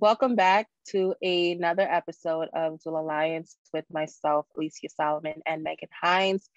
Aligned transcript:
Welcome 0.00 0.36
back 0.36 0.68
to 0.90 1.16
another 1.20 1.82
episode 1.82 2.50
of 2.52 2.80
Duel 2.80 3.00
Alliance 3.00 3.56
with 3.72 3.84
myself, 3.90 4.46
Alicia 4.56 4.90
Solomon, 4.90 5.42
and 5.44 5.64
Megan 5.64 5.88
Hines. 6.00 6.48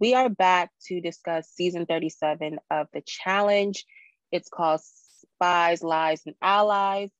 We 0.00 0.14
are 0.14 0.30
back 0.30 0.70
to 0.86 1.02
discuss 1.02 1.50
season 1.50 1.84
37 1.84 2.58
of 2.70 2.86
The 2.94 3.02
Challenge. 3.02 3.84
It's 4.32 4.48
called 4.48 4.80
Spies, 4.80 5.82
Lies, 5.82 6.22
and 6.24 6.36
Allies. 6.40 7.10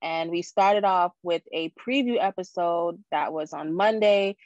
And 0.00 0.30
we 0.30 0.40
started 0.40 0.84
off 0.84 1.12
with 1.22 1.42
a 1.52 1.70
preview 1.86 2.16
episode 2.18 2.98
that 3.10 3.30
was 3.30 3.52
on 3.52 3.74
Monday, 3.74 4.36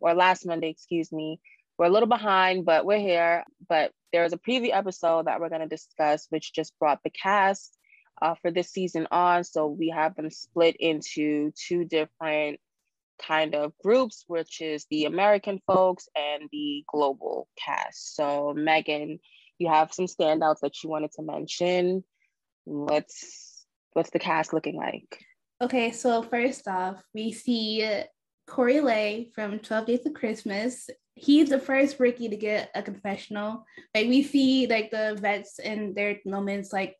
or 0.00 0.14
last 0.14 0.46
Monday, 0.46 0.70
excuse 0.70 1.12
me. 1.12 1.40
We're 1.76 1.86
a 1.86 1.90
little 1.90 2.08
behind, 2.08 2.64
but 2.64 2.86
we're 2.86 3.00
here. 3.00 3.44
But 3.68 3.92
there 4.14 4.22
was 4.22 4.32
a 4.32 4.38
preview 4.38 4.70
episode 4.72 5.26
that 5.26 5.40
we're 5.40 5.50
going 5.50 5.60
to 5.60 5.68
discuss, 5.68 6.26
which 6.30 6.54
just 6.54 6.72
brought 6.78 7.00
the 7.04 7.10
cast 7.10 7.77
uh, 8.20 8.34
for 8.40 8.50
this 8.50 8.70
season 8.70 9.06
on. 9.10 9.44
So 9.44 9.66
we 9.66 9.90
have 9.90 10.14
them 10.14 10.30
split 10.30 10.76
into 10.78 11.52
two 11.56 11.84
different 11.84 12.60
kind 13.18 13.54
of 13.54 13.72
groups, 13.82 14.24
which 14.26 14.60
is 14.60 14.86
the 14.90 15.04
American 15.04 15.60
folks 15.66 16.08
and 16.16 16.48
the 16.52 16.84
global 16.86 17.48
cast. 17.56 18.14
So 18.14 18.54
Megan, 18.56 19.18
you 19.58 19.68
have 19.68 19.92
some 19.92 20.06
standouts 20.06 20.60
that 20.60 20.82
you 20.82 20.90
wanted 20.90 21.12
to 21.12 21.22
mention. 21.22 22.04
Let's 22.66 23.66
what's 23.92 24.10
the 24.10 24.18
cast 24.18 24.52
looking 24.52 24.76
like? 24.76 25.24
Okay, 25.60 25.90
so 25.90 26.22
first 26.22 26.68
off, 26.68 27.02
we 27.14 27.32
see 27.32 28.04
Corey 28.46 28.80
Lay 28.80 29.30
from 29.34 29.58
12 29.58 29.86
Days 29.86 30.06
of 30.06 30.14
Christmas. 30.14 30.88
He's 31.14 31.48
the 31.48 31.58
first 31.58 31.98
rookie 31.98 32.28
to 32.28 32.36
get 32.36 32.70
a 32.76 32.82
confessional. 32.82 33.64
Like 33.94 34.06
we 34.06 34.22
see 34.22 34.68
like 34.68 34.92
the 34.92 35.18
vets 35.20 35.58
in 35.58 35.94
their 35.94 36.20
moments 36.24 36.72
like 36.72 36.96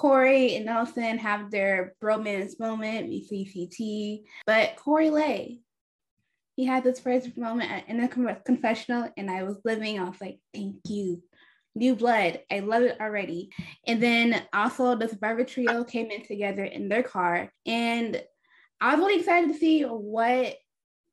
Corey 0.00 0.56
and 0.56 0.64
Nelson 0.64 1.18
have 1.18 1.50
their 1.50 1.94
bromance 2.02 2.58
moment. 2.58 3.10
We 3.10 3.22
see 3.22 4.24
CT, 4.24 4.30
but 4.46 4.76
Corey 4.76 5.10
Lay, 5.10 5.60
he 6.56 6.64
had 6.64 6.84
this 6.84 7.00
first 7.00 7.36
moment 7.36 7.84
in 7.86 8.00
the 8.00 8.38
confessional, 8.46 9.10
and 9.18 9.30
I 9.30 9.42
was 9.42 9.58
living. 9.62 10.00
I 10.00 10.04
was 10.04 10.18
like, 10.18 10.38
"Thank 10.54 10.76
you, 10.88 11.22
new 11.74 11.94
blood. 11.94 12.40
I 12.50 12.60
love 12.60 12.82
it 12.84 12.98
already." 12.98 13.50
And 13.86 14.02
then 14.02 14.42
also 14.54 14.96
the 14.96 15.06
Survivor 15.06 15.44
trio 15.44 15.84
came 15.84 16.10
in 16.10 16.24
together 16.24 16.64
in 16.64 16.88
their 16.88 17.02
car, 17.02 17.52
and 17.66 18.24
I 18.80 18.94
was 18.94 19.04
really 19.04 19.20
excited 19.20 19.52
to 19.52 19.58
see 19.58 19.82
what 19.82 20.56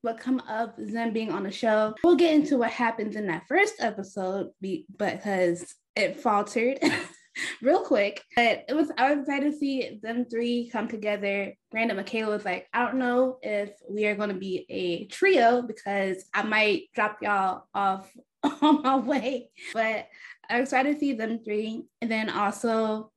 what 0.00 0.18
come 0.18 0.40
of 0.48 0.72
them 0.78 1.12
being 1.12 1.30
on 1.30 1.42
the 1.42 1.50
show. 1.50 1.94
We'll 2.02 2.16
get 2.16 2.32
into 2.32 2.56
what 2.56 2.70
happens 2.70 3.16
in 3.16 3.26
that 3.26 3.46
first 3.48 3.74
episode 3.80 4.48
because 4.62 5.74
it 5.94 6.18
faltered. 6.20 6.78
real 7.62 7.82
quick. 7.82 8.22
But 8.36 8.64
it 8.68 8.74
was 8.74 8.90
I 8.96 9.10
was 9.10 9.20
excited 9.20 9.52
to 9.52 9.58
see 9.58 9.98
them 10.02 10.24
three 10.24 10.68
come 10.70 10.88
together. 10.88 11.54
Brandon 11.70 11.96
Michaela 11.96 12.34
was 12.36 12.44
like, 12.44 12.66
I 12.72 12.84
don't 12.84 12.98
know 12.98 13.38
if 13.42 13.70
we 13.88 14.06
are 14.06 14.14
going 14.14 14.30
to 14.30 14.34
be 14.34 14.66
a 14.68 15.06
trio 15.06 15.62
because 15.62 16.24
I 16.34 16.42
might 16.42 16.84
drop 16.94 17.18
y'all 17.22 17.64
off 17.74 18.10
on 18.62 18.82
my 18.82 18.96
way. 18.96 19.50
But 19.72 20.08
I'm 20.48 20.62
excited 20.62 20.94
to 20.94 21.00
see 21.00 21.12
them 21.12 21.40
three. 21.44 21.84
And 22.00 22.10
then 22.10 22.30
also 22.30 23.12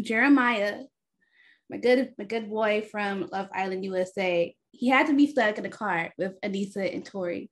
Jeremiah, 0.00 0.82
my 1.70 1.78
good 1.78 2.12
my 2.18 2.24
good 2.24 2.48
boy 2.48 2.86
from 2.90 3.28
Love 3.32 3.48
Island 3.54 3.84
USA. 3.84 4.54
He 4.70 4.88
had 4.88 5.06
to 5.06 5.14
be 5.14 5.28
stuck 5.28 5.58
in 5.58 5.66
a 5.66 5.70
car 5.70 6.12
with 6.18 6.40
Aneesa 6.40 6.92
and 6.92 7.04
Tori. 7.04 7.50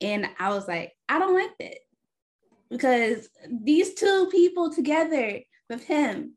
And 0.00 0.28
I 0.38 0.50
was 0.50 0.68
like, 0.68 0.92
I 1.08 1.18
don't 1.18 1.34
like 1.34 1.50
that 1.58 1.78
because 2.72 3.28
these 3.48 3.94
two 3.94 4.28
people 4.32 4.72
together 4.72 5.40
with 5.68 5.84
him, 5.84 6.34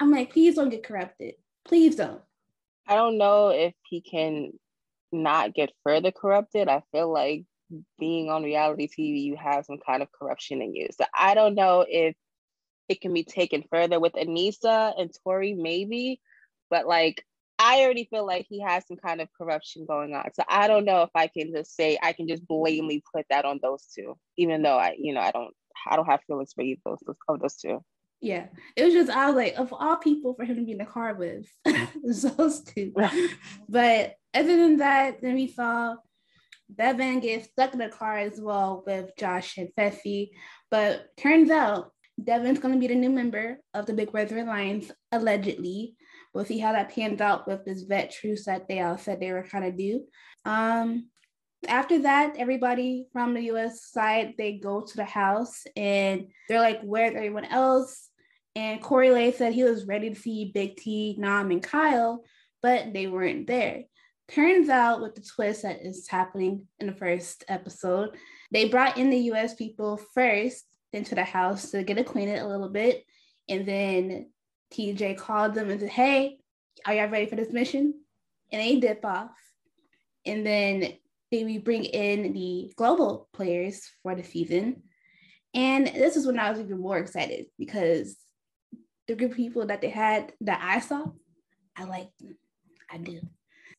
I'm 0.00 0.10
like, 0.10 0.32
please 0.32 0.56
don't 0.56 0.68
get 0.68 0.82
corrupted. 0.82 1.34
Please 1.64 1.96
don't. 1.96 2.20
I 2.88 2.96
don't 2.96 3.18
know 3.18 3.48
if 3.48 3.72
he 3.88 4.00
can 4.00 4.52
not 5.12 5.54
get 5.54 5.70
further 5.84 6.10
corrupted. 6.10 6.68
I 6.68 6.82
feel 6.92 7.10
like 7.10 7.44
being 7.98 8.30
on 8.30 8.42
reality 8.42 8.88
TV, 8.88 9.22
you 9.22 9.36
have 9.36 9.64
some 9.64 9.78
kind 9.84 10.02
of 10.02 10.12
corruption 10.12 10.60
in 10.60 10.74
you. 10.74 10.88
So 10.90 11.04
I 11.16 11.34
don't 11.34 11.54
know 11.54 11.86
if 11.88 12.16
it 12.88 13.00
can 13.00 13.12
be 13.12 13.24
taken 13.24 13.64
further 13.70 13.98
with 14.00 14.12
Aneesa 14.14 14.92
and 15.00 15.10
Tori, 15.22 15.54
maybe, 15.54 16.20
but 16.68 16.86
like 16.86 17.24
I 17.58 17.82
already 17.82 18.08
feel 18.10 18.26
like 18.26 18.46
he 18.48 18.60
has 18.60 18.86
some 18.86 18.96
kind 18.96 19.20
of 19.20 19.28
corruption 19.36 19.86
going 19.86 20.14
on. 20.14 20.28
So 20.34 20.42
I 20.48 20.68
don't 20.68 20.84
know 20.84 21.02
if 21.02 21.10
I 21.14 21.28
can 21.28 21.52
just 21.52 21.74
say 21.74 21.96
I 22.02 22.12
can 22.12 22.28
just 22.28 22.46
blatantly 22.46 23.02
put 23.14 23.26
that 23.30 23.44
on 23.44 23.60
those 23.62 23.86
two, 23.94 24.16
even 24.36 24.62
though 24.62 24.78
I, 24.78 24.94
you 24.98 25.14
know, 25.14 25.20
I 25.20 25.30
don't 25.30 25.54
I 25.88 25.96
don't 25.96 26.06
have 26.06 26.20
feelings 26.26 26.52
for 26.54 26.62
either 26.62 26.80
of 26.86 26.98
those, 27.06 27.16
of 27.28 27.40
those 27.40 27.56
two. 27.56 27.84
Yeah, 28.20 28.46
it 28.76 28.84
was 28.84 28.94
just 28.94 29.10
I 29.10 29.26
was 29.26 29.36
like, 29.36 29.54
of 29.56 29.72
all 29.72 29.96
people 29.96 30.34
for 30.34 30.44
him 30.44 30.56
to 30.56 30.64
be 30.64 30.72
in 30.72 30.78
the 30.78 30.86
car 30.86 31.14
with, 31.14 31.46
those 32.04 32.62
two. 32.62 32.92
but 33.68 34.14
other 34.34 34.56
than 34.56 34.78
that, 34.78 35.20
then 35.20 35.34
we 35.34 35.48
saw 35.48 35.96
Devin 36.74 37.20
get 37.20 37.44
stuck 37.44 37.72
in 37.72 37.78
the 37.78 37.88
car 37.88 38.18
as 38.18 38.40
well 38.40 38.82
with 38.86 39.10
Josh 39.18 39.58
and 39.58 39.68
Fessy. 39.78 40.30
But 40.70 41.16
turns 41.16 41.50
out 41.50 41.92
Devin's 42.22 42.58
going 42.58 42.74
to 42.74 42.80
be 42.80 42.86
the 42.86 42.94
new 42.94 43.10
member 43.10 43.58
of 43.74 43.86
the 43.86 43.92
Big 43.92 44.10
Brother 44.10 44.38
Alliance, 44.38 44.90
allegedly. 45.12 45.96
We'll 46.32 46.44
see 46.44 46.58
how 46.58 46.72
that 46.72 46.94
pans 46.94 47.20
out 47.20 47.46
with 47.46 47.64
this 47.64 47.82
vet 47.82 48.10
truce 48.10 48.46
that 48.46 48.68
they 48.68 48.80
all 48.80 48.98
said 48.98 49.20
they 49.20 49.32
were 49.32 49.42
trying 49.42 49.70
to 49.70 49.76
do. 49.76 50.04
Um, 50.44 51.10
after 51.68 52.00
that, 52.00 52.36
everybody 52.36 53.06
from 53.12 53.34
the 53.34 53.42
US 53.52 53.86
side, 53.90 54.34
they 54.36 54.58
go 54.58 54.80
to 54.80 54.96
the 54.96 55.04
house 55.04 55.64
and 55.76 56.28
they're 56.48 56.60
like, 56.60 56.80
where's 56.82 57.14
everyone 57.14 57.44
else? 57.46 58.08
And 58.54 58.82
Corey 58.82 59.10
Lay 59.10 59.32
said 59.32 59.52
he 59.52 59.64
was 59.64 59.86
ready 59.86 60.08
to 60.08 60.18
see 60.18 60.50
Big 60.52 60.76
T, 60.76 61.14
Nam, 61.18 61.50
and 61.50 61.62
Kyle, 61.62 62.24
but 62.62 62.92
they 62.92 63.06
weren't 63.06 63.46
there. 63.46 63.84
Turns 64.28 64.68
out, 64.68 65.00
with 65.00 65.14
the 65.14 65.20
twist 65.20 65.62
that 65.62 65.84
is 65.84 66.08
happening 66.08 66.66
in 66.80 66.86
the 66.88 66.92
first 66.94 67.44
episode, 67.48 68.16
they 68.50 68.68
brought 68.68 68.98
in 68.98 69.10
the 69.10 69.30
US 69.32 69.54
people 69.54 69.98
first 70.14 70.64
into 70.92 71.14
the 71.14 71.22
house 71.24 71.70
to 71.70 71.84
get 71.84 71.98
acquainted 71.98 72.40
a 72.40 72.48
little 72.48 72.68
bit. 72.68 73.04
And 73.48 73.66
then 73.66 74.30
TJ 74.72 75.16
called 75.16 75.54
them 75.54 75.70
and 75.70 75.80
said, 75.80 75.90
Hey, 75.90 76.38
are 76.84 76.94
y'all 76.94 77.08
ready 77.08 77.26
for 77.26 77.36
this 77.36 77.52
mission? 77.52 77.94
And 78.50 78.62
they 78.62 78.80
dip 78.80 79.04
off. 79.04 79.30
And 80.24 80.44
then 80.44 80.94
we 81.44 81.58
bring 81.58 81.84
in 81.84 82.32
the 82.32 82.72
global 82.76 83.28
players 83.32 83.88
for 84.02 84.14
the 84.14 84.22
season. 84.22 84.82
And 85.54 85.86
this 85.86 86.16
is 86.16 86.26
when 86.26 86.38
I 86.38 86.50
was 86.50 86.60
even 86.60 86.80
more 86.80 86.98
excited 86.98 87.46
because 87.58 88.16
the 89.08 89.14
group 89.14 89.32
of 89.32 89.36
people 89.36 89.66
that 89.66 89.80
they 89.80 89.88
had 89.88 90.32
that 90.42 90.60
I 90.62 90.80
saw, 90.80 91.06
I 91.76 91.84
them. 91.84 92.36
I 92.90 92.98
do. 92.98 93.20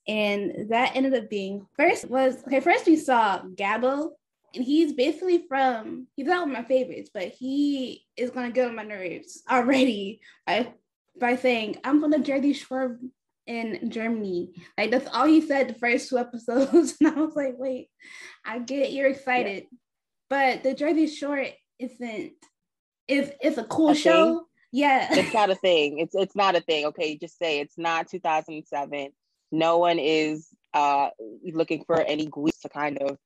And 0.07 0.69
that 0.69 0.95
ended 0.95 1.13
up 1.13 1.29
being 1.29 1.67
first 1.77 2.09
was 2.09 2.41
okay, 2.45 2.61
first 2.61 2.85
we 2.85 2.95
saw 2.95 3.41
Gabo, 3.41 4.11
and 4.55 4.63
he's 4.63 4.93
basically 4.93 5.45
from 5.47 6.07
he's 6.15 6.27
not 6.27 6.47
one 6.47 6.55
of 6.55 6.57
my 6.57 6.67
favorites, 6.67 7.09
but 7.13 7.27
he 7.27 8.05
is 8.15 8.31
gonna 8.31 8.51
get 8.51 8.67
on 8.67 8.75
my 8.75 8.83
nerves 8.83 9.43
already 9.49 10.21
by 10.45 10.73
by 11.19 11.35
saying, 11.35 11.77
I'm 11.83 12.01
from 12.01 12.11
the 12.11 12.19
Jersey 12.19 12.53
Shore 12.53 12.99
in 13.47 13.89
Germany. 13.89 14.53
Like 14.77 14.91
that's 14.91 15.07
all 15.11 15.25
he 15.25 15.41
said 15.41 15.69
the 15.69 15.73
first 15.73 16.09
two 16.09 16.17
episodes. 16.19 16.95
and 16.99 17.09
I 17.09 17.19
was 17.19 17.35
like, 17.35 17.55
wait, 17.57 17.89
I 18.45 18.59
get 18.59 18.83
it, 18.83 18.91
you're 18.91 19.07
excited. 19.07 19.63
Yeah. 19.63 19.77
But 20.29 20.63
the 20.63 20.73
Jersey 20.73 21.07
Shore 21.07 21.45
isn't 21.79 22.33
it's 23.07 23.31
it's 23.41 23.57
a 23.57 23.63
cool 23.63 23.89
a 23.91 23.95
show. 23.95 24.25
Thing? 24.25 24.43
Yeah. 24.73 25.07
It's 25.11 25.33
not 25.33 25.49
a 25.49 25.55
thing. 25.55 25.99
It's 25.99 26.13
it's 26.15 26.35
not 26.35 26.55
a 26.55 26.61
thing. 26.61 26.85
Okay, 26.87 27.17
just 27.17 27.39
say 27.39 27.59
it's 27.59 27.77
not 27.77 28.09
2007. 28.09 29.09
No 29.51 29.77
one 29.77 29.99
is 29.99 30.49
uh 30.73 31.09
looking 31.53 31.83
for 31.85 32.01
any 32.01 32.27
gwees 32.27 32.59
to 32.61 32.69
kind 32.69 32.97
of 32.97 33.17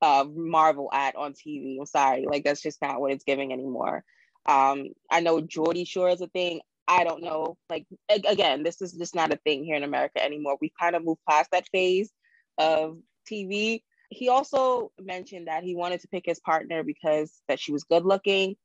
uh 0.00 0.24
marvel 0.34 0.88
at 0.92 1.14
on 1.16 1.34
TV. 1.34 1.76
I'm 1.78 1.86
sorry. 1.86 2.26
Like 2.26 2.44
that's 2.44 2.62
just 2.62 2.80
not 2.80 3.00
what 3.00 3.12
it's 3.12 3.24
giving 3.24 3.52
anymore. 3.52 4.02
Um, 4.46 4.88
I 5.10 5.20
know 5.20 5.42
Geordie 5.42 5.84
Shore 5.84 6.08
is 6.08 6.22
a 6.22 6.26
thing. 6.28 6.60
I 6.88 7.04
don't 7.04 7.22
know. 7.22 7.56
Like 7.68 7.86
again, 8.08 8.62
this 8.62 8.80
is 8.80 8.92
just 8.92 9.14
not 9.14 9.32
a 9.32 9.36
thing 9.36 9.62
here 9.62 9.76
in 9.76 9.84
America 9.84 10.24
anymore. 10.24 10.56
We've 10.60 10.72
kind 10.80 10.96
of 10.96 11.04
moved 11.04 11.20
past 11.28 11.50
that 11.52 11.68
phase 11.70 12.10
of 12.56 12.98
TV. 13.30 13.82
He 14.08 14.30
also 14.30 14.90
mentioned 14.98 15.48
that 15.48 15.62
he 15.62 15.76
wanted 15.76 16.00
to 16.00 16.08
pick 16.08 16.24
his 16.24 16.40
partner 16.40 16.82
because 16.82 17.32
that 17.46 17.60
she 17.60 17.72
was 17.72 17.84
good 17.84 18.06
looking. 18.06 18.56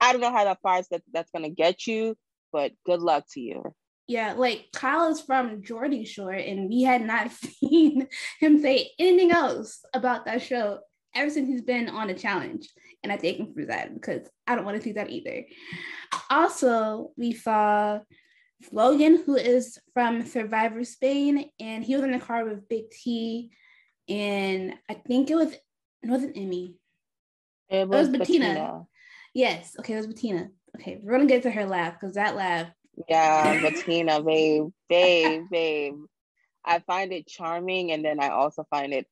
I 0.00 0.12
don't 0.12 0.20
know 0.20 0.32
how 0.32 0.44
that 0.44 0.60
far 0.62 0.80
that 0.92 1.02
that's 1.12 1.30
gonna 1.32 1.50
get 1.50 1.86
you, 1.88 2.16
but 2.52 2.72
good 2.86 3.00
luck 3.00 3.24
to 3.32 3.40
you. 3.40 3.74
Yeah, 4.06 4.34
like 4.34 4.66
Kyle 4.72 5.10
is 5.10 5.20
from 5.20 5.62
Geordie 5.62 6.04
Shore, 6.04 6.32
and 6.32 6.68
we 6.68 6.82
had 6.82 7.02
not 7.02 7.30
seen 7.60 8.06
him 8.38 8.60
say 8.60 8.90
anything 8.98 9.32
else 9.32 9.84
about 9.92 10.26
that 10.26 10.42
show 10.42 10.78
ever 11.14 11.30
since 11.30 11.48
he's 11.48 11.62
been 11.62 11.88
on 11.88 12.10
a 12.10 12.14
challenge. 12.14 12.68
And 13.02 13.12
I 13.12 13.16
thank 13.16 13.38
him 13.38 13.52
for 13.52 13.64
that 13.66 13.92
because 13.94 14.28
I 14.46 14.54
don't 14.54 14.64
want 14.64 14.76
to 14.76 14.82
see 14.82 14.92
that 14.92 15.10
either. 15.10 15.44
Also, 16.30 17.10
we 17.16 17.32
saw 17.32 18.00
Logan, 18.70 19.22
who 19.24 19.36
is 19.36 19.78
from 19.92 20.24
Survivor 20.24 20.84
Spain, 20.84 21.50
and 21.58 21.82
he 21.82 21.94
was 21.94 22.04
in 22.04 22.12
the 22.12 22.20
car 22.20 22.44
with 22.44 22.68
Big 22.68 22.90
T, 22.90 23.50
and 24.08 24.74
I 24.88 24.94
think 24.94 25.30
it 25.30 25.34
was 25.34 25.52
it 25.52 26.08
wasn't 26.08 26.36
Emmy. 26.36 26.76
It 27.68 27.88
was, 27.88 28.08
it 28.08 28.10
was 28.10 28.18
Bettina. 28.18 28.46
Bettina. 28.46 28.82
Yes, 29.34 29.74
okay, 29.78 29.94
it 29.94 29.96
was 29.96 30.06
Bettina. 30.06 30.48
Okay, 30.76 31.00
we're 31.02 31.12
gonna 31.12 31.26
get 31.26 31.42
to 31.42 31.50
her 31.50 31.66
laugh 31.66 31.94
because 31.98 32.14
that 32.14 32.36
laugh 32.36 32.68
Yeah, 33.08 33.60
Bettina, 33.62 34.22
babe, 34.22 34.68
babe, 34.88 35.42
babe. 35.50 35.94
I 36.64 36.78
find 36.80 37.12
it 37.12 37.26
charming 37.26 37.90
and 37.92 38.04
then 38.04 38.20
I 38.20 38.28
also 38.28 38.64
find 38.70 38.92
it 38.92 39.06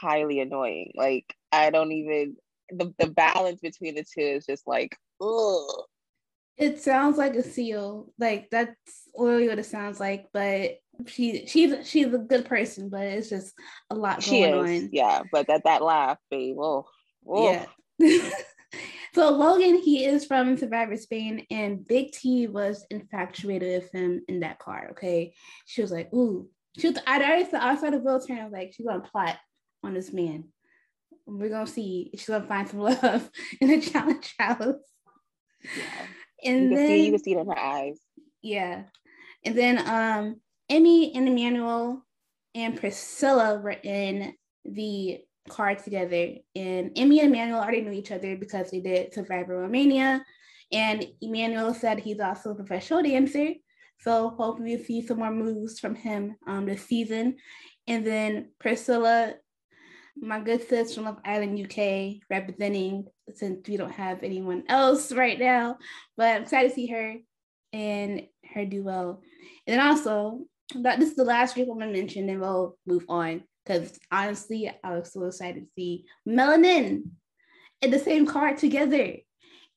highly 0.00 0.40
annoying. 0.40 0.92
Like 0.96 1.34
I 1.56 1.70
don't 1.70 1.92
even 1.92 2.36
the, 2.70 2.92
the 2.98 3.08
balance 3.08 3.60
between 3.60 3.94
the 3.94 4.04
two 4.04 4.20
is 4.20 4.46
just 4.46 4.66
like 4.66 4.96
ugh. 5.20 5.84
It 6.56 6.80
sounds 6.80 7.18
like 7.18 7.34
a 7.34 7.42
seal. 7.42 8.12
Like 8.18 8.48
that's 8.50 8.74
literally 9.14 9.48
what 9.48 9.58
it 9.58 9.66
sounds 9.66 10.00
like, 10.00 10.28
but 10.32 10.78
she 11.06 11.46
she's 11.46 11.88
she's 11.88 12.12
a 12.12 12.18
good 12.18 12.46
person, 12.46 12.88
but 12.88 13.02
it's 13.02 13.28
just 13.28 13.54
a 13.90 13.94
lot 13.94 14.22
she 14.22 14.40
going 14.40 14.66
is, 14.66 14.84
on. 14.84 14.90
Yeah, 14.92 15.22
but 15.30 15.48
that 15.48 15.64
that 15.64 15.82
laugh, 15.82 16.18
babe. 16.30 16.56
Oh, 16.58 16.86
oh. 17.28 17.52
yeah. 17.52 17.66
so 19.14 19.30
Logan, 19.30 19.80
he 19.82 20.04
is 20.04 20.24
from 20.24 20.56
Survivor 20.56 20.96
Spain, 20.96 21.46
and 21.50 21.86
Big 21.86 22.12
T 22.12 22.46
was 22.46 22.86
infatuated 22.90 23.82
with 23.82 23.92
him 23.92 24.22
in 24.28 24.40
that 24.40 24.58
car. 24.58 24.88
Okay, 24.92 25.34
she 25.66 25.82
was 25.82 25.92
like, 25.92 26.12
"Ooh," 26.14 26.48
she 26.78 26.88
was. 26.88 26.98
I 27.06 27.18
already 27.18 27.50
saw. 27.50 27.58
I 27.62 27.76
saw 27.76 27.90
the 27.90 27.98
wheelchair. 27.98 28.40
I 28.40 28.44
was 28.44 28.52
like, 28.52 28.72
"She's 28.72 28.86
gonna 28.86 29.00
plot 29.00 29.36
on 29.82 29.92
this 29.92 30.12
man. 30.12 30.44
We're 31.26 31.50
gonna 31.50 31.66
see. 31.66 32.10
She's 32.12 32.26
gonna 32.26 32.46
find 32.46 32.68
some 32.68 32.80
love 32.80 33.30
in 33.60 33.68
the 33.68 33.80
challenge 33.80 34.34
house." 34.38 34.60
Yeah. 35.62 36.06
And 36.44 36.62
you 36.62 36.68
can 36.68 36.74
then, 36.76 36.86
see 36.86 37.04
you 37.06 37.10
can 37.12 37.22
see 37.22 37.32
it 37.32 37.38
in 37.38 37.46
her 37.46 37.58
eyes. 37.58 38.00
Yeah, 38.42 38.84
and 39.44 39.56
then 39.56 39.78
um 39.78 40.40
Emy 40.70 41.16
and 41.16 41.28
Emmanuel 41.28 42.02
and 42.54 42.78
Priscilla 42.78 43.58
were 43.58 43.76
in 43.82 44.34
the 44.64 45.20
car 45.48 45.74
together. 45.74 46.34
And 46.54 46.92
Emmy 46.96 47.20
and 47.20 47.28
Emmanuel 47.28 47.60
already 47.60 47.82
knew 47.82 47.92
each 47.92 48.12
other 48.12 48.36
because 48.36 48.70
they 48.70 48.80
did 48.80 49.14
Survivor 49.14 49.60
Romania. 49.60 50.24
And 50.72 51.06
Emmanuel 51.20 51.74
said 51.74 52.00
he's 52.00 52.20
also 52.20 52.50
a 52.50 52.54
professional 52.54 53.02
dancer. 53.02 53.50
So 54.00 54.30
hopefully 54.30 54.76
we 54.76 54.82
see 54.82 55.06
some 55.06 55.18
more 55.18 55.30
moves 55.30 55.78
from 55.78 55.94
him 55.94 56.36
um, 56.46 56.66
this 56.66 56.84
season. 56.84 57.36
And 57.86 58.06
then 58.06 58.50
Priscilla, 58.58 59.34
my 60.20 60.40
good 60.40 60.66
sis 60.66 60.94
from 60.94 61.04
Love 61.04 61.18
Island 61.24 61.60
UK, 61.60 62.22
representing 62.30 63.06
since 63.34 63.68
we 63.68 63.76
don't 63.76 63.92
have 63.92 64.22
anyone 64.22 64.64
else 64.68 65.12
right 65.12 65.38
now. 65.38 65.78
But 66.16 66.36
I'm 66.36 66.42
excited 66.42 66.70
to 66.70 66.74
see 66.74 66.86
her 66.86 67.16
and 67.72 68.22
her 68.54 68.64
do 68.64 68.82
well. 68.82 69.22
And 69.66 69.78
then 69.78 69.86
also 69.86 70.40
that 70.76 70.98
this 70.98 71.10
is 71.10 71.16
the 71.16 71.24
last 71.24 71.54
group 71.54 71.68
I'm 71.70 71.78
gonna 71.78 71.92
mention, 71.92 72.28
and 72.28 72.40
we'll 72.40 72.76
move 72.86 73.04
on. 73.08 73.44
Because 73.64 73.98
honestly, 74.10 74.70
I 74.82 74.96
was 74.96 75.12
so 75.12 75.24
excited 75.24 75.64
to 75.64 75.70
see 75.76 76.04
Melanin 76.26 77.10
in 77.82 77.90
the 77.90 77.98
same 77.98 78.26
car 78.26 78.54
together. 78.54 79.16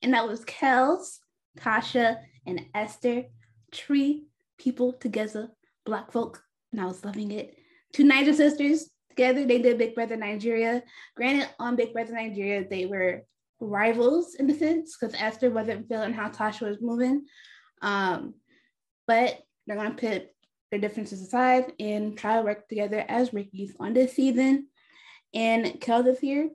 And 0.02 0.14
that 0.14 0.28
was 0.28 0.44
Kels, 0.44 1.18
Tasha, 1.58 2.18
and 2.46 2.66
Esther. 2.74 3.24
Three 3.72 4.24
people 4.58 4.92
together, 4.94 5.48
black 5.84 6.12
folk, 6.12 6.42
and 6.72 6.80
I 6.80 6.86
was 6.86 7.04
loving 7.04 7.30
it. 7.32 7.56
Two 7.92 8.04
Naija 8.04 8.34
sisters 8.34 8.88
together, 9.10 9.44
they 9.44 9.58
did 9.58 9.78
Big 9.78 9.94
Brother 9.94 10.16
Nigeria. 10.16 10.82
Granted, 11.16 11.48
on 11.58 11.76
Big 11.76 11.92
Brother 11.92 12.14
Nigeria, 12.14 12.66
they 12.68 12.86
were 12.86 13.22
rivals 13.60 14.34
in 14.36 14.48
a 14.50 14.54
sense, 14.54 14.96
because 14.96 15.14
Esther 15.18 15.50
wasn't 15.50 15.88
feeling 15.88 16.12
how 16.12 16.28
Tasha 16.28 16.62
was 16.62 16.80
moving. 16.80 17.26
Um, 17.82 18.34
but 19.06 19.38
they're 19.66 19.76
gonna 19.76 19.94
put 19.94 20.28
their 20.70 20.80
differences 20.80 21.20
aside 21.20 21.72
and 21.78 22.16
try 22.16 22.36
to 22.36 22.42
work 22.42 22.68
together 22.68 23.04
as 23.08 23.34
rookies 23.34 23.76
on 23.78 23.92
this 23.92 24.14
season. 24.14 24.68
And 25.34 25.80
Kel 25.80 26.06
is 26.06 26.18
here, 26.18 26.50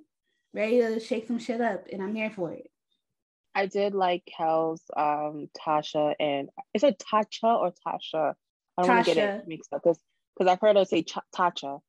ready 0.53 0.79
to 0.79 0.99
shake 0.99 1.27
some 1.27 1.39
shit 1.39 1.61
up, 1.61 1.85
and 1.91 2.01
I'm 2.01 2.15
here 2.15 2.31
for 2.31 2.51
it. 2.51 2.69
I 3.53 3.67
did 3.67 3.93
like 3.93 4.25
Kel's 4.25 4.81
um, 4.97 5.49
Tasha 5.57 6.13
and 6.19 6.49
is 6.73 6.83
it 6.83 6.99
Tasha 6.99 7.43
or 7.43 7.71
Tasha? 7.87 8.33
I 8.77 8.81
don't 8.81 8.95
want 8.95 9.05
to 9.05 9.15
get 9.15 9.23
it 9.23 9.47
mixed 9.47 9.71
up 9.71 9.81
because 9.81 9.99
I've 10.41 10.59
heard 10.59 10.75
her 10.75 10.83
say 10.83 11.03
Ch- 11.03 11.17
Tacha. 11.33 11.79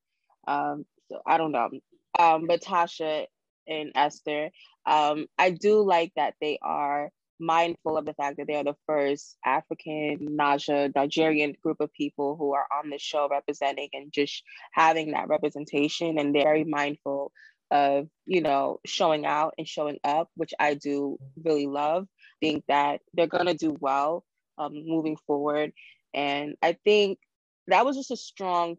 Um, 0.47 0.85
so 1.11 1.21
I 1.25 1.37
don't 1.37 1.51
know. 1.51 1.69
Um, 2.17 2.47
but 2.47 2.61
Tasha 2.61 3.25
and 3.67 3.91
Esther, 3.95 4.49
um, 4.85 5.27
I 5.37 5.51
do 5.51 5.81
like 5.81 6.13
that 6.15 6.35
they 6.41 6.57
are 6.61 7.11
mindful 7.39 7.97
of 7.97 8.05
the 8.05 8.13
fact 8.13 8.37
that 8.37 8.47
they 8.47 8.55
are 8.55 8.63
the 8.63 8.75
first 8.87 9.37
African, 9.45 10.37
Naja, 10.39 10.91
Nigerian 10.95 11.55
group 11.61 11.79
of 11.79 11.93
people 11.93 12.35
who 12.35 12.53
are 12.53 12.65
on 12.73 12.89
the 12.89 12.97
show 12.97 13.27
representing 13.29 13.89
and 13.93 14.11
just 14.11 14.43
having 14.71 15.11
that 15.11 15.27
representation. 15.27 16.17
And 16.17 16.33
they're 16.33 16.43
very 16.43 16.63
mindful 16.63 17.31
of, 17.69 18.07
you 18.25 18.41
know, 18.41 18.79
showing 18.85 19.25
out 19.25 19.53
and 19.57 19.67
showing 19.67 19.99
up, 20.03 20.29
which 20.35 20.53
I 20.59 20.73
do 20.73 21.19
really 21.43 21.67
love. 21.67 22.07
Think 22.41 22.63
that 22.67 23.01
they're 23.13 23.27
to 23.27 23.53
do 23.53 23.75
well 23.79 24.23
um, 24.57 24.73
moving 24.85 25.17
forward. 25.27 25.73
And 26.13 26.55
I 26.63 26.77
think 26.85 27.19
that 27.67 27.85
was 27.85 27.97
just 27.97 28.11
a 28.11 28.17
strong 28.17 28.77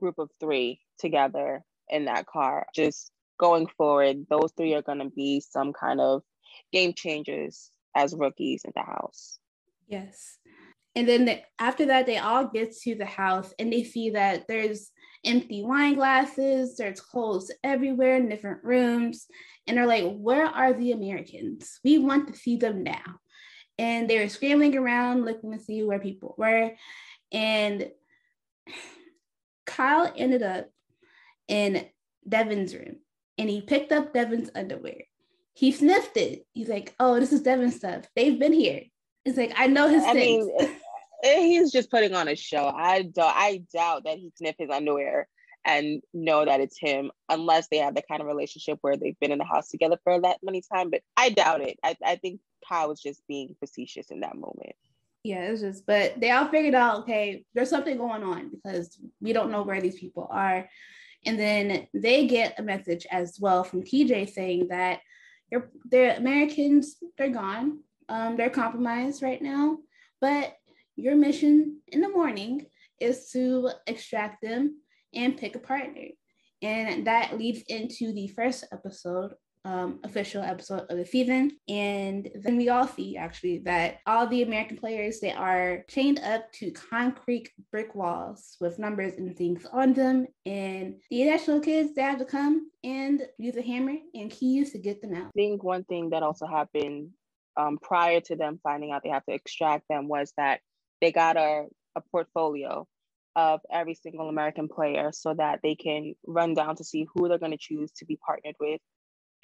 group 0.00 0.18
of 0.18 0.30
three 0.40 0.80
together 1.00 1.62
in 1.88 2.04
that 2.04 2.26
car. 2.26 2.66
Just 2.74 3.10
going 3.38 3.66
forward, 3.66 4.26
those 4.28 4.52
three 4.56 4.74
are 4.74 4.82
going 4.82 4.98
to 4.98 5.10
be 5.10 5.40
some 5.40 5.72
kind 5.72 6.00
of 6.00 6.22
game 6.72 6.92
changers 6.92 7.70
as 7.96 8.14
rookies 8.14 8.62
in 8.64 8.72
the 8.74 8.82
house. 8.82 9.38
Yes. 9.88 10.38
And 10.94 11.08
then 11.08 11.24
the, 11.24 11.40
after 11.58 11.86
that, 11.86 12.06
they 12.06 12.18
all 12.18 12.46
get 12.46 12.76
to 12.82 12.94
the 12.94 13.06
house 13.06 13.52
and 13.58 13.72
they 13.72 13.84
see 13.84 14.10
that 14.10 14.46
there's 14.48 14.90
empty 15.24 15.62
wine 15.62 15.94
glasses, 15.94 16.76
there's 16.76 17.00
clothes 17.00 17.50
everywhere 17.62 18.16
in 18.16 18.28
different 18.28 18.64
rooms. 18.64 19.26
And 19.66 19.76
they're 19.76 19.86
like, 19.86 20.04
Where 20.16 20.46
are 20.46 20.72
the 20.72 20.92
Americans? 20.92 21.78
We 21.84 21.98
want 21.98 22.28
to 22.28 22.38
see 22.38 22.56
them 22.56 22.82
now. 22.82 23.20
And 23.78 24.10
they 24.10 24.18
were 24.18 24.28
scrambling 24.28 24.76
around 24.76 25.24
looking 25.24 25.52
to 25.52 25.58
see 25.58 25.82
where 25.82 26.00
people 26.00 26.34
were. 26.36 26.72
And 27.32 27.90
Kyle 29.66 30.12
ended 30.16 30.42
up 30.42 30.68
in 31.50 31.86
Devin's 32.26 32.74
room 32.74 32.96
and 33.36 33.50
he 33.50 33.60
picked 33.60 33.92
up 33.92 34.14
Devin's 34.14 34.50
underwear 34.54 35.02
he 35.54 35.72
sniffed 35.72 36.16
it. 36.16 36.46
He's 36.52 36.68
like, 36.68 36.94
"Oh, 36.98 37.18
this 37.18 37.32
is 37.32 37.42
Devin 37.42 37.70
stuff. 37.70 38.06
They've 38.16 38.38
been 38.38 38.52
here." 38.52 38.84
It's 39.24 39.36
like 39.36 39.52
I 39.56 39.66
know 39.66 39.88
his 39.88 40.02
I 40.04 40.12
things. 40.12 40.48
Mean, 40.58 40.70
he's 41.22 41.70
just 41.70 41.90
putting 41.90 42.14
on 42.14 42.28
a 42.28 42.36
show. 42.36 42.66
I 42.66 43.02
don't. 43.02 43.36
I 43.36 43.62
doubt 43.72 44.04
that 44.04 44.18
he 44.18 44.32
sniffed 44.36 44.60
his 44.60 44.70
underwear 44.70 45.28
and 45.66 46.02
know 46.14 46.46
that 46.46 46.60
it's 46.60 46.78
him, 46.78 47.10
unless 47.28 47.68
they 47.68 47.76
have 47.76 47.94
the 47.94 48.02
kind 48.08 48.22
of 48.22 48.26
relationship 48.26 48.78
where 48.80 48.96
they've 48.96 49.20
been 49.20 49.32
in 49.32 49.38
the 49.38 49.44
house 49.44 49.68
together 49.68 49.98
for 50.02 50.18
that 50.20 50.38
many 50.42 50.62
time. 50.72 50.90
But 50.90 51.02
I 51.16 51.28
doubt 51.28 51.60
it. 51.60 51.78
I, 51.84 51.96
I 52.02 52.16
think 52.16 52.40
Kyle 52.66 52.88
was 52.88 53.02
just 53.02 53.22
being 53.28 53.54
facetious 53.60 54.10
in 54.10 54.20
that 54.20 54.36
moment. 54.36 54.74
Yeah, 55.22 55.50
it's 55.50 55.60
just, 55.60 55.84
but 55.84 56.18
they 56.18 56.30
all 56.30 56.48
figured 56.48 56.74
out, 56.74 57.00
okay, 57.00 57.44
there's 57.52 57.68
something 57.68 57.98
going 57.98 58.22
on 58.22 58.48
because 58.48 58.98
we 59.20 59.34
don't 59.34 59.50
know 59.50 59.62
where 59.62 59.82
these 59.82 60.00
people 60.00 60.26
are. 60.30 60.70
And 61.26 61.38
then 61.38 61.86
they 61.92 62.26
get 62.26 62.58
a 62.58 62.62
message 62.62 63.06
as 63.10 63.38
well 63.40 63.64
from 63.64 63.82
TJ 63.82 64.32
saying 64.32 64.68
that 64.68 65.00
they're, 65.50 65.70
the 65.90 66.16
Americans, 66.16 66.96
they're 67.18 67.30
gone. 67.30 67.80
Um, 68.08 68.36
they're 68.36 68.50
compromised 68.50 69.22
right 69.22 69.40
now. 69.40 69.78
But 70.20 70.54
your 70.96 71.16
mission 71.16 71.80
in 71.88 72.00
the 72.00 72.08
morning 72.08 72.66
is 73.00 73.30
to 73.30 73.70
extract 73.86 74.42
them 74.42 74.80
and 75.14 75.36
pick 75.36 75.56
a 75.56 75.60
partner. 75.60 76.08
And 76.62 77.06
that 77.06 77.38
leads 77.38 77.62
into 77.68 78.12
the 78.12 78.28
first 78.28 78.64
episode 78.72 79.34
um, 79.64 80.00
official 80.04 80.42
episode 80.42 80.86
of 80.88 80.96
the 80.96 81.04
season. 81.04 81.52
And 81.68 82.28
then 82.34 82.56
we 82.56 82.68
all 82.68 82.86
see 82.86 83.16
actually 83.16 83.58
that 83.66 83.98
all 84.06 84.26
the 84.26 84.42
American 84.42 84.76
players 84.76 85.20
they 85.20 85.32
are 85.32 85.84
chained 85.88 86.20
up 86.20 86.50
to 86.54 86.70
concrete 86.70 87.50
brick 87.70 87.94
walls 87.94 88.56
with 88.60 88.78
numbers 88.78 89.14
and 89.14 89.36
things 89.36 89.66
on 89.72 89.92
them. 89.92 90.26
And 90.46 90.96
the 91.10 91.24
national 91.24 91.60
kids 91.60 91.94
they 91.94 92.02
have 92.02 92.18
to 92.18 92.24
come 92.24 92.70
and 92.82 93.22
use 93.38 93.56
a 93.56 93.62
hammer 93.62 93.96
and 94.14 94.30
keys 94.30 94.72
to 94.72 94.78
get 94.78 95.02
them 95.02 95.14
out. 95.14 95.26
I 95.26 95.30
think 95.34 95.62
one 95.62 95.84
thing 95.84 96.10
that 96.10 96.22
also 96.22 96.46
happened 96.46 97.10
um, 97.56 97.78
prior 97.82 98.20
to 98.20 98.36
them 98.36 98.60
finding 98.62 98.92
out 98.92 99.02
they 99.02 99.10
have 99.10 99.26
to 99.26 99.34
extract 99.34 99.84
them 99.88 100.08
was 100.08 100.32
that 100.36 100.60
they 101.00 101.12
got 101.12 101.36
a, 101.36 101.66
a 101.96 102.00
portfolio 102.10 102.86
of 103.36 103.60
every 103.70 103.94
single 103.94 104.28
American 104.28 104.68
player 104.68 105.10
so 105.12 105.34
that 105.34 105.60
they 105.62 105.74
can 105.74 106.14
run 106.26 106.54
down 106.54 106.76
to 106.76 106.84
see 106.84 107.06
who 107.14 107.28
they're 107.28 107.38
going 107.38 107.52
to 107.52 107.58
choose 107.58 107.90
to 107.92 108.04
be 108.04 108.18
partnered 108.24 108.56
with 108.58 108.80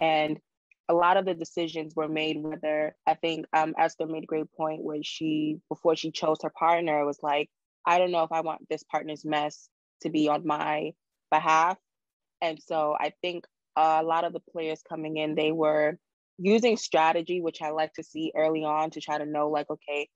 and 0.01 0.39
a 0.89 0.95
lot 0.95 1.17
of 1.17 1.25
the 1.25 1.35
decisions 1.35 1.95
were 1.97 2.09
made 2.09 2.37
whether 2.41 2.95
I 3.07 3.15
think 3.15 3.47
um, 3.53 3.75
Esther 3.79 4.07
made 4.07 4.23
a 4.23 4.27
great 4.27 4.51
point 4.57 4.85
where 4.85 5.03
she, 5.03 5.59
before 5.69 5.97
she 5.97 6.13
chose 6.13 6.39
her 6.43 6.53
partner, 6.57 7.05
was 7.05 7.19
like, 7.23 7.49
I 7.85 7.99
don't 7.99 8.13
know 8.13 8.23
if 8.23 8.33
I 8.33 8.41
want 8.41 8.69
this 8.69 8.85
partner's 8.85 9.25
mess 9.25 9.69
to 10.03 10.11
be 10.11 10.29
on 10.29 10.47
my 10.47 10.93
behalf. 11.31 11.77
And 12.41 12.61
so 12.63 12.97
I 12.99 13.13
think 13.23 13.45
a 13.75 14.03
lot 14.03 14.25
of 14.25 14.33
the 14.33 14.41
players 14.53 14.81
coming 14.89 15.17
in, 15.17 15.35
they 15.35 15.53
were 15.53 15.99
using 16.39 16.77
strategy, 16.77 17.41
which 17.41 17.63
I 17.63 17.71
like 17.71 17.93
to 17.95 18.05
see 18.05 18.33
early 18.37 18.65
on 18.65 18.91
to 18.91 19.01
try 19.01 19.19
to 19.19 19.27
know, 19.27 19.49
like, 19.49 19.69
okay, 19.71 20.09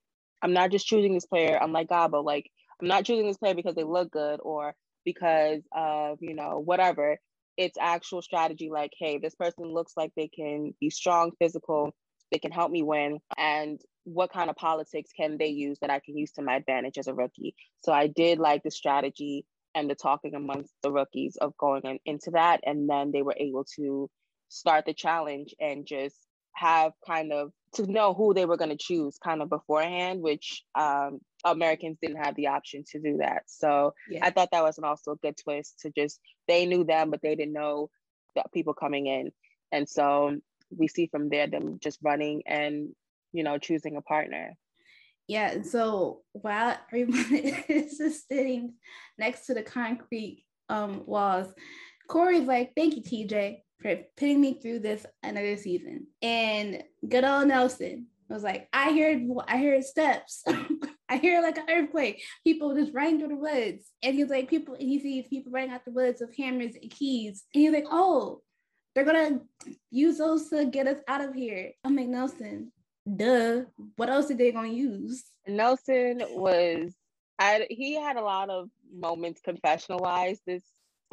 I'm 0.43 0.53
not 0.53 0.71
just 0.71 0.87
choosing 0.87 1.15
this 1.15 1.27
player, 1.27 1.59
I'm 1.61 1.73
like 1.73 1.89
Gabo, 1.89 2.25
like, 2.25 2.51
I'm 2.81 2.89
not 2.89 3.05
choosing 3.05 3.27
this 3.27 3.37
player 3.37 3.55
because 3.55 3.75
they 3.75 3.85
look 3.85 4.11
good 4.11 4.41
or 4.43 4.75
because 5.05 5.63
of, 5.73 6.19
you 6.21 6.35
know, 6.35 6.63
whatever 6.65 7.19
it's 7.61 7.76
actual 7.79 8.23
strategy 8.23 8.71
like 8.71 8.93
hey 8.99 9.19
this 9.19 9.35
person 9.35 9.64
looks 9.64 9.93
like 9.97 10.11
they 10.17 10.29
can 10.29 10.73
be 10.81 10.90
strong 10.90 11.31
physical 11.38 11.95
they 12.33 12.38
can 12.38 12.52
help 12.52 12.71
me 12.71 12.83
win 12.83 13.19
and 13.37 13.81
what 14.05 14.33
kind 14.33 14.50
of 14.50 14.57
politics 14.57 15.11
can 15.17 15.37
they 15.38 15.49
use 15.49 15.79
that 15.81 15.90
I 15.90 16.00
can 16.00 16.17
use 16.17 16.33
to 16.33 16.43
my 16.43 16.57
advantage 16.57 16.99
as 16.99 17.07
a 17.07 17.14
rookie. 17.14 17.55
So 17.83 17.93
I 17.93 18.07
did 18.07 18.38
like 18.38 18.62
the 18.62 18.71
strategy 18.71 19.45
and 19.75 19.88
the 19.88 19.95
talking 19.95 20.35
amongst 20.35 20.73
the 20.83 20.90
rookies 20.90 21.37
of 21.40 21.57
going 21.59 21.83
in, 21.85 21.99
into 22.05 22.31
that. 22.33 22.61
And 22.64 22.88
then 22.88 23.12
they 23.12 23.23
were 23.23 23.37
able 23.37 23.64
to 23.76 24.11
start 24.49 24.87
the 24.87 24.95
challenge 24.95 25.55
and 25.61 25.87
just 25.87 26.17
have 26.55 26.93
kind 27.07 27.33
of 27.33 27.52
to 27.75 27.87
know 27.87 28.14
who 28.14 28.35
they 28.35 28.47
were 28.47 28.57
going 28.57 28.71
to 28.71 28.76
choose 28.76 29.17
kind 29.23 29.43
of 29.43 29.49
beforehand, 29.49 30.21
which 30.21 30.64
um, 30.75 31.21
Americans 31.45 31.99
didn't 32.01 32.23
have 32.23 32.35
the 32.37 32.49
option 32.49 32.85
to 32.91 33.01
do 33.01 33.19
that. 33.19 33.45
So 33.47 33.95
yeah. 34.09 34.25
I 34.25 34.31
thought 34.31 34.51
that 34.53 34.63
was 34.63 34.79
an 34.79 34.85
also 34.85 35.13
a 35.13 35.17
good 35.17 35.37
twist 35.37 35.81
to 35.81 35.91
just 35.91 36.21
they 36.47 36.67
knew 36.67 36.85
them, 36.85 37.11
but 37.11 37.23
they 37.23 37.35
didn't 37.35 37.55
know 37.55 37.91
the 38.35 38.45
people 38.53 38.75
coming 38.75 39.07
in. 39.07 39.33
And 39.73 39.89
so 39.89 40.39
we 40.77 40.89
see 40.89 41.07
from 41.07 41.29
there 41.29 41.47
them 41.47 41.79
just 41.83 41.99
running 42.03 42.43
and 42.47 42.91
you 43.33 43.43
know 43.43 43.59
choosing 43.59 43.97
a 43.97 44.03
partner. 44.03 44.57
Yeah, 45.29 45.53
And 45.53 45.65
so 45.65 46.23
while 46.33 46.77
everyone 46.89 47.25
is 47.69 47.99
just 47.99 48.27
sitting 48.27 48.75
next 49.17 49.47
to 49.47 49.55
the 49.55 49.63
concrete 49.63 50.45
um, 50.69 51.05
walls, 51.07 51.55
Corey's 52.09 52.49
like, 52.49 52.73
"Thank 52.75 52.97
you, 52.97 53.03
TJ, 53.03 53.59
for 53.81 53.97
putting 54.17 54.41
me 54.41 54.59
through 54.61 54.81
this 54.81 55.07
another 55.23 55.57
season." 55.57 56.09
And 56.21 56.83
good 57.09 57.25
old 57.25 57.47
Nelson 57.47 58.09
was 58.29 58.43
like, 58.43 58.69
"I 58.73 58.91
heard, 58.91 59.23
I 59.47 59.59
heard 59.59 59.85
steps." 59.85 60.43
I 61.11 61.17
hear 61.17 61.43
like 61.43 61.59
an 61.59 61.67
earthquake, 61.69 62.23
people 62.45 62.75
just 62.75 62.95
running 62.95 63.19
through 63.19 63.29
the 63.29 63.37
woods. 63.37 63.90
And 64.02 64.14
he's 64.14 64.29
like, 64.29 64.49
people, 64.49 64.75
and 64.75 64.88
he 64.88 65.00
sees 65.00 65.26
people 65.29 65.52
running 65.52 65.71
out 65.71 65.85
the 65.85 65.90
woods 65.90 66.21
with 66.21 66.37
hammers 66.37 66.76
and 66.81 66.90
keys. 66.90 67.45
And 67.52 67.62
he's 67.62 67.73
like, 67.73 67.87
oh, 67.90 68.43
they're 68.95 69.05
gonna 69.05 69.40
use 69.90 70.19
those 70.19 70.49
to 70.50 70.67
get 70.67 70.87
us 70.87 70.99
out 71.09 71.21
of 71.21 71.35
here. 71.35 71.73
I'm 71.85 71.97
like, 71.97 72.09
Nelson, 72.09 72.73
duh. 73.17 73.62
What 73.97 74.11
else 74.11 74.31
are 74.31 74.35
they 74.35 74.52
gonna 74.52 74.69
use? 74.69 75.25
Nelson 75.47 76.23
was 76.31 76.95
I 77.38 77.67
he 77.71 77.95
had 77.95 78.17
a 78.17 78.23
lot 78.23 78.50
of 78.50 78.69
moments 78.93 79.40
confessionalized 79.47 80.40
this 80.47 80.62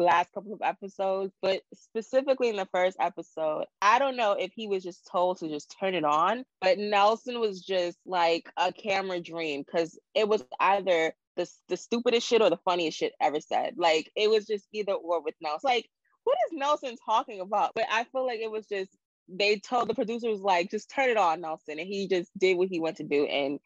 last 0.04 0.32
couple 0.34 0.54
of 0.54 0.62
episodes, 0.62 1.34
but 1.42 1.62
specifically 1.74 2.50
in 2.50 2.56
the 2.56 2.68
first 2.72 2.98
episode, 3.00 3.66
I 3.82 4.00
don't 4.00 4.18
know 4.18 4.34
if 4.34 4.52
he 4.56 4.68
was 4.68 4.84
just 4.84 5.08
told 5.12 5.40
to 5.40 5.48
just 5.48 5.76
turn 5.80 5.96
it 5.96 6.06
on, 6.06 6.46
but 6.62 6.78
Nelson 6.78 7.40
was 7.40 7.62
just 7.62 7.98
like 8.06 8.50
a 8.58 8.72
camera 8.72 9.20
dream 9.20 9.64
because 9.66 9.98
it 10.14 10.28
was 10.28 10.44
either 10.60 11.14
the, 11.36 11.50
the 11.70 11.78
stupidest 11.78 12.28
shit 12.28 12.42
or 12.42 12.50
the 12.50 12.58
funniest 12.58 12.98
shit 12.98 13.14
ever 13.22 13.40
said. 13.40 13.76
Like 13.78 14.12
it 14.16 14.30
was 14.30 14.46
just 14.46 14.68
either 14.74 14.94
or 14.94 15.24
with 15.24 15.36
Nelson. 15.42 15.62
Like, 15.64 15.88
what 16.24 16.38
is 16.48 16.58
Nelson 16.58 16.96
talking 17.06 17.40
about? 17.40 17.72
But 17.76 17.86
I 17.92 18.04
feel 18.06 18.26
like 18.26 18.40
it 18.40 18.52
was 18.52 18.68
just 18.68 18.92
they 19.30 19.60
told 19.60 19.90
the 19.90 19.94
producers 19.94 20.40
like 20.40 20.72
just 20.72 20.90
turn 20.90 21.10
it 21.10 21.18
on, 21.18 21.42
Nelson, 21.42 21.80
and 21.80 21.88
he 21.88 22.08
just 22.08 22.32
did 22.38 22.58
what 22.58 22.70
he 22.70 22.80
went 22.80 22.98
to 22.98 23.04
do, 23.04 23.26
and 23.26 23.60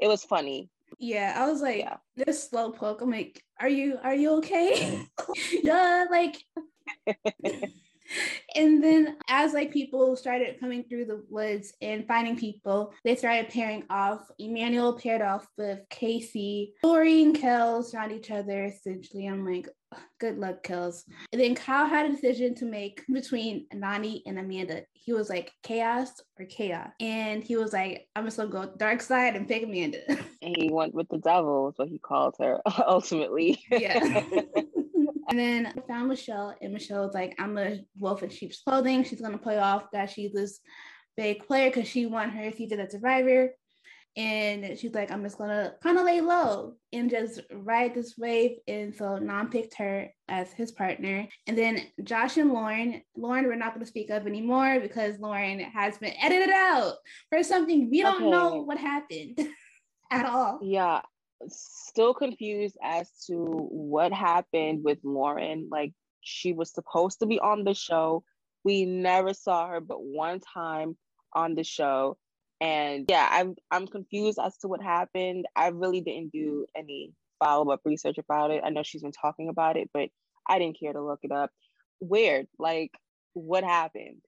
it 0.00 0.08
was 0.08 0.24
funny. 0.24 0.70
Yeah, 0.98 1.34
I 1.36 1.50
was 1.50 1.60
like, 1.60 1.78
yeah. 1.78 1.96
this 2.16 2.48
slow 2.48 2.72
poke. 2.72 3.00
I'm 3.00 3.10
like, 3.10 3.42
are 3.60 3.68
you 3.68 3.98
are 4.02 4.14
you 4.14 4.38
okay? 4.38 5.06
Duh, 5.64 6.06
like 6.10 6.36
and 8.56 8.82
then 8.82 9.16
as 9.28 9.52
like 9.52 9.72
people 9.72 10.16
started 10.16 10.60
coming 10.60 10.84
through 10.84 11.06
the 11.06 11.22
woods 11.28 11.72
and 11.82 12.06
finding 12.06 12.36
people, 12.36 12.92
they 13.04 13.16
started 13.16 13.50
pairing 13.50 13.84
off. 13.90 14.30
Emmanuel 14.38 14.98
paired 14.98 15.22
off 15.22 15.46
with 15.56 15.80
Kaycee. 15.90 16.72
Tori 16.82 17.22
and 17.22 17.36
Kelz 17.36 17.92
found 17.92 18.12
each 18.12 18.30
other 18.30 18.64
essentially. 18.64 19.26
I'm 19.26 19.44
like, 19.44 19.68
good 20.20 20.38
luck, 20.38 20.62
Kelz. 20.62 21.04
And 21.32 21.40
then 21.40 21.54
Kyle 21.54 21.86
had 21.86 22.06
a 22.06 22.12
decision 22.12 22.54
to 22.56 22.64
make 22.64 23.04
between 23.12 23.66
Nany 23.74 24.22
and 24.26 24.38
Amanda. 24.38 24.82
He 24.92 25.12
was 25.12 25.28
like, 25.28 25.52
chaos 25.62 26.10
or 26.38 26.46
chaos. 26.46 26.90
And 27.00 27.42
he 27.42 27.56
was 27.56 27.72
like, 27.72 28.06
I'm 28.16 28.24
just 28.24 28.36
gonna 28.36 28.50
go 28.50 28.72
dark 28.76 29.02
side 29.02 29.36
and 29.36 29.48
pick 29.48 29.64
Amanda. 29.64 30.00
And 30.48 30.56
he 30.56 30.70
went 30.72 30.94
with 30.94 31.10
the 31.10 31.18
devil, 31.18 31.68
is 31.68 31.74
what 31.76 31.88
he 31.88 31.98
called 31.98 32.36
her 32.38 32.60
ultimately. 32.86 33.62
Yeah. 33.70 34.24
And 35.30 35.38
then 35.38 35.66
I 35.66 35.80
found 35.86 36.08
Michelle, 36.08 36.54
and 36.62 36.72
Michelle 36.72 37.04
was 37.04 37.12
like, 37.12 37.34
I'm 37.38 37.58
a 37.58 37.80
wolf 37.98 38.22
in 38.22 38.30
sheep's 38.30 38.62
clothing. 38.62 39.04
She's 39.04 39.20
going 39.20 39.32
to 39.32 39.38
play 39.38 39.58
off 39.58 39.90
that 39.92 40.08
she's 40.08 40.32
this 40.32 40.60
big 41.18 41.46
player 41.46 41.68
because 41.68 41.86
she 41.86 42.06
won 42.06 42.30
her 42.30 42.50
season 42.50 42.80
as 42.80 42.92
survivor. 42.92 43.50
And 44.16 44.78
she's 44.78 44.94
like, 44.94 45.12
I'm 45.12 45.22
just 45.22 45.38
gonna 45.38 45.74
kind 45.80 45.96
of 45.96 46.04
lay 46.04 46.20
low 46.20 46.74
and 46.92 47.08
just 47.08 47.40
ride 47.52 47.94
this 47.94 48.14
wave. 48.18 48.56
And 48.66 48.92
so 48.92 49.18
Nam 49.18 49.48
picked 49.48 49.74
her 49.74 50.08
as 50.26 50.52
his 50.52 50.72
partner. 50.72 51.28
And 51.46 51.56
then 51.56 51.82
Josh 52.02 52.36
and 52.36 52.52
Lauren, 52.52 53.02
Lauren, 53.16 53.44
we're 53.44 53.54
not 53.54 53.74
gonna 53.74 53.86
speak 53.86 54.10
of 54.10 54.26
anymore 54.26 54.80
because 54.80 55.20
Lauren 55.20 55.60
has 55.60 55.98
been 55.98 56.14
edited 56.20 56.50
out 56.50 56.94
for 57.30 57.44
something 57.44 57.90
we 57.90 58.02
don't 58.02 58.22
okay. 58.22 58.30
know 58.30 58.62
what 58.62 58.78
happened 58.78 59.38
at 60.10 60.26
all. 60.26 60.58
Yeah, 60.62 61.02
still 61.48 62.14
confused 62.14 62.76
as 62.82 63.10
to 63.26 63.36
what 63.36 64.12
happened 64.12 64.84
with 64.84 64.98
Lauren. 65.02 65.68
Like 65.70 65.92
she 66.20 66.52
was 66.52 66.72
supposed 66.72 67.20
to 67.20 67.26
be 67.26 67.38
on 67.38 67.64
the 67.64 67.74
show. 67.74 68.24
We 68.64 68.84
never 68.84 69.34
saw 69.34 69.68
her 69.68 69.80
but 69.80 70.02
one 70.02 70.40
time 70.40 70.96
on 71.32 71.54
the 71.54 71.64
show. 71.64 72.16
And 72.60 73.06
yeah, 73.08 73.28
I'm 73.30 73.54
I'm 73.70 73.86
confused 73.86 74.38
as 74.42 74.56
to 74.58 74.68
what 74.68 74.82
happened. 74.82 75.46
I 75.54 75.68
really 75.68 76.00
didn't 76.00 76.32
do 76.32 76.66
any 76.76 77.12
follow-up 77.38 77.82
research 77.84 78.18
about 78.18 78.50
it. 78.50 78.62
I 78.64 78.70
know 78.70 78.82
she's 78.82 79.02
been 79.02 79.12
talking 79.12 79.48
about 79.48 79.76
it, 79.76 79.90
but 79.94 80.08
I 80.48 80.58
didn't 80.58 80.78
care 80.78 80.92
to 80.92 81.04
look 81.04 81.20
it 81.22 81.30
up. 81.30 81.50
Weird. 82.00 82.48
Like 82.58 82.90
what 83.34 83.62
happened? 83.62 84.22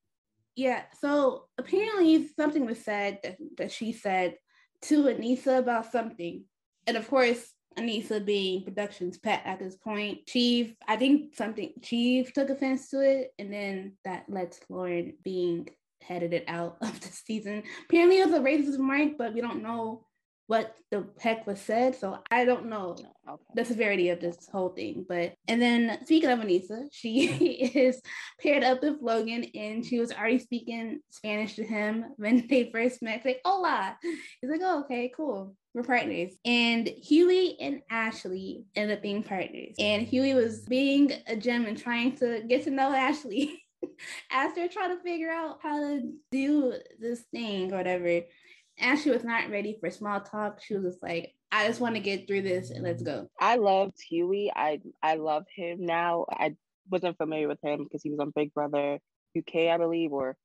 Yeah, 0.56 0.82
so 1.00 1.46
apparently 1.58 2.28
something 2.36 2.66
was 2.66 2.84
said 2.84 3.20
that, 3.22 3.38
that 3.56 3.72
she 3.72 3.92
said 3.92 4.36
to 4.82 5.04
Aneesa 5.04 5.58
about 5.58 5.90
something 5.90 6.44
and 6.86 6.96
of 6.96 7.08
course, 7.08 7.52
Aneesa 7.78 8.24
being 8.24 8.64
production's 8.64 9.18
pet 9.18 9.42
at 9.44 9.58
this 9.58 9.76
point, 9.76 10.26
Chief, 10.26 10.74
I 10.88 10.96
think 10.96 11.36
something 11.36 11.72
Chief 11.82 12.32
took 12.32 12.50
offense 12.50 12.88
to 12.90 13.00
it, 13.00 13.32
and 13.38 13.52
then 13.52 13.92
that 14.04 14.24
led 14.28 14.52
to 14.52 14.60
Lauren 14.68 15.14
being 15.22 15.68
headed 16.02 16.32
it 16.32 16.44
out 16.48 16.78
of 16.80 17.00
the 17.00 17.08
season. 17.08 17.62
Apparently, 17.84 18.18
it 18.18 18.26
was 18.26 18.34
a 18.34 18.40
racist 18.40 18.78
remark, 18.78 19.16
but 19.18 19.34
we 19.34 19.40
don't 19.40 19.62
know 19.62 20.06
what 20.50 20.74
the 20.90 21.06
heck 21.20 21.46
was 21.46 21.60
said. 21.60 21.94
So 21.94 22.18
I 22.28 22.44
don't 22.44 22.66
know 22.66 22.96
oh, 23.28 23.34
okay. 23.34 23.42
the 23.54 23.64
severity 23.64 24.08
of 24.08 24.18
this 24.20 24.48
whole 24.50 24.70
thing. 24.70 25.06
But 25.08 25.34
and 25.46 25.62
then 25.62 26.00
speaking 26.04 26.28
of 26.28 26.40
Aneesa, 26.40 26.88
she 26.90 27.26
is 27.76 28.02
paired 28.42 28.64
up 28.64 28.82
with 28.82 28.96
Logan 29.00 29.44
and 29.54 29.86
she 29.86 30.00
was 30.00 30.10
already 30.10 30.40
speaking 30.40 31.02
Spanish 31.10 31.54
to 31.54 31.62
him 31.62 32.06
when 32.16 32.46
they 32.50 32.68
first 32.72 33.00
met. 33.00 33.24
like, 33.24 33.40
hola. 33.44 33.96
He's 34.02 34.50
like, 34.50 34.60
oh, 34.64 34.80
okay, 34.80 35.12
cool. 35.16 35.54
We're 35.72 35.84
partners. 35.84 36.32
And 36.44 36.88
Hughie 36.88 37.56
and 37.60 37.82
Ashley 37.88 38.64
ended 38.74 38.98
up 38.98 39.04
being 39.04 39.22
partners. 39.22 39.76
And 39.78 40.02
Hughie 40.02 40.34
was 40.34 40.62
being 40.62 41.12
a 41.28 41.36
gem 41.36 41.66
and 41.66 41.78
trying 41.78 42.16
to 42.16 42.42
get 42.48 42.64
to 42.64 42.70
know 42.70 42.92
Ashley. 42.92 43.62
as 44.32 44.52
they're 44.54 44.68
trying 44.68 44.96
to 44.96 45.02
figure 45.02 45.30
out 45.30 45.58
how 45.62 45.78
to 45.78 46.12
do 46.32 46.74
this 46.98 47.20
thing 47.32 47.72
or 47.72 47.76
whatever. 47.76 48.22
Ashley 48.80 49.12
was 49.12 49.24
not 49.24 49.50
ready 49.50 49.76
for 49.80 49.90
small 49.90 50.20
talk. 50.20 50.60
She 50.62 50.74
was 50.74 50.84
just 50.84 51.02
like, 51.02 51.34
I 51.52 51.66
just 51.66 51.80
want 51.80 51.96
to 51.96 52.00
get 52.00 52.26
through 52.26 52.42
this 52.42 52.70
and 52.70 52.84
let's 52.84 53.02
go. 53.02 53.28
I 53.40 53.56
loved 53.56 53.96
Hughie. 54.08 54.52
I 54.54 54.80
I 55.02 55.16
love 55.16 55.44
him 55.54 55.84
now. 55.84 56.26
I 56.30 56.54
wasn't 56.90 57.16
familiar 57.16 57.48
with 57.48 57.62
him 57.62 57.84
because 57.84 58.02
he 58.02 58.10
was 58.10 58.20
on 58.20 58.32
Big 58.34 58.54
Brother 58.54 58.98
UK, 59.36 59.68
I 59.68 59.76
believe, 59.78 60.12
or 60.12 60.36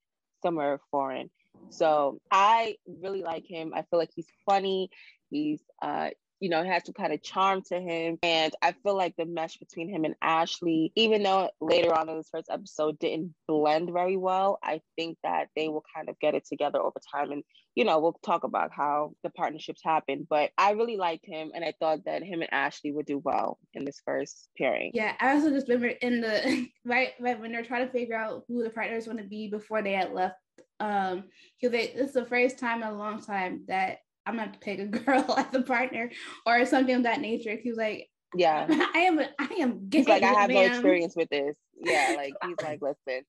somewhere 0.41 0.79
foreign. 0.91 1.29
So 1.69 2.19
I 2.31 2.75
really 2.85 3.21
like 3.21 3.45
him. 3.47 3.73
I 3.73 3.83
feel 3.83 3.99
like 3.99 4.11
he's 4.15 4.27
funny. 4.45 4.89
He's 5.29 5.61
uh 5.81 6.09
you 6.45 6.51
know, 6.51 6.63
has 6.63 6.85
some 6.85 6.93
kind 6.93 7.11
of 7.11 7.23
charm 7.23 7.63
to 7.63 7.81
him. 7.81 8.19
And 8.21 8.53
I 8.61 8.73
feel 8.83 8.95
like 8.95 9.15
the 9.17 9.25
mesh 9.25 9.57
between 9.57 9.89
him 9.89 10.05
and 10.05 10.13
Ashley, 10.21 10.91
even 10.95 11.23
though 11.23 11.49
later 11.59 11.91
on 11.91 12.07
in 12.07 12.17
this 12.17 12.29
first 12.31 12.51
episode 12.51 12.99
didn't 12.99 13.33
blend 13.47 13.89
very 13.91 14.15
well, 14.15 14.59
I 14.61 14.81
think 14.95 15.17
that 15.23 15.47
they 15.55 15.69
will 15.69 15.83
kind 15.95 16.07
of 16.07 16.19
get 16.19 16.35
it 16.35 16.45
together 16.45 16.79
over 16.79 16.99
time. 17.11 17.31
And, 17.31 17.43
you 17.73 17.83
know, 17.83 17.97
we'll 17.97 18.19
talk 18.23 18.43
about 18.43 18.69
how 18.71 19.13
the 19.23 19.31
partnerships 19.31 19.81
happen. 19.83 20.27
But 20.29 20.51
I 20.55 20.73
really 20.73 20.97
liked 20.97 21.25
him 21.25 21.49
and 21.55 21.65
I 21.65 21.73
thought 21.79 22.05
that 22.05 22.21
him 22.21 22.43
and 22.43 22.53
Ashley 22.53 22.91
would 22.91 23.07
do 23.07 23.17
well 23.17 23.57
in 23.73 23.83
this 23.83 24.03
first 24.05 24.47
pairing. 24.55 24.91
Yeah, 24.93 25.15
I 25.19 25.33
also 25.33 25.49
just 25.49 25.67
remember 25.67 25.87
in 25.87 26.21
the 26.21 26.67
right, 26.85 27.13
right 27.19 27.39
when 27.39 27.53
they're 27.53 27.63
trying 27.63 27.87
to 27.87 27.91
figure 27.91 28.15
out 28.15 28.43
who 28.47 28.61
the 28.61 28.69
partners 28.69 29.07
want 29.07 29.17
to 29.17 29.25
be 29.25 29.47
before 29.47 29.81
they 29.81 29.93
had 29.93 30.13
left 30.13 30.35
um 30.81 31.23
because 31.59 31.71
this 31.71 32.07
is 32.07 32.13
the 32.13 32.25
first 32.25 32.59
time 32.59 32.81
in 32.81 32.89
a 32.89 32.93
long 32.93 33.21
time 33.21 33.63
that 33.67 33.99
I'm 34.25 34.35
gonna 34.35 34.47
have 34.47 34.53
to 34.53 34.59
pick 34.59 34.79
a 34.79 34.85
girl 34.85 35.25
as 35.37 35.53
a 35.53 35.61
partner 35.61 36.11
or 36.45 36.65
something 36.65 36.95
of 36.95 37.03
that 37.03 37.21
nature. 37.21 37.57
He 37.61 37.69
was 37.69 37.77
like, 37.77 38.09
Yeah, 38.35 38.67
I 38.69 38.99
am 38.99 39.19
I 39.19 39.53
am 39.59 39.89
He's 39.91 40.07
like, 40.07 40.23
I 40.23 40.33
have 40.33 40.49
no 40.49 40.61
experience 40.61 41.15
with 41.15 41.29
this. 41.29 41.55
Yeah, 41.79 42.13
like 42.15 42.33
he's 42.45 42.57
like, 42.61 42.81
listen, 42.81 43.23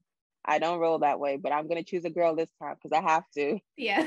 I 0.44 0.58
don't 0.58 0.80
roll 0.80 1.00
that 1.00 1.20
way, 1.20 1.36
but 1.36 1.52
I'm 1.52 1.68
gonna 1.68 1.84
choose 1.84 2.04
a 2.04 2.10
girl 2.10 2.34
this 2.34 2.50
time 2.60 2.76
because 2.82 2.96
I 2.96 3.02
have 3.02 3.24
to. 3.34 3.58
Yeah. 3.76 4.06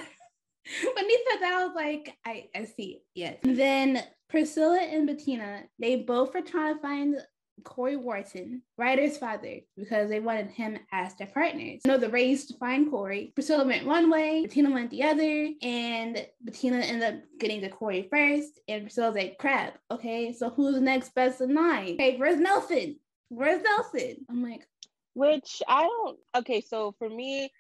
when 0.94 1.06
he 1.10 1.18
said 1.30 1.42
that, 1.42 1.54
I 1.54 1.66
was 1.66 1.76
like, 1.76 2.16
I, 2.26 2.50
I 2.56 2.66
see, 2.66 3.02
yes. 3.16 3.38
And 3.44 3.58
then 3.58 4.04
Priscilla 4.30 4.80
and 4.82 5.08
Bettina, 5.08 5.64
they 5.80 5.98
both 5.98 6.36
are 6.36 6.42
trying 6.42 6.76
to 6.76 6.82
find 6.82 7.16
Cory 7.64 7.96
Wharton, 7.96 8.62
Ryder's 8.78 9.18
father, 9.18 9.60
because 9.78 10.10
they 10.10 10.20
wanted 10.20 10.50
him 10.52 10.78
as 10.92 11.16
their 11.16 11.28
partners. 11.28 11.82
You 11.86 11.92
know, 11.92 11.98
the 11.98 12.10
race 12.10 12.46
to 12.46 12.58
find 12.58 12.90
Corey. 12.90 13.32
Priscilla 13.36 13.66
went 13.66 13.86
one 13.86 14.10
way, 14.10 14.44
Bettina 14.44 14.72
went 14.72 14.92
the 14.92 15.04
other, 15.04 15.50
and 15.62 16.26
Bettina 16.42 16.78
ended 16.78 17.16
up 17.16 17.22
getting 17.40 17.62
to 17.62 17.70
Corey 17.70 18.08
first. 18.10 18.60
And 18.68 18.84
Priscilla's 18.84 19.16
like, 19.16 19.38
crap, 19.38 19.78
okay, 19.92 20.34
so 20.34 20.50
who's 20.50 20.76
the 20.76 20.82
next 20.82 21.14
best 21.16 21.42
of 21.42 21.50
nine? 21.50 21.94
Okay, 21.94 22.18
where's 22.18 22.40
Nelson? 22.40 22.98
Where's 23.30 23.62
Nelson? 23.62 24.26
I'm 24.30 24.44
like, 24.44 24.68
which 25.14 25.62
I 25.68 25.84
don't, 25.84 26.18
okay, 26.38 26.62
so 26.62 26.96
for 26.98 27.10
me, 27.10 27.52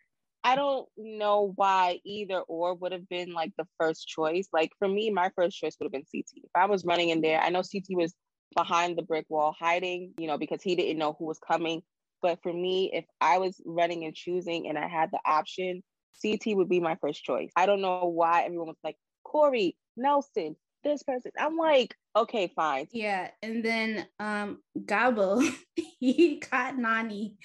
I 0.43 0.55
don't 0.55 0.87
know 0.97 1.51
why 1.55 1.99
either 2.05 2.39
or 2.39 2.73
would 2.73 2.93
have 2.93 3.09
been 3.09 3.33
like 3.33 3.51
the 3.57 3.67
first 3.77 4.07
choice. 4.07 4.47
Like 4.53 4.71
for 4.79 4.87
me, 4.87 5.09
my 5.09 5.29
first 5.35 5.57
choice 5.57 5.75
would 5.79 5.85
have 5.85 5.91
been 5.91 6.05
CT. 6.09 6.43
If 6.45 6.49
I 6.55 6.65
was 6.65 6.85
running 6.85 7.09
in 7.09 7.21
there, 7.21 7.41
I 7.41 7.49
know 7.49 7.61
CT 7.61 7.87
was 7.89 8.13
behind 8.55 8.97
the 8.97 9.03
brick 9.03 9.25
wall 9.29 9.55
hiding, 9.57 10.13
you 10.17 10.27
know, 10.27 10.37
because 10.37 10.61
he 10.61 10.75
didn't 10.75 10.97
know 10.97 11.15
who 11.17 11.25
was 11.25 11.39
coming. 11.39 11.81
But 12.21 12.41
for 12.43 12.51
me, 12.51 12.91
if 12.93 13.05
I 13.21 13.37
was 13.37 13.61
running 13.65 14.03
and 14.05 14.15
choosing 14.15 14.67
and 14.67 14.77
I 14.77 14.87
had 14.87 15.09
the 15.11 15.19
option, 15.25 15.83
CT 16.21 16.57
would 16.57 16.69
be 16.69 16.79
my 16.79 16.97
first 17.01 17.23
choice. 17.23 17.51
I 17.55 17.65
don't 17.65 17.81
know 17.81 18.05
why 18.05 18.43
everyone 18.43 18.67
was 18.67 18.77
like, 18.83 18.97
Corey, 19.23 19.77
Nelson, 19.95 20.55
this 20.83 21.03
person. 21.03 21.31
I'm 21.39 21.57
like, 21.57 21.95
okay, 22.15 22.51
fine. 22.55 22.87
Yeah. 22.91 23.29
And 23.41 23.63
then 23.63 24.07
um 24.19 24.59
Gabo, 24.77 25.47
he 25.99 26.41
got 26.51 26.75
Nany 26.75 27.35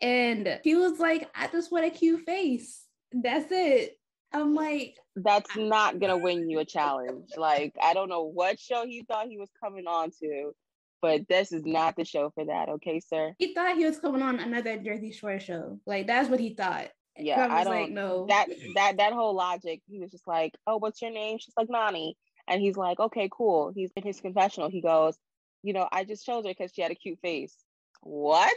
and 0.00 0.60
he 0.62 0.74
was 0.74 0.98
like, 0.98 1.28
I 1.34 1.48
just 1.48 1.72
want 1.72 1.86
a 1.86 1.90
cute 1.90 2.24
face. 2.24 2.84
That's 3.12 3.50
it. 3.50 3.98
I'm 4.34 4.54
like, 4.54 4.96
that's 5.16 5.56
not 5.56 6.00
gonna 6.00 6.18
win 6.18 6.50
you 6.50 6.58
a 6.58 6.64
challenge. 6.64 7.30
Like, 7.36 7.74
I 7.82 7.94
don't 7.94 8.08
know 8.08 8.24
what 8.24 8.58
show 8.58 8.84
he 8.84 9.02
thought 9.02 9.28
he 9.28 9.38
was 9.38 9.50
coming 9.62 9.86
on 9.86 10.10
to, 10.20 10.52
but 11.00 11.28
this 11.28 11.52
is 11.52 11.64
not 11.64 11.96
the 11.96 12.04
show 12.04 12.30
for 12.34 12.44
that, 12.46 12.68
okay, 12.68 13.00
sir? 13.00 13.34
He 13.38 13.54
thought 13.54 13.76
he 13.76 13.84
was 13.84 13.98
coming 13.98 14.22
on 14.22 14.40
another 14.40 14.76
Jersey 14.78 15.12
Shore 15.12 15.38
show. 15.38 15.78
Like, 15.86 16.06
that's 16.06 16.28
what 16.28 16.40
he 16.40 16.54
thought. 16.54 16.88
Yeah, 17.16 17.46
I, 17.46 17.60
I 17.60 17.64
don't 17.64 17.82
like, 17.82 17.90
no. 17.90 18.26
That 18.28 18.48
that 18.74 18.96
that 18.96 19.12
whole 19.12 19.34
logic, 19.34 19.82
he 19.88 20.00
was 20.00 20.10
just 20.10 20.26
like, 20.26 20.52
Oh, 20.66 20.78
what's 20.78 21.00
your 21.00 21.12
name? 21.12 21.38
She's 21.38 21.54
like 21.56 21.68
Nany. 21.68 22.14
And 22.48 22.60
he's 22.60 22.76
like, 22.76 22.98
Okay, 22.98 23.28
cool. 23.32 23.72
He's 23.74 23.92
in 23.96 24.02
his 24.02 24.20
confessional. 24.20 24.68
He 24.68 24.80
goes, 24.80 25.16
you 25.62 25.72
know, 25.72 25.88
I 25.90 26.04
just 26.04 26.26
chose 26.26 26.44
her 26.44 26.50
because 26.50 26.72
she 26.74 26.82
had 26.82 26.90
a 26.90 26.96
cute 26.96 27.18
face. 27.22 27.56
What? 28.02 28.56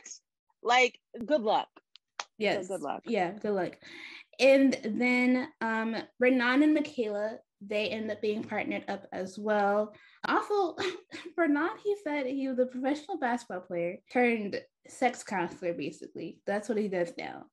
Like, 0.64 1.00
good 1.26 1.42
luck. 1.42 1.70
Yes. 2.38 2.68
So 2.68 2.76
good 2.76 2.84
luck. 2.84 3.04
Yeah, 3.06 3.32
good 3.32 3.54
luck. 3.54 3.78
And 4.40 4.78
then 4.84 5.50
um 5.62 5.96
Renan 6.20 6.64
and 6.64 6.74
Michaela, 6.74 7.38
they 7.62 7.90
end 7.90 8.12
up 8.12 8.22
being 8.22 8.44
partnered 8.44 8.86
up 8.88 9.08
as 9.12 9.38
well. 9.38 9.94
Also, 10.28 10.76
Renan, 11.38 11.78
he 11.84 11.96
said 12.04 12.26
he 12.26 12.48
was 12.48 12.60
a 12.60 12.66
professional 12.66 13.18
basketball 13.18 13.62
player 13.62 13.98
turned 14.12 14.62
sex 14.88 15.24
counselor, 15.24 15.74
basically. 15.74 16.40
That's 16.46 16.70
what 16.70 16.78
he 16.78 16.88
does 16.88 17.14
now. 17.18 17.46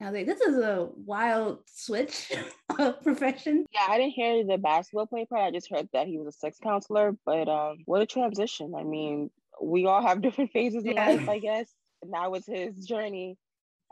I 0.00 0.04
was 0.04 0.14
like, 0.14 0.26
this 0.26 0.40
is 0.42 0.58
a 0.58 0.90
wild 0.94 1.60
switch 1.66 2.30
of 2.78 3.02
profession. 3.02 3.64
Yeah, 3.72 3.86
I 3.88 3.96
didn't 3.98 4.12
hear 4.12 4.44
the 4.44 4.58
basketball 4.58 5.06
player 5.06 5.24
part. 5.26 5.42
I 5.42 5.50
just 5.50 5.70
heard 5.70 5.88
that 5.92 6.06
he 6.06 6.18
was 6.18 6.28
a 6.28 6.38
sex 6.38 6.58
counselor. 6.62 7.16
But 7.24 7.48
um, 7.48 7.78
what 7.86 8.02
a 8.02 8.06
transition. 8.06 8.74
I 8.76 8.82
mean, 8.82 9.30
we 9.62 9.86
all 9.86 10.02
have 10.02 10.20
different 10.22 10.52
phases 10.52 10.84
in 10.84 10.96
life, 10.96 11.28
I 11.28 11.38
guess. 11.38 11.72
And 12.02 12.12
that 12.12 12.30
was 12.30 12.44
his 12.46 12.84
journey. 12.84 13.38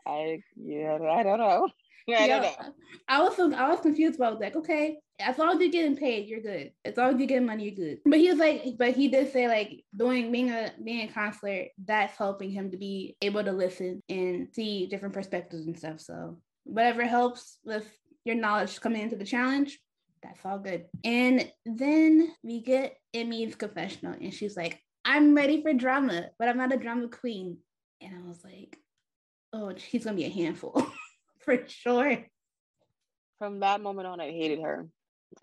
I 0.06 0.40
yeah, 0.56 0.98
I 1.10 1.22
don't 1.22 1.38
know. 1.38 1.70
I 2.08 2.26
don't 2.26 2.42
know. 2.42 2.74
I 3.08 3.20
was 3.22 3.38
I 3.38 3.68
was 3.68 3.80
confused 3.80 4.16
about 4.16 4.40
like, 4.40 4.56
okay, 4.56 4.98
as 5.20 5.38
long 5.38 5.54
as 5.54 5.60
you're 5.60 5.70
getting 5.70 5.96
paid, 5.96 6.28
you're 6.28 6.40
good. 6.40 6.72
As 6.84 6.96
long 6.96 7.14
as 7.14 7.18
you're 7.18 7.28
getting 7.28 7.46
money, 7.46 7.64
you're 7.64 7.74
good. 7.74 7.98
But 8.04 8.18
he 8.18 8.30
was 8.30 8.38
like, 8.38 8.76
but 8.78 8.92
he 8.92 9.08
did 9.08 9.32
say 9.32 9.48
like 9.48 9.84
doing 9.96 10.32
being 10.32 10.50
a 10.50 10.72
being 10.82 11.08
a 11.08 11.12
counselor, 11.12 11.66
that's 11.84 12.16
helping 12.16 12.50
him 12.50 12.70
to 12.70 12.76
be 12.76 13.16
able 13.22 13.44
to 13.44 13.52
listen 13.52 14.02
and 14.08 14.48
see 14.52 14.86
different 14.86 15.14
perspectives 15.14 15.66
and 15.66 15.78
stuff. 15.78 16.00
So 16.00 16.38
whatever 16.64 17.04
helps 17.04 17.58
with 17.64 17.86
your 18.24 18.36
knowledge 18.36 18.80
coming 18.80 19.02
into 19.02 19.16
the 19.16 19.24
challenge, 19.24 19.78
that's 20.22 20.44
all 20.44 20.58
good. 20.58 20.86
And 21.04 21.50
then 21.64 22.32
we 22.42 22.60
get 22.60 22.96
Emmy's 23.12 23.54
confessional, 23.54 24.14
and 24.20 24.34
she's 24.34 24.56
like, 24.56 24.80
I'm 25.04 25.34
ready 25.34 25.62
for 25.62 25.72
drama, 25.74 26.30
but 26.38 26.48
I'm 26.48 26.56
not 26.56 26.72
a 26.72 26.78
drama 26.78 27.08
queen. 27.08 27.58
And 28.00 28.12
I 28.14 28.26
was 28.26 28.42
like, 28.42 28.78
oh, 29.52 29.72
he's 29.76 30.04
gonna 30.04 30.16
be 30.16 30.24
a 30.24 30.30
handful 30.30 30.86
for 31.46 31.58
sure. 31.66 32.18
From 33.38 33.60
that 33.60 33.80
moment 33.80 34.06
on, 34.06 34.20
I 34.20 34.30
hated 34.30 34.60
her. 34.62 34.86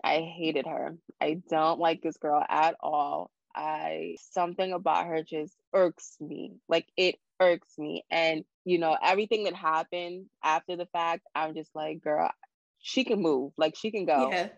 I 0.02 0.20
hated 0.20 0.66
her. 0.66 0.96
I 1.20 1.42
don't 1.48 1.78
like 1.78 2.02
this 2.02 2.16
girl 2.16 2.42
at 2.48 2.76
all. 2.80 3.30
I 3.54 4.16
something 4.32 4.72
about 4.72 5.06
her 5.06 5.22
just 5.22 5.54
irks 5.74 6.16
me. 6.20 6.54
Like 6.68 6.86
it 6.96 7.16
irks 7.38 7.78
me. 7.78 8.04
And 8.10 8.44
you 8.64 8.78
know, 8.78 8.96
everything 9.02 9.44
that 9.44 9.54
happened 9.54 10.26
after 10.42 10.76
the 10.76 10.86
fact, 10.86 11.24
I'm 11.34 11.54
just 11.54 11.70
like, 11.74 12.00
girl, 12.00 12.30
she 12.78 13.04
can 13.04 13.20
move. 13.20 13.52
Like 13.58 13.76
she 13.76 13.90
can 13.90 14.06
go. 14.06 14.30
Yeah. 14.30 14.48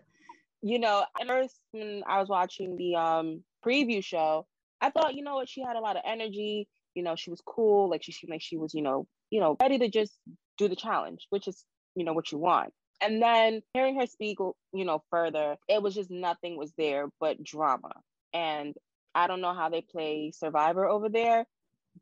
You 0.61 0.79
know, 0.79 1.03
at 1.19 1.27
first 1.27 1.59
when 1.71 2.03
I 2.07 2.19
was 2.19 2.29
watching 2.29 2.77
the 2.77 2.95
um 2.95 3.43
preview 3.65 4.03
show, 4.03 4.47
I 4.79 4.91
thought, 4.91 5.15
you 5.15 5.23
know 5.23 5.35
what, 5.35 5.49
she 5.49 5.61
had 5.61 5.75
a 5.75 5.81
lot 5.81 5.97
of 5.97 6.03
energy 6.05 6.69
you 6.95 7.03
know, 7.03 7.15
she 7.15 7.29
was 7.29 7.41
cool. 7.45 7.89
Like 7.89 8.01
she 8.01 8.11
seemed 8.11 8.31
like 8.31 8.41
she 8.41 8.57
was, 8.57 8.73
you 8.73 8.81
know, 8.81 9.05
you 9.29 9.39
know, 9.39 9.55
ready 9.61 9.77
to 9.79 9.89
just 9.89 10.13
do 10.57 10.67
the 10.67 10.75
challenge, 10.75 11.27
which 11.29 11.47
is, 11.47 11.63
you 11.95 12.03
know, 12.03 12.13
what 12.13 12.31
you 12.31 12.37
want. 12.37 12.73
And 13.01 13.21
then 13.21 13.61
hearing 13.73 13.99
her 13.99 14.07
speak, 14.07 14.37
you 14.39 14.85
know, 14.85 15.03
further, 15.11 15.57
it 15.67 15.81
was 15.81 15.95
just 15.95 16.09
nothing 16.09 16.57
was 16.57 16.71
there 16.77 17.09
but 17.19 17.43
drama. 17.43 17.91
And 18.33 18.75
I 19.13 19.27
don't 19.27 19.41
know 19.41 19.53
how 19.53 19.69
they 19.69 19.81
play 19.81 20.31
Survivor 20.33 20.87
over 20.87 21.09
there, 21.09 21.45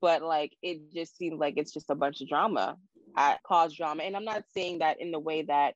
but 0.02 0.22
like 0.22 0.54
it 0.62 0.94
just 0.94 1.18
seems 1.18 1.40
like 1.40 1.56
it's 1.58 1.74
just 1.74 1.90
a 1.90 1.96
bunch 1.96 2.22
of 2.22 2.30
drama. 2.30 2.78
I 3.16 3.38
cause 3.46 3.74
drama. 3.76 4.04
And 4.04 4.16
I'm 4.16 4.26
not 4.26 4.44
saying 4.56 4.80
that 4.80 5.00
in 5.02 5.12
the 5.12 5.20
way 5.20 5.44
that, 5.44 5.76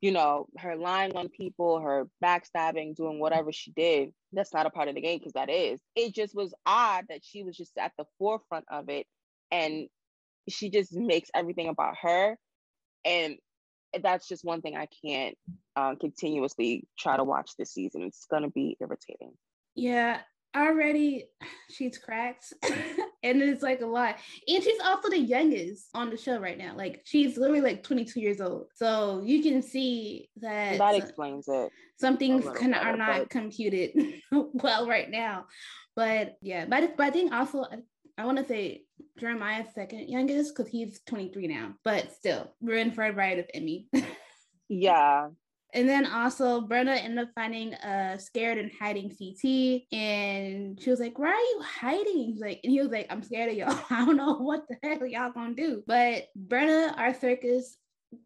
you 0.00 0.12
know, 0.12 0.46
her 0.58 0.76
lying 0.76 1.16
on 1.16 1.28
people, 1.28 1.80
her 1.80 2.08
backstabbing, 2.22 2.96
doing 2.96 3.18
whatever 3.20 3.52
she 3.52 3.72
did 3.72 4.12
that's 4.34 4.52
not 4.52 4.66
a 4.66 4.70
part 4.70 4.88
of 4.88 4.94
the 4.94 5.00
game 5.00 5.18
because 5.18 5.32
that 5.34 5.50
is. 5.50 5.80
It 5.94 6.14
just 6.14 6.34
was 6.34 6.54
odd 6.66 7.06
that 7.08 7.20
she 7.24 7.42
was 7.42 7.56
just 7.56 7.76
at 7.78 7.92
the 7.96 8.04
forefront 8.18 8.66
of 8.70 8.88
it 8.88 9.06
and 9.50 9.88
she 10.48 10.70
just 10.70 10.92
makes 10.92 11.30
everything 11.34 11.68
about 11.68 11.96
her. 12.02 12.36
And 13.04 13.36
that's 14.02 14.28
just 14.28 14.44
one 14.44 14.60
thing 14.60 14.76
I 14.76 14.88
can't 15.04 15.36
uh, 15.76 15.94
continuously 15.96 16.86
try 16.98 17.16
to 17.16 17.24
watch 17.24 17.52
this 17.58 17.72
season. 17.72 18.02
It's 18.02 18.26
going 18.26 18.42
to 18.42 18.50
be 18.50 18.76
irritating. 18.80 19.32
Yeah, 19.74 20.20
already 20.56 21.26
she's 21.70 21.98
cracked 21.98 22.52
and 23.22 23.42
it's 23.42 23.62
like 23.62 23.80
a 23.80 23.86
lot 23.86 24.16
and 24.46 24.62
she's 24.62 24.80
also 24.84 25.08
the 25.10 25.18
youngest 25.18 25.88
on 25.94 26.10
the 26.10 26.16
show 26.16 26.38
right 26.38 26.58
now 26.58 26.74
like 26.76 27.02
she's 27.04 27.36
literally 27.36 27.60
like 27.60 27.82
22 27.82 28.20
years 28.20 28.40
old 28.40 28.66
so 28.74 29.22
you 29.24 29.42
can 29.42 29.62
see 29.62 30.28
that 30.36 30.78
that 30.78 30.94
explains 30.94 31.46
it 31.48 31.70
some 31.98 32.16
things 32.16 32.44
kind 32.56 32.74
of 32.74 32.82
are 32.82 32.96
not 32.96 33.20
but... 33.20 33.30
computed 33.30 33.90
well 34.32 34.88
right 34.88 35.10
now 35.10 35.44
but 35.96 36.36
yeah 36.40 36.66
but, 36.66 36.96
but 36.96 37.06
i 37.06 37.10
think 37.10 37.32
also 37.32 37.64
i 38.18 38.24
want 38.24 38.38
to 38.38 38.46
say 38.46 38.83
jeremiah's 39.18 39.72
second 39.74 40.08
youngest 40.08 40.54
because 40.54 40.70
he's 40.70 41.00
23 41.06 41.48
now 41.48 41.74
but 41.84 42.12
still 42.12 42.52
we're 42.60 42.76
in 42.76 42.92
for 42.92 43.04
a 43.04 43.12
ride 43.12 43.38
of 43.38 43.46
emmy 43.54 43.86
yeah 44.68 45.28
and 45.74 45.88
then 45.88 46.06
also 46.06 46.60
Brenna 46.60 46.96
ended 47.02 47.26
up 47.26 47.30
finding 47.34 47.74
uh 47.74 48.16
scared 48.16 48.58
and 48.58 48.70
hiding 48.80 49.10
CT. 49.10 49.82
And 49.92 50.80
she 50.80 50.88
was 50.88 51.00
like, 51.00 51.18
Why 51.18 51.30
are 51.30 51.34
you 51.34 51.62
hiding? 51.62 52.32
He's 52.32 52.40
like, 52.40 52.60
and 52.62 52.72
he 52.72 52.80
was 52.80 52.90
like, 52.90 53.08
I'm 53.10 53.22
scared 53.22 53.50
of 53.50 53.56
y'all. 53.56 53.78
I 53.90 54.04
don't 54.04 54.16
know 54.16 54.34
what 54.34 54.66
the 54.68 54.76
hell 54.82 55.04
y'all 55.06 55.32
gonna 55.32 55.54
do. 55.54 55.82
But 55.86 56.28
Brenna, 56.38 56.96
our 56.96 57.12
circus 57.12 57.76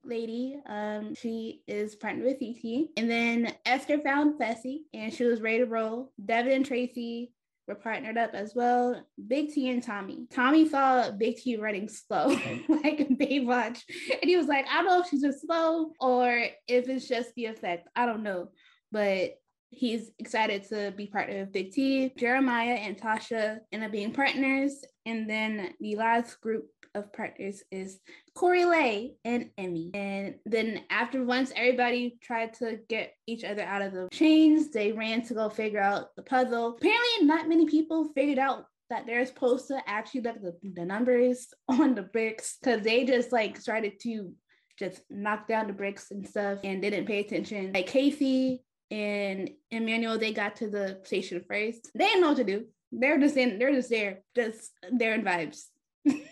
lady, 0.05 0.61
um, 0.67 1.15
she 1.15 1.63
is 1.67 1.97
partnered 1.97 2.27
with 2.27 2.39
CT. 2.39 2.89
And 2.99 3.11
then 3.11 3.55
Esther 3.65 3.99
found 4.01 4.39
Fessy 4.39 4.81
and 4.93 5.13
she 5.13 5.25
was 5.25 5.41
ready 5.41 5.59
to 5.59 5.67
roll. 5.67 6.13
Devin 6.23 6.53
and 6.53 6.67
Tracy 6.67 7.33
were 7.69 7.75
partnered 7.75 8.17
up 8.17 8.31
as 8.35 8.55
well. 8.55 9.01
Big 9.29 9.53
T 9.53 9.69
and 9.69 9.83
Tommy. 9.83 10.27
Tommy 10.31 10.69
saw 10.69 11.11
Big 11.11 11.37
T 11.37 11.57
running 11.57 11.89
slow, 11.89 12.29
like 12.69 13.09
Baywatch. 13.11 13.83
And 14.21 14.29
he 14.29 14.37
was 14.37 14.47
like, 14.47 14.67
I 14.69 14.83
don't 14.83 14.87
know 14.87 15.01
if 15.01 15.09
she's 15.09 15.23
just 15.23 15.43
slow 15.43 15.93
or 16.01 16.45
if 16.67 16.89
it's 16.89 17.07
just 17.07 17.35
the 17.35 17.47
effect. 17.47 17.89
I 17.95 18.07
don't 18.07 18.23
know. 18.23 18.49
But 18.91 19.35
he's 19.71 20.11
excited 20.19 20.67
to 20.71 20.93
be 20.97 21.07
partnered 21.07 21.41
with 21.41 21.53
Big 21.53 21.73
T. 21.73 22.13
Jeremiah 22.17 22.75
and 22.75 22.97
Tasha 22.97 23.59
end 23.71 23.85
up 23.85 23.93
being 23.93 24.13
partners. 24.13 24.83
And 25.05 25.29
then 25.29 25.75
the 25.79 25.97
last 25.97 26.41
group 26.41 26.67
of 26.99 27.13
partners 27.13 27.63
is 27.71 27.99
Corey 28.35 28.65
Lay 28.65 29.15
and 29.25 29.51
Emmy. 29.57 29.91
And 29.95 30.37
then 30.45 30.83
after 30.91 31.25
once 31.25 31.53
everybody 31.57 32.19
tried 32.23 32.55
to 32.55 32.79
get 32.89 33.15
each 33.27 33.45
other 33.45 33.63
out 33.63 33.83
of 33.83 33.93
the 33.93 34.09
chains, 34.13 34.71
they 34.71 34.93
ran 34.93 35.23
to 35.27 35.35
go 35.35 35.49
figure 35.49 35.81
out 35.81 36.15
the 36.17 36.23
puzzle. 36.23 36.77
Apparently, 36.77 37.27
not 37.27 37.49
many 37.49 37.67
people 37.67 38.11
figured 38.15 38.39
out 38.39 38.67
that 38.91 39.07
they're 39.07 39.27
supposed 39.27 39.69
to 39.69 39.81
actually 39.87 40.23
look 40.23 40.41
the, 40.41 40.55
the 40.75 40.85
numbers 40.85 41.49
on 41.69 41.95
the 41.95 42.03
bricks 42.03 42.59
because 42.61 42.83
they 42.83 43.05
just 43.05 43.33
like 43.33 43.57
started 43.59 44.01
to 44.03 44.33
just 44.79 45.03
knock 45.11 45.49
down 45.49 45.67
the 45.67 45.73
bricks 45.73 46.11
and 46.11 46.27
stuff 46.27 46.61
and 46.63 46.81
didn't 46.81 47.07
pay 47.07 47.21
attention. 47.21 47.73
Like 47.73 47.91
Kaycee 47.91 48.59
and 48.91 49.51
Emmanuel, 49.71 50.19
they 50.19 50.33
got 50.33 50.57
to 50.57 50.69
the 50.69 51.01
station 51.05 51.45
first. 51.49 51.91
They 51.95 52.05
didn't 52.07 52.21
know 52.21 52.29
what 52.29 52.37
to 52.39 52.45
do. 52.45 52.67
They're 52.93 53.19
just 53.19 53.37
in. 53.37 53.59
They're 53.59 53.75
just 53.75 53.91
there. 53.91 54.21
Just 54.35 54.71
they're 54.91 55.15
in 55.15 55.25
vibes. 55.25 55.65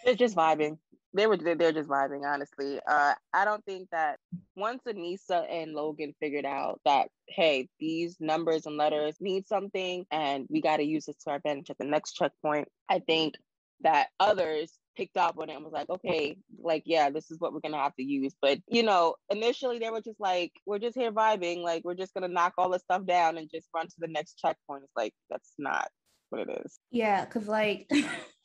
They're 0.04 0.14
just 0.14 0.36
vibing. 0.36 0.78
They 1.14 1.26
were. 1.26 1.36
They're 1.36 1.72
just 1.72 1.88
vibing. 1.88 2.22
Honestly, 2.26 2.78
uh, 2.86 3.14
I 3.32 3.44
don't 3.44 3.64
think 3.64 3.88
that 3.90 4.18
once 4.54 4.82
Aneesa 4.86 5.46
and 5.50 5.72
Logan 5.72 6.14
figured 6.20 6.44
out 6.44 6.80
that 6.84 7.08
hey, 7.28 7.68
these 7.80 8.16
numbers 8.20 8.66
and 8.66 8.76
letters 8.76 9.16
mean 9.20 9.44
something, 9.44 10.04
and 10.10 10.46
we 10.50 10.60
got 10.60 10.76
to 10.76 10.84
use 10.84 11.06
this 11.06 11.16
to 11.24 11.30
our 11.30 11.36
advantage 11.36 11.70
at 11.70 11.78
the 11.78 11.86
next 11.86 12.12
checkpoint. 12.12 12.68
I 12.88 12.98
think 12.98 13.34
that 13.82 14.08
others 14.20 14.78
picked 14.96 15.16
up 15.16 15.38
on 15.38 15.50
it 15.50 15.54
and 15.54 15.64
was 15.64 15.72
like, 15.72 15.90
okay, 15.90 16.38
like, 16.58 16.82
yeah, 16.86 17.10
this 17.10 17.30
is 17.30 17.38
what 17.38 17.52
we're 17.52 17.60
gonna 17.60 17.76
have 17.76 17.94
to 17.96 18.02
use. 18.02 18.34
But 18.40 18.58
you 18.68 18.82
know, 18.82 19.14
initially 19.30 19.78
they 19.78 19.90
were 19.90 20.00
just 20.00 20.20
like, 20.20 20.52
we're 20.66 20.78
just 20.78 20.96
here 20.96 21.12
vibing, 21.12 21.62
like 21.62 21.84
we're 21.84 21.94
just 21.94 22.14
gonna 22.14 22.28
knock 22.28 22.54
all 22.58 22.70
this 22.70 22.82
stuff 22.82 23.06
down 23.06 23.38
and 23.38 23.50
just 23.50 23.68
run 23.74 23.86
to 23.86 23.94
the 23.98 24.08
next 24.08 24.38
checkpoint. 24.38 24.84
It's 24.84 24.96
like 24.96 25.12
that's 25.30 25.52
not 25.58 25.88
what 26.30 26.48
it 26.48 26.62
is. 26.64 26.78
Yeah, 26.90 27.24
because 27.24 27.46
like 27.48 27.90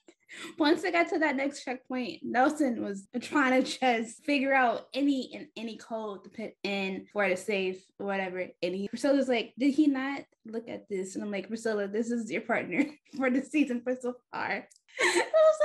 once 0.57 0.81
they 0.81 0.91
got 0.91 1.09
to 1.09 1.19
that 1.19 1.35
next 1.35 1.63
checkpoint, 1.63 2.19
Nelson 2.23 2.83
was 2.83 3.07
trying 3.21 3.63
to 3.63 3.79
just 3.79 4.23
figure 4.25 4.53
out 4.53 4.87
any 4.93 5.31
and 5.33 5.47
any 5.55 5.77
code 5.77 6.23
to 6.23 6.29
put 6.29 6.51
in 6.63 7.05
for 7.11 7.27
the 7.27 7.35
safe 7.35 7.83
or 7.99 8.05
whatever. 8.05 8.39
And 8.39 8.75
he 8.75 8.87
Priscilla's 8.87 9.27
like, 9.27 9.53
did 9.57 9.73
he 9.73 9.87
not 9.87 10.21
look 10.45 10.67
at 10.67 10.87
this? 10.89 11.15
And 11.15 11.23
I'm 11.23 11.31
like, 11.31 11.47
Priscilla, 11.47 11.87
this 11.87 12.11
is 12.11 12.31
your 12.31 12.41
partner 12.41 12.85
for 13.17 13.29
the 13.29 13.41
season 13.41 13.81
for 13.81 13.95
so 13.99 14.15
far. 14.31 14.67
I 15.01 15.23
was 15.33 15.59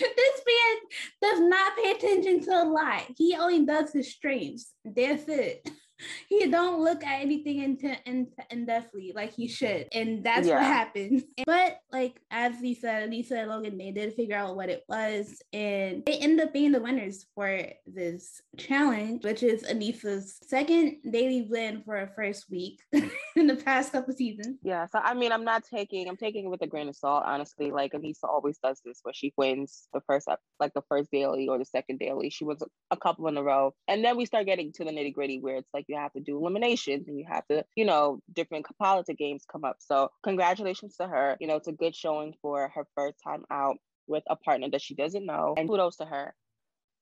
like, 0.00 0.14
this 0.16 0.42
man 0.46 1.30
does 1.30 1.40
not 1.40 1.76
pay 1.76 1.92
attention 1.92 2.40
to 2.44 2.50
a 2.50 2.64
lot. 2.64 3.04
He 3.16 3.36
only 3.36 3.64
does 3.64 3.92
his 3.92 4.12
strengths. 4.12 4.72
That's 4.84 5.24
it. 5.28 5.68
he 6.28 6.46
don't 6.48 6.82
look 6.82 7.04
at 7.04 7.20
anything 7.20 7.62
into 7.62 7.96
in, 8.06 8.28
in 8.50 8.66
like 9.14 9.32
he 9.32 9.48
should 9.48 9.86
and 9.92 10.24
that's 10.24 10.46
yeah. 10.46 10.54
what 10.54 10.64
happened 10.64 11.24
but 11.46 11.80
like 11.92 12.20
as 12.30 12.60
Lisa 12.60 13.06
Lisa 13.08 13.40
and 13.40 13.50
Logan 13.50 13.78
they 13.78 13.90
did 13.90 14.14
figure 14.14 14.36
out 14.36 14.56
what 14.56 14.68
it 14.68 14.84
was 14.88 15.42
and 15.52 16.04
they 16.04 16.18
end 16.18 16.40
up 16.40 16.52
being 16.52 16.72
the 16.72 16.80
winners 16.80 17.26
for 17.34 17.64
this 17.86 18.42
challenge 18.56 19.24
which 19.24 19.42
is 19.42 19.64
Aneesa's 19.64 20.38
second 20.42 20.96
daily 21.10 21.42
win 21.42 21.82
for 21.84 21.96
a 21.96 22.10
first 22.14 22.50
week 22.50 22.80
in 23.36 23.46
the 23.46 23.56
past 23.56 23.92
couple 23.92 24.14
seasons 24.14 24.58
yeah 24.62 24.86
so 24.86 24.98
I 24.98 25.14
mean 25.14 25.32
I'm 25.32 25.44
not 25.44 25.64
taking 25.64 26.08
I'm 26.08 26.16
taking 26.16 26.46
it 26.46 26.48
with 26.48 26.62
a 26.62 26.66
grain 26.66 26.88
of 26.88 26.96
salt 26.96 27.24
honestly 27.26 27.70
like 27.70 27.92
Aneesa 27.92 28.24
always 28.24 28.58
does 28.58 28.80
this 28.84 29.00
where 29.02 29.14
she 29.14 29.32
wins 29.36 29.88
the 29.92 30.00
first 30.06 30.28
like 30.60 30.74
the 30.74 30.82
first 30.88 31.10
daily 31.10 31.48
or 31.48 31.58
the 31.58 31.64
second 31.64 31.98
daily 31.98 32.30
she 32.30 32.44
was 32.44 32.62
a 32.90 32.96
couple 32.96 33.26
in 33.28 33.36
a 33.36 33.42
row 33.42 33.72
and 33.88 34.04
then 34.04 34.16
we 34.16 34.26
start 34.26 34.46
getting 34.46 34.72
to 34.72 34.84
the 34.84 34.90
nitty 34.90 35.12
gritty 35.12 35.38
where 35.40 35.56
it's 35.56 35.72
like 35.74 35.86
you 35.88 35.96
have 35.96 36.12
to 36.12 36.20
do 36.20 36.38
eliminations 36.38 37.08
and 37.08 37.18
you 37.18 37.26
have 37.28 37.46
to, 37.48 37.64
you 37.76 37.84
know, 37.84 38.20
different 38.32 38.66
politics 38.78 39.18
games 39.18 39.44
come 39.50 39.64
up. 39.64 39.76
So 39.78 40.10
congratulations 40.22 40.96
to 40.96 41.06
her. 41.06 41.36
You 41.40 41.46
know, 41.46 41.56
it's 41.56 41.68
a 41.68 41.72
good 41.72 41.94
showing 41.94 42.34
for 42.42 42.70
her 42.74 42.86
first 42.94 43.16
time 43.22 43.44
out 43.50 43.76
with 44.06 44.24
a 44.28 44.36
partner 44.36 44.68
that 44.70 44.82
she 44.82 44.94
doesn't 44.94 45.24
know. 45.24 45.54
And 45.56 45.68
kudos 45.68 45.96
to 45.96 46.04
her. 46.04 46.34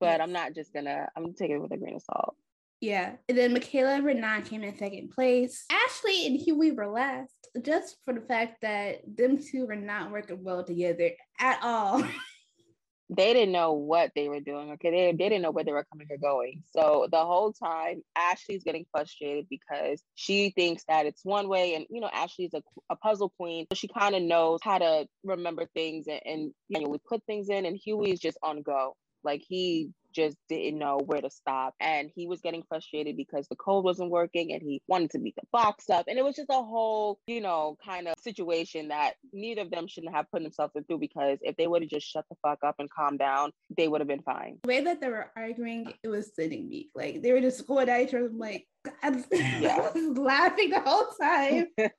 But. 0.00 0.20
I'm 0.20 0.32
not 0.32 0.54
just 0.54 0.72
gonna, 0.72 1.08
I'm 1.14 1.34
taking 1.34 1.56
it 1.56 1.62
with 1.62 1.72
a 1.72 1.76
grain 1.76 1.96
of 1.96 2.02
salt. 2.02 2.34
Yeah. 2.80 3.16
And 3.28 3.36
then 3.36 3.52
Michaela 3.52 3.94
and 3.94 4.04
Renan 4.04 4.42
came 4.42 4.62
in 4.62 4.76
second 4.78 5.10
place. 5.10 5.64
Ashley 5.70 6.26
and 6.26 6.36
Hughie 6.36 6.72
were 6.72 6.88
last, 6.88 7.34
just 7.62 7.96
for 8.04 8.14
the 8.14 8.22
fact 8.22 8.62
that 8.62 9.02
them 9.06 9.38
two 9.38 9.66
were 9.66 9.76
not 9.76 10.10
working 10.10 10.42
well 10.42 10.64
together 10.64 11.10
at 11.38 11.58
all. 11.62 12.02
they 13.10 13.34
didn't 13.34 13.52
know 13.52 13.72
what 13.72 14.12
they 14.14 14.28
were 14.28 14.40
doing. 14.40 14.70
Okay, 14.72 14.90
they, 14.90 15.12
they 15.12 15.28
didn't 15.28 15.42
know 15.42 15.50
where 15.50 15.64
they 15.64 15.72
were 15.72 15.86
coming 15.92 16.06
or 16.10 16.16
going. 16.16 16.62
So 16.74 17.08
the 17.10 17.18
whole 17.18 17.52
time, 17.52 18.02
Ashley's 18.16 18.62
getting 18.62 18.86
frustrated 18.92 19.46
because 19.50 20.02
she 20.14 20.50
thinks 20.50 20.84
that 20.88 21.06
it's 21.06 21.24
one 21.24 21.48
way, 21.48 21.74
and 21.74 21.86
you 21.90 22.00
know, 22.00 22.10
Ashley's 22.12 22.54
a, 22.54 22.62
a 22.88 22.96
puzzle 22.96 23.32
queen, 23.36 23.66
so 23.70 23.74
she 23.74 23.88
kind 23.88 24.14
of 24.14 24.22
knows 24.22 24.60
how 24.62 24.78
to 24.78 25.06
remember 25.24 25.66
things 25.74 26.06
and, 26.06 26.20
and 26.24 26.52
manually 26.70 27.00
put 27.06 27.22
things 27.26 27.50
in. 27.50 27.66
And 27.66 27.76
Hughie's 27.76 28.20
just 28.20 28.38
on 28.42 28.62
go. 28.62 28.94
Like 29.24 29.42
he 29.46 29.90
just 30.12 30.36
didn't 30.48 30.78
know 30.78 30.98
where 30.98 31.20
to 31.20 31.30
stop. 31.30 31.74
And 31.80 32.10
he 32.14 32.26
was 32.26 32.40
getting 32.40 32.62
frustrated 32.68 33.16
because 33.16 33.46
the 33.48 33.56
code 33.56 33.84
wasn't 33.84 34.10
working 34.10 34.52
and 34.52 34.62
he 34.62 34.82
wanted 34.88 35.10
to 35.10 35.18
beat 35.18 35.36
the 35.36 35.42
box 35.52 35.90
up. 35.90 36.06
And 36.08 36.18
it 36.18 36.24
was 36.24 36.36
just 36.36 36.50
a 36.50 36.54
whole, 36.54 37.18
you 37.26 37.40
know, 37.40 37.76
kind 37.84 38.08
of 38.08 38.14
situation 38.20 38.88
that 38.88 39.14
neither 39.32 39.62
of 39.62 39.70
them 39.70 39.86
shouldn't 39.86 40.14
have 40.14 40.30
put 40.30 40.42
themselves 40.42 40.72
through 40.86 40.98
because 40.98 41.38
if 41.42 41.56
they 41.56 41.66
would 41.66 41.82
have 41.82 41.90
just 41.90 42.06
shut 42.06 42.24
the 42.30 42.36
fuck 42.42 42.58
up 42.64 42.76
and 42.78 42.90
calmed 42.90 43.18
down, 43.18 43.50
they 43.76 43.88
would 43.88 44.00
have 44.00 44.08
been 44.08 44.22
fine. 44.22 44.58
The 44.62 44.68
way 44.68 44.84
that 44.84 45.00
they 45.00 45.08
were 45.08 45.30
arguing, 45.36 45.92
it 46.02 46.08
was 46.08 46.34
sitting 46.34 46.68
me. 46.68 46.90
Like 46.94 47.22
they 47.22 47.32
were 47.32 47.40
just 47.40 47.66
going 47.66 47.88
at 47.88 48.00
each 48.00 48.14
other. 48.14 48.26
I'm 48.26 48.38
like, 48.38 48.66
God, 48.84 49.24
yeah. 49.32 49.90
Laughing 49.94 50.70
the 50.70 50.80
whole 50.80 51.06
time. 51.20 51.66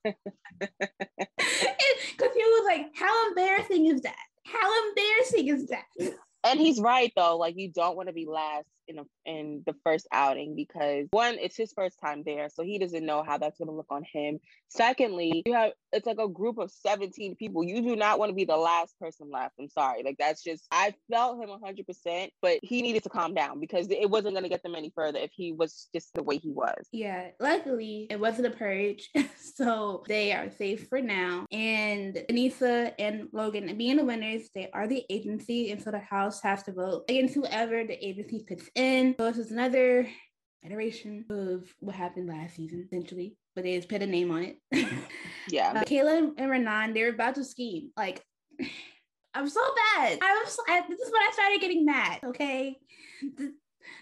Because 2.21 2.35
he 2.35 2.43
was 2.43 2.65
like, 2.65 2.91
How 2.95 3.27
embarrassing 3.29 3.87
is 3.87 4.01
that? 4.01 4.15
How 4.45 4.89
embarrassing 4.89 5.47
is 5.47 5.67
that? 5.67 6.15
And 6.43 6.59
he's 6.59 6.79
right 6.79 7.11
though. 7.15 7.37
Like 7.37 7.55
you 7.57 7.71
don't 7.71 7.95
want 7.95 8.09
to 8.09 8.13
be 8.13 8.25
last 8.25 8.67
in 8.87 8.99
a, 8.99 9.03
in 9.25 9.63
the 9.65 9.75
first 9.83 10.07
outing 10.11 10.55
because 10.55 11.07
one, 11.11 11.37
it's 11.39 11.57
his 11.57 11.73
first 11.73 11.99
time 11.99 12.23
there, 12.25 12.49
so 12.49 12.63
he 12.63 12.79
doesn't 12.79 13.05
know 13.05 13.23
how 13.23 13.37
that's 13.37 13.57
going 13.57 13.69
to 13.69 13.75
look 13.75 13.87
on 13.89 14.03
him. 14.11 14.39
Secondly, 14.69 15.43
you 15.45 15.53
have 15.53 15.71
it's 15.93 16.05
like 16.05 16.19
a 16.19 16.27
group 16.27 16.57
of 16.57 16.71
17 16.71 17.35
people. 17.35 17.63
You 17.63 17.81
do 17.81 17.95
not 17.95 18.19
want 18.19 18.29
to 18.29 18.35
be 18.35 18.45
the 18.45 18.55
last 18.55 18.97
person 18.99 19.29
left. 19.31 19.55
I'm 19.59 19.69
sorry. 19.69 20.03
Like 20.03 20.15
that's 20.17 20.43
just 20.43 20.65
I 20.71 20.93
felt 21.09 21.41
him 21.41 21.49
100%, 21.49 22.29
but 22.41 22.59
he 22.63 22.81
needed 22.81 23.03
to 23.03 23.09
calm 23.09 23.33
down 23.33 23.59
because 23.59 23.87
it 23.89 24.09
wasn't 24.09 24.33
going 24.33 24.43
to 24.43 24.49
get 24.49 24.63
them 24.63 24.75
any 24.75 24.91
further 24.95 25.19
if 25.19 25.31
he 25.33 25.51
was 25.51 25.89
just 25.93 26.13
the 26.13 26.23
way 26.23 26.37
he 26.37 26.51
was. 26.51 26.87
Yeah, 26.91 27.29
luckily 27.39 28.07
it 28.09 28.19
wasn't 28.19 28.47
a 28.47 28.51
purge, 28.51 29.09
so 29.37 30.03
they 30.07 30.31
are 30.31 30.49
safe 30.49 30.87
for 30.87 31.01
now. 31.01 31.45
And 31.51 32.15
Aneesa 32.29 32.93
and 32.97 33.27
Logan 33.31 33.75
being 33.77 33.97
the 33.97 34.05
winners, 34.05 34.49
they 34.53 34.69
are 34.73 34.87
the 34.87 35.03
agency, 35.09 35.71
and 35.71 35.81
so 35.81 35.91
the 35.91 35.99
house 35.99 36.41
has 36.41 36.63
to 36.63 36.71
vote 36.71 37.05
against 37.09 37.35
whoever 37.35 37.83
the 37.83 38.05
agency 38.05 38.45
puts 38.47 38.69
in. 38.75 39.15
So 39.19 39.31
this 39.31 39.37
is 39.37 39.51
another 39.51 40.07
iteration 40.63 41.25
of 41.29 41.73
what 41.79 41.95
happened 41.95 42.27
last 42.27 42.55
season, 42.55 42.83
essentially, 42.85 43.35
but 43.55 43.63
they 43.63 43.75
just 43.75 43.89
put 43.89 44.01
a 44.01 44.07
name 44.07 44.31
on 44.31 44.43
it. 44.43 44.57
yeah. 45.49 45.73
Uh, 45.75 45.83
Kayla 45.83 46.33
and 46.37 46.51
Renan, 46.51 46.93
they 46.93 47.03
were 47.03 47.09
about 47.09 47.35
to 47.35 47.43
scheme. 47.43 47.91
Like, 47.97 48.23
I'm 49.33 49.47
so 49.47 49.61
bad. 49.95 50.19
I 50.21 50.43
was. 50.43 50.57
I, 50.67 50.81
this 50.89 50.99
is 50.99 51.11
when 51.11 51.21
I 51.21 51.29
started 51.31 51.61
getting 51.61 51.85
mad. 51.85 52.19
Okay, 52.21 52.77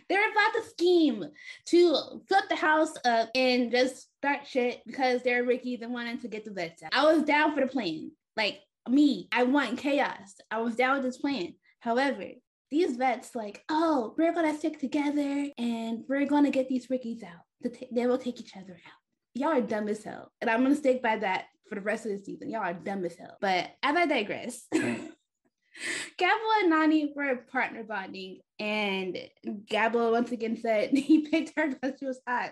they're 0.10 0.32
about 0.32 0.54
to 0.56 0.70
scheme 0.70 1.26
to 1.68 2.22
flip 2.28 2.46
the 2.50 2.56
house 2.56 2.94
up 3.06 3.30
and 3.36 3.72
just 3.72 4.08
start 4.18 4.48
shit 4.48 4.82
because 4.86 5.22
they're 5.22 5.44
Ricky 5.44 5.78
and 5.80 5.94
wanting 5.94 6.20
to 6.20 6.28
get 6.28 6.46
the 6.46 6.52
vets 6.52 6.82
out. 6.84 6.94
I 6.94 7.14
was 7.14 7.24
down 7.24 7.54
for 7.54 7.62
the 7.62 7.68
plan. 7.68 8.12
Like 8.36 8.60
me, 8.88 9.28
I 9.32 9.44
want 9.44 9.78
chaos. 9.78 10.36
I 10.50 10.62
was 10.62 10.76
down 10.76 10.96
with 10.96 11.06
this 11.06 11.18
plan. 11.18 11.54
However, 11.80 12.26
these 12.72 12.98
vets 12.98 13.36
like, 13.36 13.64
oh, 13.70 14.14
we're 14.18 14.34
gonna 14.34 14.58
stick 14.58 14.80
together 14.80 15.48
and 15.58 16.04
we're 16.08 16.26
gonna 16.26 16.52
get 16.52 16.70
these 16.70 16.90
Rickies 16.90 17.24
out. 17.24 17.72
They 17.92 18.08
will 18.08 18.18
take 18.18 18.40
each 18.40 18.56
other 18.56 18.74
out. 18.74 19.00
Y'all 19.36 19.58
are 19.58 19.62
dumb 19.62 19.88
as 19.88 20.04
hell. 20.04 20.32
And 20.42 20.50
I'm 20.50 20.64
gonna 20.64 20.76
stick 20.76 21.02
by 21.02 21.18
that 21.18 21.46
for 21.68 21.76
the 21.76 21.82
rest 21.82 22.06
of 22.06 22.12
the 22.12 22.20
season. 22.20 22.50
Y'all 22.50 22.62
are 22.62 22.74
dumb 22.74 23.06
as 23.06 23.16
hell. 23.16 23.38
But 23.42 23.72
as 23.84 23.96
I 23.96 24.06
digress. 24.06 24.66
Gabo 26.20 26.64
and 26.64 26.74
Nany 26.74 27.16
were 27.16 27.38
partner 27.52 27.84
bonding, 27.84 28.40
and 28.60 29.18
Gabo 29.46 30.12
once 30.12 30.32
again 30.32 30.58
said 30.58 30.90
he 30.94 31.28
picked 31.30 31.58
her 31.58 31.70
because 31.70 31.94
she 32.00 32.06
was 32.06 32.20
hot. 32.28 32.52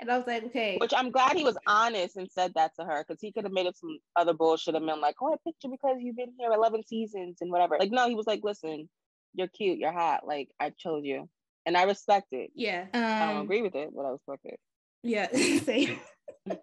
And 0.00 0.10
I 0.10 0.18
was 0.18 0.26
like, 0.26 0.44
okay. 0.44 0.76
Which 0.80 0.92
I'm 0.96 1.10
glad 1.10 1.36
he 1.36 1.44
was 1.44 1.56
honest 1.66 2.16
and 2.16 2.30
said 2.30 2.52
that 2.54 2.72
to 2.78 2.84
her 2.84 3.04
because 3.06 3.20
he 3.20 3.32
could 3.32 3.44
have 3.44 3.52
made 3.52 3.66
up 3.66 3.76
some 3.76 3.98
other 4.16 4.34
bullshit 4.34 4.74
and 4.74 4.86
been 4.86 5.00
like, 5.00 5.16
oh, 5.20 5.32
I 5.32 5.36
picked 5.44 5.64
you 5.64 5.70
because 5.70 5.96
you've 6.00 6.16
been 6.16 6.32
here 6.38 6.52
11 6.52 6.86
seasons 6.86 7.38
and 7.40 7.50
whatever. 7.50 7.76
Like, 7.78 7.90
no, 7.90 8.08
he 8.08 8.14
was 8.14 8.26
like, 8.26 8.40
listen, 8.42 8.88
you're 9.34 9.48
cute, 9.48 9.78
you're 9.78 9.92
hot. 9.92 10.26
Like 10.26 10.48
I 10.60 10.70
chose 10.70 11.04
you, 11.04 11.28
and 11.66 11.76
I 11.76 11.84
respect 11.84 12.28
it. 12.32 12.50
Yeah, 12.54 12.86
um, 12.94 13.04
I 13.04 13.26
don't 13.26 13.36
um, 13.36 13.42
agree 13.42 13.62
with 13.62 13.74
it, 13.74 13.90
but 13.94 14.04
I 14.04 14.10
respect 14.10 14.44
it. 14.44 14.60
Yeah, 15.02 15.30
same. 15.64 15.98
it 16.46 16.60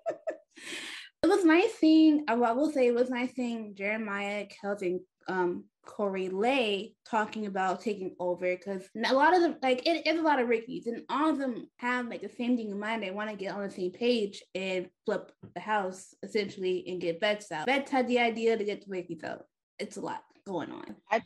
was 1.24 1.46
nice 1.46 1.74
seeing. 1.80 2.26
I 2.28 2.36
will 2.36 2.72
say 2.72 2.88
it 2.88 2.96
was 2.96 3.10
nice 3.10 3.34
seeing 3.36 3.76
Jeremiah, 3.76 4.46
Kelvin, 4.62 5.02
um, 5.28 5.66
Corey 5.86 6.30
Lay 6.30 6.96
talking 7.10 7.46
about 7.46 7.82
taking 7.82 8.16
over 8.20 8.56
because 8.56 8.84
a 9.06 9.14
lot 9.14 9.36
of 9.36 9.42
them, 9.42 9.56
like, 9.62 9.86
it 9.88 10.06
is 10.06 10.20
a 10.20 10.24
lot 10.24 10.40
of 10.40 10.48
Rickies, 10.48 10.88
and 10.88 11.04
all 11.10 11.30
of 11.30 11.38
them 11.38 11.68
have 11.78 12.08
like 12.08 12.22
the 12.22 12.30
same 12.30 12.58
thing 12.58 12.70
in 12.70 12.80
mind. 12.80 13.04
They 13.04 13.12
want 13.12 13.30
to 13.30 13.36
get 13.36 13.54
on 13.54 13.64
the 13.64 13.70
same 13.70 13.92
page 13.92 14.44
and 14.54 14.90
flip 15.06 15.32
the 15.54 15.62
house 15.62 16.14
essentially 16.24 16.84
and 16.88 17.02
get 17.02 17.20
vets 17.20 17.52
out. 17.52 17.68
Vets 17.68 17.92
had 17.92 18.08
the 18.08 18.20
idea 18.20 18.58
to 18.58 18.64
get 18.64 18.82
the 18.82 18.92
Rickies 18.92 19.24
out. 19.24 19.46
It's 19.80 19.98
a 19.98 20.02
lot 20.02 20.24
going 20.46 20.72
on. 20.72 20.96
I 21.12 21.22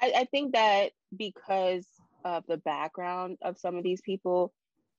I, 0.00 0.12
I 0.18 0.24
think 0.24 0.54
that 0.54 0.92
because 1.16 1.86
of 2.24 2.44
the 2.48 2.58
background 2.58 3.38
of 3.42 3.58
some 3.58 3.76
of 3.76 3.84
these 3.84 4.00
people, 4.00 4.52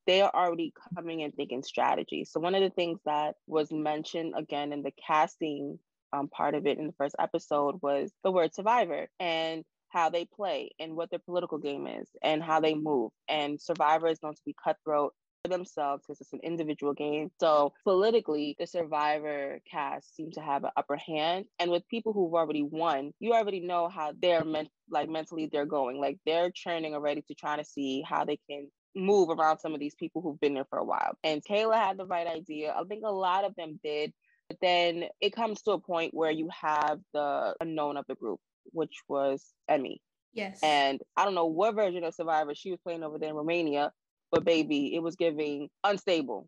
they 0.07 0.21
are 0.21 0.31
already 0.33 0.73
coming 0.95 1.23
and 1.23 1.33
thinking 1.35 1.61
strategy. 1.63 2.25
So 2.25 2.39
one 2.39 2.55
of 2.55 2.61
the 2.61 2.69
things 2.69 2.99
that 3.05 3.35
was 3.47 3.71
mentioned 3.71 4.33
again 4.35 4.73
in 4.73 4.81
the 4.81 4.93
casting 5.05 5.77
um, 6.11 6.27
part 6.29 6.55
of 6.55 6.65
it 6.65 6.79
in 6.79 6.87
the 6.87 6.93
first 6.93 7.15
episode 7.19 7.75
was 7.81 8.11
the 8.23 8.31
word 8.31 8.55
survivor 8.55 9.07
and 9.19 9.63
how 9.89 10.09
they 10.09 10.25
play 10.25 10.71
and 10.79 10.95
what 10.95 11.09
their 11.09 11.19
political 11.19 11.57
game 11.57 11.87
is 11.87 12.07
and 12.23 12.43
how 12.43 12.59
they 12.59 12.73
move. 12.73 13.11
And 13.27 13.61
survivor 13.61 14.07
is 14.07 14.19
going 14.19 14.35
to 14.35 14.41
be 14.45 14.55
cutthroat 14.63 15.13
themselves 15.47 16.03
because 16.05 16.19
it's 16.19 16.33
an 16.33 16.41
individual 16.43 16.93
game. 16.93 17.31
So 17.39 17.73
politically, 17.83 18.55
the 18.59 18.67
survivor 18.67 19.59
cast 19.69 20.15
seem 20.15 20.31
to 20.31 20.41
have 20.41 20.63
an 20.63 20.71
upper 20.75 20.97
hand. 20.97 21.45
And 21.59 21.71
with 21.71 21.87
people 21.87 22.13
who've 22.13 22.33
already 22.33 22.63
won, 22.63 23.13
you 23.19 23.33
already 23.33 23.61
know 23.61 23.87
how 23.87 24.13
they're 24.19 24.43
meant 24.43 24.69
like 24.89 25.09
mentally 25.09 25.49
they're 25.51 25.65
going. 25.65 25.99
Like 25.99 26.17
they're 26.25 26.51
churning 26.51 26.93
already 26.93 27.21
to 27.27 27.35
try 27.35 27.57
to 27.57 27.63
see 27.63 28.03
how 28.07 28.25
they 28.25 28.39
can 28.49 28.69
move 28.95 29.29
around 29.29 29.59
some 29.59 29.73
of 29.73 29.79
these 29.79 29.95
people 29.95 30.21
who've 30.21 30.39
been 30.39 30.55
there 30.55 30.67
for 30.69 30.79
a 30.79 30.85
while. 30.85 31.15
And 31.23 31.43
Kayla 31.43 31.75
had 31.75 31.97
the 31.97 32.05
right 32.05 32.27
idea. 32.27 32.73
I 32.75 32.83
think 32.83 33.03
a 33.05 33.11
lot 33.11 33.45
of 33.45 33.55
them 33.55 33.79
did. 33.83 34.13
But 34.49 34.57
then 34.61 35.05
it 35.21 35.35
comes 35.35 35.61
to 35.63 35.71
a 35.71 35.79
point 35.79 36.13
where 36.13 36.31
you 36.31 36.49
have 36.59 36.99
the 37.13 37.53
unknown 37.61 37.97
of 37.97 38.05
the 38.07 38.15
group, 38.15 38.39
which 38.71 39.03
was 39.07 39.45
Emmy. 39.67 40.01
Yes. 40.33 40.59
And 40.63 40.99
I 41.15 41.25
don't 41.25 41.35
know 41.35 41.45
what 41.45 41.75
version 41.75 42.03
of 42.03 42.15
Survivor 42.15 42.55
she 42.55 42.71
was 42.71 42.79
playing 42.81 43.03
over 43.03 43.19
there 43.19 43.29
in 43.29 43.35
Romania, 43.35 43.91
but 44.31 44.45
baby, 44.45 44.95
it 44.95 45.01
was 45.01 45.15
giving 45.15 45.69
unstable. 45.83 46.47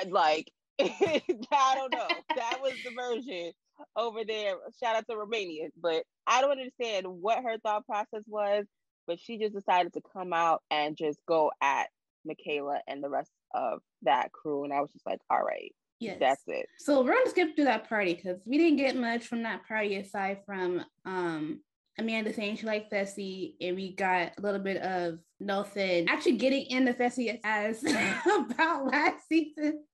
and 0.00 0.12
like, 0.12 0.50
I 0.80 1.74
don't 1.74 1.92
know. 1.92 2.08
That 2.36 2.58
was 2.62 2.72
the 2.84 2.92
version 2.96 3.52
over 3.96 4.24
there. 4.24 4.54
Shout 4.82 4.96
out 4.96 5.04
to 5.10 5.16
Romania. 5.16 5.68
But 5.80 6.04
I 6.26 6.40
don't 6.40 6.52
understand 6.52 7.06
what 7.06 7.42
her 7.42 7.58
thought 7.58 7.86
process 7.86 8.24
was, 8.26 8.66
but 9.06 9.18
she 9.20 9.38
just 9.38 9.54
decided 9.54 9.92
to 9.94 10.00
come 10.12 10.32
out 10.32 10.62
and 10.70 10.96
just 10.96 11.20
go 11.26 11.52
at 11.60 11.88
Michaela 12.24 12.80
and 12.86 13.02
the 13.02 13.10
rest 13.10 13.30
of 13.54 13.80
that 14.02 14.32
crew. 14.32 14.64
And 14.64 14.72
I 14.72 14.80
was 14.80 14.92
just 14.92 15.06
like, 15.06 15.20
all 15.30 15.42
right. 15.42 15.74
Yes. 15.98 16.16
That's 16.18 16.42
it. 16.46 16.66
So 16.78 17.02
we're 17.02 17.12
gonna 17.12 17.28
skip 17.28 17.54
through 17.54 17.66
that 17.66 17.86
party 17.86 18.14
because 18.14 18.40
we 18.46 18.56
didn't 18.56 18.78
get 18.78 18.96
much 18.96 19.26
from 19.26 19.42
that 19.42 19.68
party 19.68 19.96
aside 19.96 20.38
from 20.46 20.82
um 21.04 21.60
Amanda 22.00 22.32
saying 22.32 22.56
she 22.56 22.66
liked 22.66 22.92
Fessy, 22.92 23.54
and 23.60 23.76
we 23.76 23.94
got 23.94 24.32
a 24.36 24.40
little 24.40 24.60
bit 24.60 24.78
of 24.82 25.18
Nelson 25.38 26.08
actually 26.08 26.36
getting 26.36 26.66
in 26.66 26.84
the 26.84 26.94
Fessy 26.94 27.38
as 27.44 27.84
about 28.24 28.86
last 28.86 29.28
season. 29.28 29.84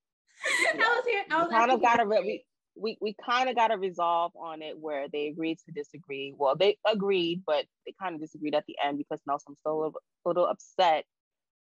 I 0.74 0.76
was 0.76 1.04
here. 1.06 1.24
I 1.30 1.42
was 1.42 1.50
kind 1.50 1.70
of 1.70 1.82
got 1.82 2.00
a 2.00 2.04
we 2.04 2.44
we, 2.76 2.98
we 3.00 3.16
kind 3.24 3.48
of 3.48 3.56
got 3.56 3.72
a 3.72 3.78
resolve 3.78 4.32
on 4.36 4.62
it 4.62 4.78
where 4.78 5.06
they 5.12 5.28
agreed 5.28 5.58
to 5.66 5.72
disagree. 5.72 6.34
Well, 6.36 6.56
they 6.56 6.76
agreed, 6.90 7.42
but 7.46 7.64
they 7.86 7.94
kind 8.00 8.14
of 8.14 8.20
disagreed 8.20 8.54
at 8.54 8.64
the 8.68 8.76
end 8.84 8.98
because 8.98 9.20
Nelson 9.26 9.52
was 9.52 9.58
still 9.60 9.72
a 9.72 9.78
little, 9.78 10.00
a 10.24 10.28
little 10.28 10.46
upset. 10.46 11.04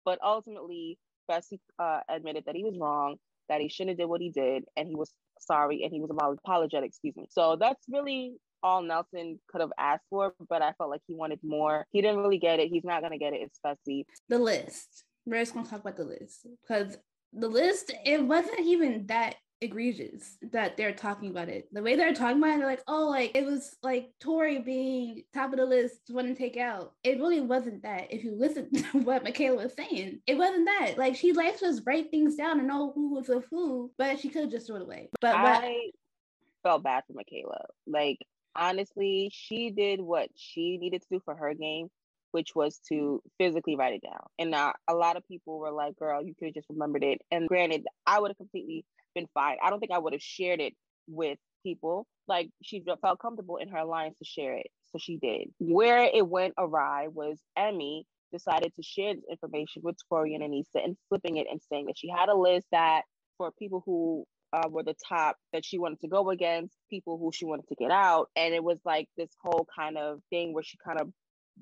But 0.05 0.21
ultimately, 0.25 0.99
Fessy 1.29 1.59
uh, 1.79 2.01
admitted 2.09 2.45
that 2.47 2.55
he 2.55 2.65
was 2.65 2.79
wrong, 2.79 3.17
that 3.49 3.61
he 3.61 3.69
shouldn't 3.69 3.91
have 3.91 3.99
did 3.99 4.09
what 4.09 4.21
he 4.21 4.31
did, 4.31 4.65
and 4.77 4.89
he 4.89 4.95
was 4.95 5.13
sorry, 5.41 5.83
and 5.83 5.93
he 5.93 6.01
was 6.01 6.11
apologetic. 6.11 6.89
Excuse 6.89 7.17
me. 7.17 7.27
So 7.29 7.57
that's 7.59 7.85
really 7.91 8.35
all 8.63 8.83
Nelson 8.83 9.39
could 9.49 9.61
have 9.61 9.73
asked 9.79 10.05
for, 10.11 10.35
but 10.49 10.63
I 10.63 10.73
felt 10.73 10.91
like 10.91 11.03
he 11.07 11.15
wanted 11.15 11.41
more. 11.43 11.87
He 11.91 12.03
didn't 12.03 12.21
really 12.21 12.39
get 12.39 12.61
it. 12.61 12.69
He's 12.69 12.85
not 12.85 13.03
gonna 13.03 13.19
get 13.19 13.33
it. 13.33 13.43
It's 13.43 13.59
Fessy. 13.65 14.05
The 14.29 14.39
list. 14.39 15.05
We're 15.27 15.41
just 15.41 15.55
gonna 15.55 15.69
talk 15.69 15.81
about 15.81 15.97
the 15.97 16.05
list 16.05 16.47
because 16.63 16.97
the 17.33 17.49
list 17.49 17.93
it 18.05 18.23
wasn't 18.23 18.61
even 18.61 19.07
that 19.07 19.37
egregious 19.61 20.39
that 20.53 20.77
they're 20.77 20.93
talking 20.93 21.31
about 21.31 21.49
it. 21.49 21.69
The 21.73 21.83
way 21.83 21.95
they're 21.95 22.15
talking 22.15 22.39
about 22.39 22.55
it, 22.55 22.59
they're 22.59 22.67
like, 22.67 22.83
oh, 22.89 23.09
like 23.09 23.33
it 23.35 23.45
was 23.45 23.77
like 23.83 24.11
Tori 24.21 24.59
being 24.59 25.23
top 25.35 25.53
of 25.53 25.59
the 25.59 25.67
list, 25.67 26.01
one 26.09 26.27
to 26.27 26.35
take 26.35 26.57
out. 26.57 26.95
It 27.05 27.19
really 27.19 27.41
wasn't 27.41 27.83
that. 27.83 28.13
If 28.13 28.25
you 28.25 28.35
listen 28.35 28.73
to 28.75 28.99
what 28.99 29.25
Michaela 29.25 29.65
was 29.65 29.75
saying, 29.75 30.21
it 30.27 30.39
wasn't 30.39 30.67
that. 30.67 30.97
Like 30.97 31.17
she 31.17 31.33
likes 31.33 31.61
to 31.61 31.67
just 31.67 31.83
write 31.87 32.11
things 32.11 32.37
down 32.37 32.59
and 32.59 32.69
know 32.69 32.93
who 32.95 33.15
was 33.15 33.29
of 33.29 33.45
who, 33.51 33.91
but 33.99 34.19
she 34.19 34.29
could 34.29 34.43
have 34.43 34.51
just 34.51 34.67
threw 34.67 34.77
it 34.77 34.83
away. 34.83 35.11
But 35.21 35.37
I 35.37 35.43
what, 35.43 35.73
felt 36.63 36.83
bad 36.83 37.05
for 37.07 37.13
Michaela. 37.13 37.67
Like 37.87 38.19
honestly, 38.57 39.31
she 39.33 39.71
did 39.71 40.01
what 40.01 40.29
she 40.37 40.79
needed 40.79 41.03
to 41.03 41.09
do 41.11 41.21
for 41.25 41.35
her 41.35 41.55
game, 41.55 41.89
which 42.33 42.55
was 42.55 42.81
to 42.89 43.23
physically 43.39 43.77
write 43.77 43.95
it 43.95 44.03
down. 44.03 44.27
And 44.39 44.51
now 44.51 44.75
a 44.89 44.95
lot 44.95 45.17
of 45.17 45.27
people 45.27 45.59
were 45.59 45.73
like, 45.73 45.97
girl, 45.97 46.23
you 46.23 46.35
could 46.35 46.47
have 46.47 46.55
just 46.55 46.71
remembered 46.71 47.05
it. 47.05 47.21
And 47.31 47.49
granted, 47.49 47.85
I 48.07 48.21
would 48.21 48.31
have 48.31 48.37
completely 48.37 48.85
been 49.15 49.27
fine. 49.35 49.57
I 49.63 49.71
don't 49.71 49.81
think 49.81 49.93
I 49.93 49.99
would 49.99 50.13
have 50.13 50.23
shared 50.23 50.61
it 50.61 50.75
with 51.09 51.39
people. 51.63 52.07
Like 52.29 52.51
she 52.63 52.83
felt 53.03 53.19
comfortable 53.21 53.57
in 53.57 53.69
her 53.69 53.79
alliance 53.79 54.19
to 54.19 54.25
share 54.25 54.55
it. 54.55 54.69
So 54.93 54.99
she 54.99 55.17
did. 55.17 55.49
Where 55.59 56.03
it 56.03 56.27
went 56.27 56.55
awry 56.59 57.09
was 57.09 57.41
Emmy 57.57 58.07
decided 58.33 58.73
to 58.77 58.83
share 58.83 59.15
this 59.15 59.25
information 59.29 59.83
with 59.85 59.97
Tori 60.09 60.35
and 60.35 60.45
Aneesa 60.45 60.85
and 60.85 60.97
flipping 61.09 61.37
it 61.37 61.47
and 61.51 61.61
saying 61.69 61.87
that 61.87 61.99
she 61.99 62.09
had 62.09 62.29
a 62.29 62.35
list 62.35 62.67
that 62.71 63.03
for 63.37 63.51
people 63.59 63.83
who 63.85 64.25
uh, 64.53 64.69
were 64.69 64.83
the 64.83 64.97
top 65.09 65.37
that 65.53 65.65
she 65.65 65.79
wanted 65.79 66.01
to 66.01 66.09
go 66.09 66.31
against, 66.31 66.75
people 66.89 67.19
who 67.19 67.31
she 67.33 67.45
wanted 67.45 67.69
to 67.69 67.75
get 67.77 67.91
out. 67.91 68.29
And 68.37 68.55
it 68.55 68.63
was 68.63 68.79
like 68.85 69.09
this 69.17 69.31
whole 69.43 69.67
kind 69.79 69.97
of 69.99 70.21
thing 70.31 70.53
where 70.55 70.65
she 70.65 70.79
kind 70.85 71.01
of 71.01 71.11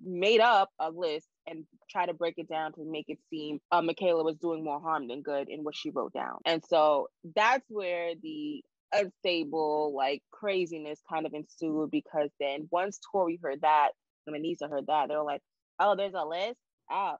made 0.04 0.40
up 0.40 0.70
a 0.78 0.90
list 0.90 1.26
and 1.46 1.64
tried 1.90 2.06
to 2.06 2.14
break 2.14 2.34
it 2.36 2.48
down 2.48 2.72
to 2.72 2.84
make 2.84 3.06
it 3.08 3.18
seem 3.30 3.58
uh, 3.72 3.82
Michaela 3.82 4.22
was 4.22 4.36
doing 4.36 4.62
more 4.64 4.80
harm 4.80 5.08
than 5.08 5.22
good 5.22 5.48
in 5.48 5.64
what 5.64 5.76
she 5.76 5.90
wrote 5.90 6.12
down. 6.12 6.38
And 6.44 6.62
so 6.64 7.08
that's 7.34 7.64
where 7.68 8.12
the 8.22 8.62
unstable, 8.92 9.94
like 9.94 10.22
craziness 10.30 11.00
kind 11.12 11.26
of 11.26 11.34
ensued 11.34 11.90
because 11.90 12.30
then 12.40 12.68
once 12.70 13.00
Tori 13.12 13.38
heard 13.42 13.62
that, 13.62 13.90
and 14.26 14.36
Aneesa 14.36 14.70
heard 14.70 14.86
that, 14.86 15.08
they 15.08 15.16
were 15.16 15.22
like, 15.24 15.42
oh, 15.80 15.96
there's 15.96 16.14
a 16.14 16.24
list? 16.24 16.58
Oh, 16.90 17.16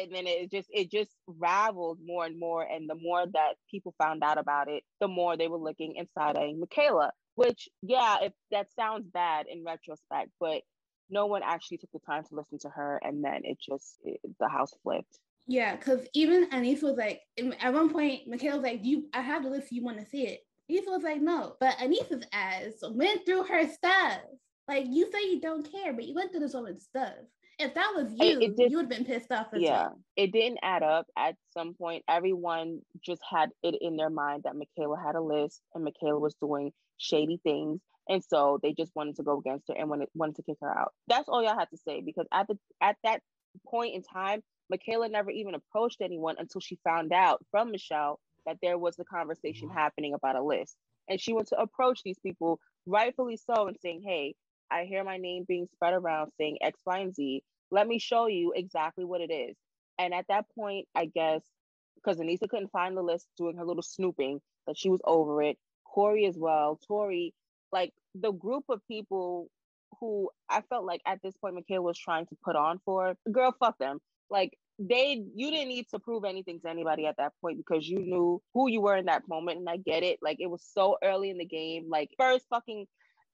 and 0.00 0.14
then 0.14 0.26
it 0.26 0.50
just 0.50 0.68
it 0.72 0.90
just 0.90 1.10
raveled 1.26 1.98
more 2.04 2.24
and 2.24 2.38
more. 2.38 2.62
And 2.62 2.88
the 2.88 2.94
more 2.94 3.24
that 3.26 3.54
people 3.70 3.94
found 3.98 4.22
out 4.22 4.38
about 4.38 4.68
it 4.68 4.82
the 5.00 5.08
more 5.08 5.36
they 5.36 5.48
were 5.48 5.58
looking 5.58 5.94
inside 5.96 6.36
of 6.36 6.56
michaela 6.58 7.12
which 7.34 7.68
yeah 7.82 8.16
if 8.22 8.32
that 8.50 8.66
sounds 8.74 9.06
bad 9.12 9.46
in 9.46 9.62
retrospect 9.64 10.30
but 10.40 10.62
no 11.10 11.26
one 11.26 11.42
actually 11.44 11.78
took 11.78 11.92
the 11.92 12.00
time 12.00 12.24
to 12.24 12.34
listen 12.34 12.58
to 12.60 12.68
her. 12.68 13.00
And 13.02 13.24
then 13.24 13.42
it 13.44 13.58
just 13.60 13.96
it, 14.04 14.20
the 14.40 14.48
house 14.48 14.72
flipped. 14.82 15.18
Yeah 15.46 15.76
because 15.76 16.06
even 16.14 16.50
Aneesa 16.50 16.82
was 16.82 16.96
like 16.96 17.20
at 17.60 17.72
one 17.72 17.90
point 17.90 18.22
michaela 18.26 18.56
was 18.56 18.64
like 18.64 18.80
you 18.82 19.08
i 19.14 19.20
have 19.20 19.44
the 19.44 19.50
list 19.50 19.70
you 19.70 19.84
want 19.84 19.98
to 19.98 20.06
see 20.06 20.26
it. 20.26 20.40
Aneesa 20.70 20.88
was 20.88 21.02
like 21.02 21.20
no. 21.20 21.54
But 21.60 21.76
Aneesa's 21.78 22.26
ass 22.32 22.72
went 22.90 23.24
through 23.24 23.44
her 23.44 23.68
stuff. 23.68 24.20
Like 24.68 24.86
you 24.88 25.10
say 25.12 25.30
you 25.30 25.40
don't 25.40 25.70
care 25.70 25.92
but 25.92 26.04
you 26.04 26.14
went 26.14 26.32
through 26.32 26.40
this 26.40 26.54
woman's 26.54 26.84
stuff 26.84 27.14
if 27.58 27.74
that 27.74 27.92
was 27.94 28.12
you, 28.14 28.40
it, 28.40 28.54
it 28.58 28.70
you 28.70 28.76
would 28.76 28.84
have 28.84 28.90
been 28.90 29.04
pissed 29.04 29.32
off. 29.32 29.46
yeah, 29.54 29.84
well. 29.84 30.00
it 30.16 30.32
didn't 30.32 30.58
add 30.62 30.82
up. 30.82 31.06
At 31.16 31.36
some 31.52 31.74
point, 31.74 32.04
everyone 32.08 32.80
just 33.04 33.22
had 33.28 33.50
it 33.62 33.76
in 33.80 33.96
their 33.96 34.10
mind 34.10 34.42
that 34.44 34.56
Michaela 34.56 35.00
had 35.00 35.14
a 35.14 35.20
list 35.20 35.62
and 35.74 35.84
Michaela 35.84 36.18
was 36.18 36.34
doing 36.34 36.72
shady 36.98 37.40
things, 37.42 37.80
and 38.08 38.22
so 38.22 38.58
they 38.62 38.72
just 38.72 38.94
wanted 38.94 39.16
to 39.16 39.22
go 39.22 39.38
against 39.38 39.68
her 39.68 39.74
and 39.76 39.88
wanted 39.88 40.08
wanted 40.14 40.36
to 40.36 40.42
kick 40.42 40.58
her 40.60 40.78
out. 40.78 40.92
That's 41.08 41.28
all 41.28 41.42
y'all 41.42 41.58
had 41.58 41.70
to 41.70 41.78
say 41.78 42.02
because 42.04 42.26
at 42.32 42.46
the 42.46 42.58
at 42.82 42.96
that 43.04 43.20
point 43.66 43.94
in 43.94 44.02
time, 44.02 44.42
Michaela 44.68 45.08
never 45.08 45.30
even 45.30 45.54
approached 45.54 46.02
anyone 46.02 46.36
until 46.38 46.60
she 46.60 46.78
found 46.84 47.12
out 47.12 47.42
from 47.50 47.70
Michelle 47.70 48.20
that 48.44 48.58
there 48.62 48.78
was 48.78 48.98
a 48.98 49.04
conversation 49.04 49.68
mm-hmm. 49.68 49.78
happening 49.78 50.14
about 50.14 50.36
a 50.36 50.42
list, 50.42 50.76
and 51.08 51.18
she 51.18 51.32
went 51.32 51.48
to 51.48 51.58
approach 51.58 52.02
these 52.04 52.18
people, 52.18 52.60
rightfully 52.84 53.38
so, 53.38 53.66
and 53.66 53.76
saying, 53.80 54.02
"Hey." 54.04 54.34
I 54.70 54.84
hear 54.84 55.04
my 55.04 55.16
name 55.16 55.44
being 55.46 55.68
spread 55.72 55.94
around 55.94 56.32
saying 56.38 56.58
X, 56.60 56.80
Y, 56.84 56.98
and 56.98 57.14
Z. 57.14 57.42
Let 57.70 57.86
me 57.86 57.98
show 57.98 58.26
you 58.26 58.52
exactly 58.54 59.04
what 59.04 59.20
it 59.20 59.32
is. 59.32 59.56
And 59.98 60.14
at 60.14 60.26
that 60.28 60.46
point, 60.54 60.86
I 60.94 61.06
guess, 61.06 61.42
because 61.96 62.18
Aneesa 62.18 62.48
couldn't 62.48 62.70
find 62.70 62.96
the 62.96 63.02
list 63.02 63.26
doing 63.36 63.56
her 63.56 63.64
little 63.64 63.82
snooping, 63.82 64.40
that 64.66 64.76
she 64.76 64.88
was 64.88 65.00
over 65.04 65.42
it. 65.42 65.56
Corey 65.84 66.26
as 66.26 66.36
well. 66.36 66.78
Tori, 66.86 67.32
like 67.72 67.92
the 68.14 68.32
group 68.32 68.64
of 68.68 68.80
people 68.86 69.48
who 70.00 70.30
I 70.48 70.60
felt 70.68 70.84
like 70.84 71.00
at 71.06 71.20
this 71.22 71.36
point 71.36 71.54
Michaela 71.54 71.82
was 71.82 71.98
trying 71.98 72.26
to 72.26 72.36
put 72.44 72.56
on 72.56 72.80
for, 72.84 73.16
girl, 73.32 73.54
fuck 73.58 73.78
them. 73.78 74.00
Like 74.30 74.58
they 74.78 75.24
you 75.34 75.50
didn't 75.50 75.68
need 75.68 75.88
to 75.88 75.98
prove 75.98 76.24
anything 76.24 76.60
to 76.60 76.68
anybody 76.68 77.06
at 77.06 77.16
that 77.16 77.32
point 77.40 77.56
because 77.56 77.88
you 77.88 77.98
knew 77.98 78.42
who 78.52 78.68
you 78.68 78.80
were 78.80 78.96
in 78.96 79.06
that 79.06 79.26
moment 79.26 79.58
and 79.58 79.68
I 79.68 79.78
get 79.78 80.02
it 80.02 80.18
like 80.20 80.36
it 80.38 80.50
was 80.50 80.62
so 80.74 80.98
early 81.02 81.30
in 81.30 81.38
the 81.38 81.46
game 81.46 81.86
like 81.88 82.10
first 82.18 82.44
fucking 82.50 82.86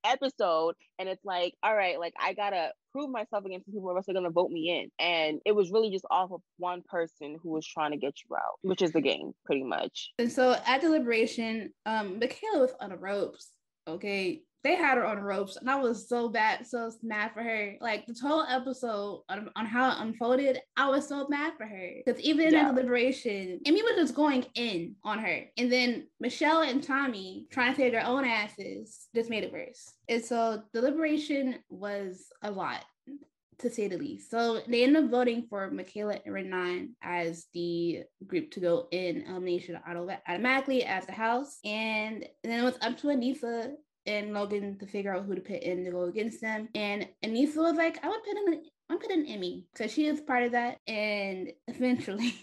episode 0.05 0.75
and 0.99 1.09
it's 1.09 1.25
like 1.25 1.55
all 1.63 1.75
right 1.75 1.99
like 1.99 2.15
i 2.21 2.33
gotta 2.33 2.71
prove 2.93 3.11
myself 3.11 3.45
against 3.45 3.67
people 3.67 3.83
or 3.85 3.97
else 3.97 4.07
they're 4.07 4.15
gonna 4.15 4.31
vote 4.31 4.51
me 4.51 4.71
in. 4.71 4.91
And 5.05 5.41
it 5.47 5.53
was 5.53 5.71
really 5.71 5.91
just 5.91 6.05
off 6.11 6.31
of 6.31 6.43
one 6.59 6.83
person 6.87 7.39
who 7.43 7.51
was 7.51 7.67
trying 7.67 7.93
to 7.93 7.97
get 7.97 8.15
you 8.29 8.37
out 8.37 8.59
which 8.63 8.83
is 8.83 8.93
the 8.93 9.01
game 9.01 9.33
pretty 9.47 9.65
much. 9.65 10.13
And 10.19 10.31
so 10.31 10.57
at 10.67 10.81
deliberation 10.81 11.73
um 11.87 12.19
michaela 12.19 12.61
was 12.61 12.75
on 12.81 12.91
the 12.91 12.97
ropes 12.97 13.51
okay 13.89 14.43
they 14.65 14.77
had 14.77 14.99
her 14.99 15.07
on 15.07 15.19
ropes, 15.19 15.57
and 15.57 15.69
I 15.69 15.77
was 15.77 16.09
so 16.09 16.29
bad, 16.29 16.67
so 16.67 16.91
mad 17.03 17.33
for 17.35 17.43
her. 17.43 17.75
Like 17.81 18.07
the 18.07 18.15
whole 18.21 18.43
episode 18.43 19.23
on, 19.29 19.51
on 19.57 19.67
how 19.67 19.91
it 19.91 19.97
unfolded, 19.99 20.59
I 20.77 20.89
was 20.89 21.09
so 21.09 21.27
mad 21.29 21.55
for 21.57 21.67
her 21.67 21.91
because 22.05 22.21
even 22.21 22.49
in 22.49 22.55
yeah. 22.55 22.69
the 22.69 22.75
deliberation, 22.75 23.61
Emmy 23.67 23.83
was 23.83 23.97
just 23.97 24.15
going 24.15 24.47
in 24.55 24.97
on 25.05 25.19
her, 25.19 25.45
and 25.57 25.71
then 25.73 26.07
Michelle 26.21 26.63
and 26.63 26.83
Tommy 26.83 27.47
trying 27.51 27.73
to 27.73 27.77
save 27.77 27.93
their 27.93 28.07
own 28.07 28.25
asses 28.25 29.09
just 29.15 29.31
made 29.31 29.45
it 29.45 29.53
worse. 29.53 29.95
And 30.09 30.25
so 30.25 30.63
deliberation 30.73 31.59
was 31.69 32.27
a 32.43 32.51
lot 32.51 32.85
to 33.63 33.71
say 33.71 33.89
the 33.89 33.97
least. 33.97 34.31
So 34.31 34.61
they 34.67 34.83
ended 34.83 35.05
up 35.05 35.11
voting 35.11 35.47
for 35.49 35.71
Michaela 35.71 36.19
and 36.25 36.35
Renan 36.35 36.97
as 37.03 37.47
the 37.55 38.03
group 38.27 38.51
to 38.53 38.61
go 38.61 38.89
in 38.91 39.23
elimination 39.23 39.79
automatically 39.87 40.85
as 40.85 41.07
the 41.07 41.13
house. 41.13 41.59
And 41.65 42.27
then 42.43 42.61
it 42.61 42.65
was 42.65 42.79
up 42.83 42.99
to 42.99 43.07
Aneesa 43.09 43.73
and 44.07 44.33
Logan 44.33 44.79
to 44.79 44.87
figure 44.87 45.15
out 45.15 45.25
who 45.25 45.35
to 45.35 45.41
put 45.41 45.63
in 45.63 45.85
to 45.85 45.91
go 45.91 46.05
against 46.05 46.41
them. 46.41 46.69
And 46.75 47.09
Aneesa 47.25 47.57
was 47.57 47.77
like, 47.77 48.05
I 48.05 48.09
would 48.09 48.23
put 48.25 48.37
in 48.37 48.63
I'm 48.91 48.99
putting 48.99 49.27
Emmy 49.27 49.65
because 49.73 49.91
she 49.91 50.07
is 50.07 50.21
part 50.21 50.43
of 50.43 50.53
that. 50.53 50.79
And 50.87 51.51
eventually 51.67 52.35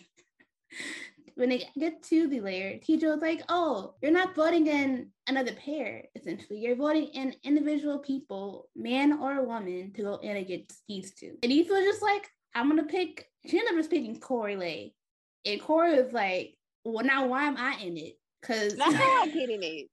when 1.36 1.50
they 1.50 1.70
get 1.78 2.02
to 2.04 2.28
the 2.28 2.42
Lair, 2.42 2.80
teacher 2.80 3.10
was 3.10 3.22
like, 3.22 3.44
"Oh, 3.50 3.94
you're 4.02 4.12
not 4.12 4.36
voting 4.36 4.66
in 4.68 5.12
another 5.28 5.54
pair. 5.54 6.06
Essentially, 6.16 6.60
you're 6.60 6.76
voting 6.76 7.06
in 7.14 7.36
individual 7.44 8.00
people, 8.00 8.68
man 8.76 9.14
or 9.14 9.46
woman, 9.46 9.94
to 9.94 10.02
go 10.02 10.16
in 10.16 10.38
against 10.38 10.82
these 10.88 11.14
two. 11.14 11.38
And 11.44 11.52
Ethan 11.52 11.78
was 11.78 11.86
just 11.86 12.02
like, 12.02 12.28
"I'm 12.56 12.68
gonna 12.68 12.84
pick." 12.84 13.30
She 13.46 13.58
ended 13.58 13.74
up 13.74 13.80
just 13.80 13.92
picking 13.92 14.20
Corey 14.20 14.56
Lay, 14.56 14.96
and 15.46 15.62
Corey 15.62 16.02
was 16.02 16.12
like, 16.12 16.58
"Well, 16.84 17.06
now 17.06 17.28
why 17.28 17.44
am 17.44 17.58
I 17.58 17.78
in 17.82 17.96
it? 17.96 18.18
Because 18.42 18.76
now 18.76 18.92
how 18.92 19.22
I 19.22 19.28
get 19.34 19.50
in 19.50 19.62
it? 19.62 19.88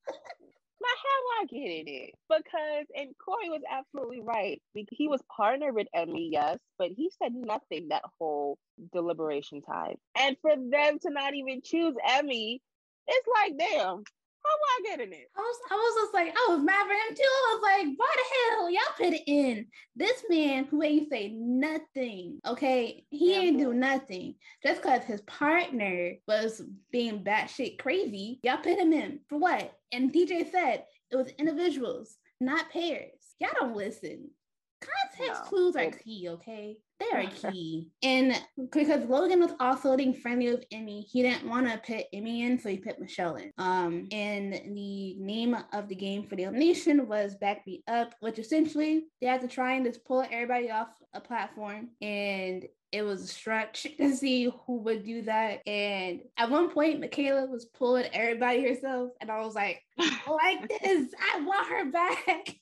Now 0.81 0.87
how 1.03 1.41
I 1.41 1.45
get 1.45 1.79
in 1.79 1.87
it? 1.87 2.11
Because 2.29 2.85
and 2.95 3.09
Cory 3.23 3.49
was 3.49 3.61
absolutely 3.69 4.21
right. 4.21 4.61
He 4.91 5.07
was 5.07 5.21
partnered 5.35 5.75
with 5.75 5.87
Emy, 5.95 6.29
yes, 6.31 6.57
but 6.77 6.89
he 6.95 7.09
said 7.21 7.33
nothing 7.33 7.89
that 7.89 8.03
whole 8.19 8.57
deliberation 8.93 9.61
time. 9.61 9.95
And 10.15 10.37
for 10.41 10.51
them 10.55 10.99
to 10.99 11.09
not 11.09 11.33
even 11.35 11.61
choose 11.63 11.95
Emy, 12.07 12.59
it's 13.07 13.27
like, 13.35 13.57
damn, 13.57 14.03
how 14.47 14.91
I 14.91 14.95
get 14.97 15.07
in 15.07 15.13
it? 15.13 15.29
I 15.35 15.39
was, 15.39 15.57
I 15.71 15.75
was 15.75 16.03
just 16.03 16.13
like, 16.13 16.33
I 16.35 16.47
was 16.53 16.63
mad 16.63 16.85
for 16.85 16.93
him 16.93 17.15
too. 17.15 17.23
I 17.23 17.53
was 17.53 17.63
like, 17.63 17.97
why 17.97 18.15
the 18.15 18.55
hell 18.55 18.69
y'all 18.71 18.97
put 18.97 19.13
it 19.13 19.23
in? 19.27 19.65
This 19.95 20.23
man 20.29 20.65
who 20.65 20.83
ain't 20.83 21.09
say 21.09 21.29
nothing, 21.33 22.39
okay? 22.45 23.05
He 23.09 23.31
yeah, 23.31 23.39
ain't 23.39 23.57
boy. 23.57 23.63
do 23.63 23.73
nothing. 23.73 24.35
Just 24.63 24.81
because 24.81 25.03
his 25.03 25.21
partner 25.21 26.13
was 26.27 26.61
being 26.91 27.23
batshit 27.23 27.79
crazy, 27.79 28.39
y'all 28.43 28.57
put 28.57 28.79
him 28.79 28.93
in 28.93 29.19
for 29.29 29.37
what? 29.37 29.73
And 29.91 30.13
TJ 30.13 30.51
said 30.51 30.85
it 31.11 31.15
was 31.15 31.29
individuals, 31.39 32.17
not 32.39 32.69
pairs. 32.69 33.35
Y'all 33.39 33.51
don't 33.59 33.75
listen. 33.75 34.29
Context 34.81 35.43
no. 35.43 35.49
clues 35.49 35.75
are 35.75 35.91
key, 35.91 36.29
okay? 36.29 36.77
They 36.99 37.17
are 37.17 37.51
key. 37.51 37.91
and 38.01 38.41
because 38.71 38.87
Logan 39.07 39.39
was 39.39 39.51
also 39.59 39.95
being 39.95 40.13
friendly 40.13 40.49
with 40.49 40.69
Emy, 40.69 41.05
he 41.11 41.21
didn't 41.21 41.47
want 41.47 41.67
to 41.67 41.77
put 41.77 42.05
Emy 42.13 42.41
in, 42.41 42.59
so 42.59 42.69
he 42.69 42.77
put 42.77 42.99
Michele 42.99 43.35
in. 43.35 43.51
Um, 43.57 44.07
and 44.11 44.53
the 44.53 45.15
name 45.19 45.55
of 45.73 45.87
the 45.87 45.95
game 45.95 46.23
for 46.27 46.35
the 46.35 46.43
elimination 46.43 47.07
was 47.07 47.35
Back 47.35 47.65
Me 47.67 47.83
Up, 47.87 48.15
which 48.19 48.39
essentially 48.39 49.05
they 49.21 49.27
had 49.27 49.41
to 49.41 49.47
try 49.47 49.73
and 49.73 49.85
just 49.85 50.05
pull 50.05 50.25
everybody 50.31 50.71
off 50.71 50.89
a 51.13 51.21
platform. 51.21 51.89
And 52.01 52.65
it 52.91 53.01
was 53.01 53.23
a 53.23 53.27
stretch 53.27 53.87
to 53.97 54.15
see 54.15 54.51
who 54.65 54.77
would 54.79 55.05
do 55.05 55.21
that. 55.23 55.67
And 55.67 56.21
at 56.37 56.49
one 56.49 56.69
point, 56.69 56.99
Michaela 56.99 57.45
was 57.45 57.65
pulling 57.65 58.05
everybody 58.13 58.63
herself, 58.67 59.11
and 59.21 59.29
I 59.29 59.39
was 59.45 59.55
like, 59.55 59.81
"I 59.99 60.19
like 60.29 60.69
this, 60.81 61.13
I 61.33 61.41
want 61.41 61.67
her 61.67 61.91
back. 61.91 62.55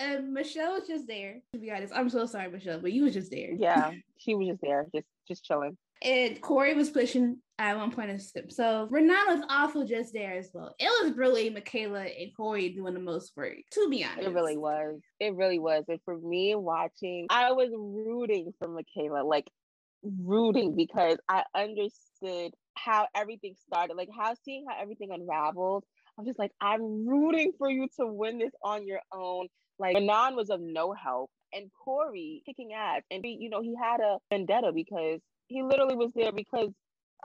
And 0.00 0.32
Michele 0.32 0.72
was 0.72 0.88
just 0.88 1.06
there. 1.06 1.40
To 1.52 1.58
be 1.58 1.70
honest, 1.70 1.92
I'm 1.94 2.08
so 2.08 2.24
sorry, 2.24 2.50
Michele, 2.50 2.80
but 2.80 2.92
you 2.92 3.04
was 3.04 3.12
just 3.12 3.30
there. 3.30 3.52
Yeah, 3.52 3.92
she 4.18 4.34
was 4.34 4.48
just 4.48 4.62
there, 4.62 4.86
just 4.94 5.06
just 5.28 5.44
chilling. 5.44 5.76
And 6.02 6.40
Cory 6.40 6.72
was 6.72 6.88
pushing 6.88 7.36
at 7.58 7.76
one 7.76 7.90
point 7.90 8.08
in 8.08 8.16
the 8.16 8.22
step. 8.22 8.50
So 8.50 8.88
Renan 8.90 9.26
was 9.28 9.44
also 9.50 9.84
just 9.84 10.14
there 10.14 10.38
as 10.38 10.48
well. 10.54 10.74
It 10.78 10.86
was 11.04 11.14
really 11.14 11.50
Michaela 11.50 12.04
and 12.04 12.34
Cory 12.34 12.70
doing 12.70 12.94
the 12.94 13.00
most 13.00 13.32
work, 13.36 13.56
to 13.72 13.88
be 13.90 14.02
honest. 14.02 14.26
It 14.26 14.32
really 14.32 14.56
was. 14.56 14.98
It 15.20 15.34
really 15.34 15.58
was. 15.58 15.84
And 15.88 16.00
for 16.06 16.16
me 16.16 16.54
watching, 16.54 17.26
I 17.28 17.52
was 17.52 17.68
rooting 17.74 18.54
for 18.58 18.66
Michaela, 18.68 19.22
like 19.24 19.50
rooting 20.02 20.74
because 20.74 21.18
I 21.28 21.44
understood 21.54 22.52
how 22.74 23.06
everything 23.14 23.54
started, 23.66 23.94
like 23.94 24.08
how 24.16 24.34
seeing 24.42 24.64
how 24.66 24.80
everything 24.80 25.10
unraveled. 25.12 25.84
I'm 26.18 26.24
just 26.24 26.38
like, 26.38 26.52
I'm 26.62 27.06
rooting 27.06 27.52
for 27.58 27.70
you 27.70 27.88
to 27.98 28.06
win 28.06 28.38
this 28.38 28.52
on 28.64 28.86
your 28.86 29.00
own. 29.12 29.48
Like 29.80 29.94
Renan 29.96 30.36
was 30.36 30.50
of 30.50 30.60
no 30.60 30.92
help, 30.92 31.30
and 31.54 31.70
Cory 31.84 32.42
kicking 32.44 32.72
ass, 32.74 33.02
and 33.10 33.22
be, 33.22 33.38
you 33.40 33.48
know 33.48 33.62
he 33.62 33.74
had 33.74 34.00
a 34.00 34.18
vendetta 34.30 34.72
because 34.74 35.20
he 35.48 35.62
literally 35.62 35.96
was 35.96 36.12
there 36.14 36.32
because 36.32 36.68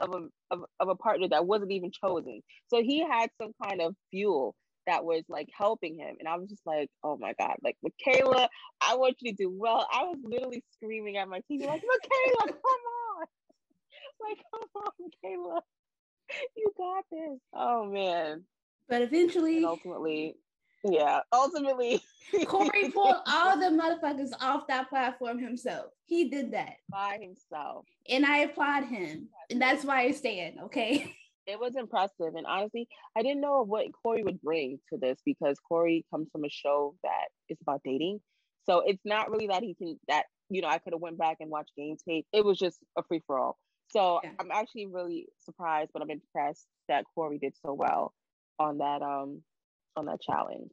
of 0.00 0.10
a 0.10 0.28
of, 0.50 0.64
of 0.80 0.88
a 0.88 0.94
partner 0.94 1.28
that 1.28 1.46
wasn't 1.46 1.72
even 1.72 1.90
chosen. 1.92 2.40
So 2.68 2.82
he 2.82 3.04
had 3.04 3.28
some 3.40 3.52
kind 3.62 3.82
of 3.82 3.94
fuel 4.10 4.54
that 4.86 5.04
was 5.04 5.22
like 5.28 5.48
helping 5.56 5.98
him, 5.98 6.16
and 6.18 6.26
I 6.26 6.36
was 6.38 6.48
just 6.48 6.64
like, 6.64 6.88
oh 7.04 7.18
my 7.18 7.34
god, 7.38 7.56
like 7.62 7.76
Michaela, 7.82 8.48
I 8.80 8.96
want 8.96 9.16
you 9.20 9.32
to 9.32 9.36
do 9.36 9.52
well. 9.54 9.86
I 9.92 10.04
was 10.04 10.18
literally 10.24 10.64
screaming 10.74 11.18
at 11.18 11.28
my 11.28 11.40
TV 11.50 11.66
like, 11.66 11.82
Michaela, 11.82 12.46
come 12.46 12.82
on, 13.20 13.26
like 14.28 14.38
come 14.50 14.82
on, 14.82 14.92
Michaela, 14.98 15.60
you 16.56 16.72
got 16.76 17.04
this. 17.10 17.38
Oh 17.54 17.84
man. 17.84 18.44
But 18.88 19.02
eventually, 19.02 19.56
and 19.56 19.66
ultimately, 19.66 20.36
yeah, 20.92 21.20
ultimately, 21.32 22.02
Cory 22.46 22.90
pulled 22.94 23.16
all 23.26 23.58
the 23.58 23.66
motherfuckers 23.66 24.30
off 24.40 24.66
that 24.68 24.88
platform 24.88 25.38
himself. 25.38 25.86
He 26.04 26.28
did 26.28 26.52
that 26.52 26.74
by 26.90 27.18
himself, 27.20 27.84
and 28.08 28.24
I 28.24 28.38
applaud 28.38 28.84
him, 28.84 29.28
and 29.50 29.60
that's 29.60 29.84
why 29.84 30.02
I 30.02 30.10
stand. 30.12 30.56
Okay. 30.64 31.14
It 31.48 31.60
was 31.60 31.76
impressive, 31.76 32.34
and 32.34 32.44
honestly, 32.44 32.88
I 33.16 33.22
didn't 33.22 33.40
know 33.40 33.64
what 33.64 33.86
Cory 34.02 34.24
would 34.24 34.42
bring 34.42 34.80
to 34.90 34.98
this 34.98 35.16
because 35.24 35.60
Cory 35.60 36.04
comes 36.10 36.26
from 36.32 36.44
a 36.44 36.48
show 36.48 36.96
that 37.04 37.28
is 37.48 37.56
about 37.62 37.82
dating, 37.84 38.18
so 38.64 38.80
it's 38.80 39.04
not 39.04 39.30
really 39.30 39.46
that 39.46 39.62
he 39.62 39.76
can 39.76 39.96
that 40.08 40.24
you 40.50 40.60
know 40.60 40.66
I 40.66 40.78
could 40.78 40.92
have 40.92 41.00
went 41.00 41.18
back 41.18 41.36
and 41.38 41.48
watched 41.48 41.70
game 41.76 41.98
tape. 42.04 42.26
It 42.32 42.44
was 42.44 42.58
just 42.58 42.80
a 42.98 43.04
free 43.04 43.22
for 43.28 43.38
all. 43.38 43.58
So 43.90 44.18
yeah. 44.24 44.30
I'm 44.40 44.50
actually 44.50 44.86
really 44.86 45.28
surprised, 45.44 45.90
but 45.92 46.02
I'm 46.02 46.10
impressed 46.10 46.66
that 46.88 47.04
Cory 47.14 47.38
did 47.38 47.54
so 47.64 47.72
well 47.74 48.12
on 48.58 48.78
that 48.78 49.02
um 49.02 49.42
on 49.96 50.06
that 50.06 50.20
challenge. 50.20 50.72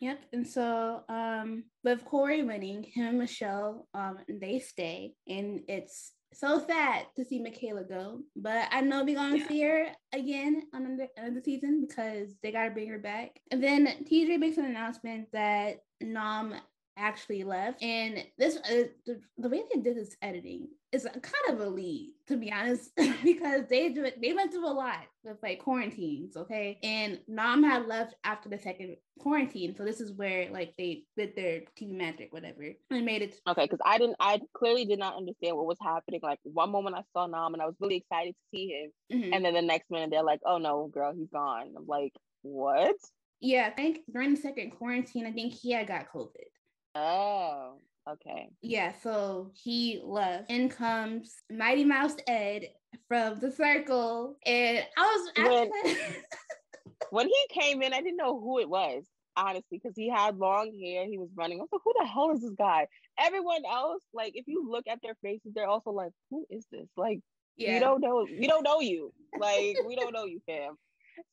Yep. 0.00 0.20
And 0.32 0.46
so 0.46 1.02
um 1.08 1.64
with 1.84 2.04
Cory 2.04 2.42
winning, 2.42 2.84
him 2.84 3.06
and 3.06 3.18
Michele, 3.18 3.88
um, 3.94 4.18
they 4.28 4.60
stay. 4.60 5.14
And 5.26 5.62
it's 5.68 6.12
so 6.32 6.64
sad 6.64 7.06
to 7.16 7.24
see 7.24 7.40
Michaela 7.40 7.84
go. 7.84 8.20
But 8.36 8.68
I 8.70 8.80
know 8.80 9.04
we're 9.04 9.16
gonna 9.16 9.38
yeah. 9.38 9.48
see 9.48 9.62
her 9.62 9.86
again 10.12 10.62
on 10.74 10.96
the, 10.96 11.08
end 11.16 11.28
of 11.28 11.34
the 11.34 11.42
season 11.42 11.84
because 11.86 12.34
they 12.42 12.52
gotta 12.52 12.70
bring 12.70 12.88
her 12.88 12.98
back. 12.98 13.40
And 13.50 13.62
then 13.62 13.86
TJ 14.04 14.38
makes 14.38 14.58
an 14.58 14.66
announcement 14.66 15.28
that 15.32 15.78
Nam 16.00 16.54
actually 16.98 17.44
left. 17.44 17.82
And 17.82 18.24
this 18.36 18.56
uh, 18.56 18.88
the, 19.06 19.20
the 19.38 19.48
way 19.48 19.62
they 19.72 19.80
did 19.80 19.96
this 19.96 20.16
editing 20.22 20.68
is 20.92 21.04
kind 21.04 21.60
of 21.60 21.60
a 21.60 21.68
lead, 21.68 22.14
to 22.26 22.36
be 22.36 22.50
honest, 22.50 22.90
because 23.22 23.62
they 23.68 23.90
do 23.90 24.04
it, 24.04 24.20
they 24.22 24.32
went 24.32 24.52
through 24.52 24.66
a 24.66 24.72
lot 24.72 25.04
with 25.22 25.36
like 25.42 25.58
quarantines, 25.58 26.36
okay? 26.36 26.78
And 26.82 27.20
Nam 27.28 27.62
had 27.62 27.86
left 27.86 28.14
after 28.24 28.48
the 28.48 28.58
second 28.58 28.96
quarantine. 29.18 29.74
So 29.76 29.84
this 29.84 30.00
is 30.00 30.12
where 30.12 30.50
like 30.50 30.74
they 30.78 31.04
did 31.16 31.36
their 31.36 31.62
TV 31.78 31.92
magic, 31.92 32.32
whatever, 32.32 32.62
and 32.90 33.04
made 33.04 33.22
it 33.22 33.36
okay. 33.46 33.64
Because 33.64 33.80
I 33.84 33.98
didn't 33.98 34.16
I 34.20 34.40
clearly 34.54 34.84
did 34.84 34.98
not 34.98 35.16
understand 35.16 35.56
what 35.56 35.66
was 35.66 35.78
happening. 35.82 36.20
Like 36.22 36.38
one 36.42 36.70
moment 36.70 36.96
I 36.96 37.02
saw 37.12 37.26
Nam 37.26 37.54
and 37.54 37.62
I 37.62 37.66
was 37.66 37.76
really 37.80 37.96
excited 37.96 38.32
to 38.32 38.56
see 38.56 38.68
him. 38.68 39.18
Mm-hmm. 39.18 39.34
And 39.34 39.44
then 39.44 39.54
the 39.54 39.62
next 39.62 39.90
minute 39.90 40.10
they're 40.10 40.22
like, 40.22 40.40
oh 40.46 40.58
no, 40.58 40.88
girl, 40.88 41.12
he's 41.14 41.30
gone. 41.30 41.74
I'm 41.76 41.86
like, 41.86 42.12
what? 42.42 42.96
Yeah, 43.40 43.68
I 43.68 43.70
think 43.70 44.00
during 44.12 44.34
the 44.34 44.40
second 44.40 44.70
quarantine, 44.70 45.26
I 45.26 45.32
think 45.32 45.52
he 45.52 45.72
had 45.72 45.86
got 45.86 46.12
COVID. 46.12 46.48
Oh, 46.94 47.78
okay. 48.08 48.50
Yeah, 48.62 48.92
so 49.02 49.50
he 49.54 50.00
left. 50.02 50.50
In 50.50 50.68
comes 50.68 51.42
Mighty 51.50 51.84
Mouse 51.84 52.16
Ed 52.26 52.68
from 53.06 53.38
the 53.40 53.50
circle. 53.50 54.36
And 54.44 54.84
I 54.96 55.02
was 55.02 55.70
when, 55.84 55.96
when 57.10 57.28
he 57.28 57.60
came 57.60 57.82
in, 57.82 57.92
I 57.92 58.00
didn't 58.00 58.16
know 58.16 58.40
who 58.40 58.58
it 58.58 58.68
was, 58.68 59.04
honestly, 59.36 59.80
because 59.82 59.96
he 59.96 60.08
had 60.08 60.38
long 60.38 60.72
hair. 60.82 61.06
He 61.06 61.18
was 61.18 61.28
running. 61.36 61.58
I 61.58 61.62
was 61.62 61.68
like, 61.72 61.82
who 61.84 61.92
the 61.98 62.06
hell 62.06 62.32
is 62.32 62.42
this 62.42 62.54
guy? 62.58 62.86
Everyone 63.18 63.62
else, 63.70 64.02
like, 64.12 64.32
if 64.34 64.46
you 64.46 64.68
look 64.68 64.86
at 64.88 65.00
their 65.02 65.16
faces, 65.22 65.52
they're 65.54 65.68
also 65.68 65.90
like, 65.90 66.12
who 66.30 66.46
is 66.50 66.66
this? 66.70 66.88
Like, 66.96 67.20
yeah. 67.56 67.74
you 67.74 67.80
don't 67.80 68.00
know, 68.00 68.26
we 68.28 68.46
don't 68.46 68.62
know 68.62 68.80
you. 68.80 69.12
Like, 69.38 69.76
we 69.86 69.96
don't 69.96 70.12
know 70.12 70.24
you, 70.24 70.40
fam. 70.46 70.74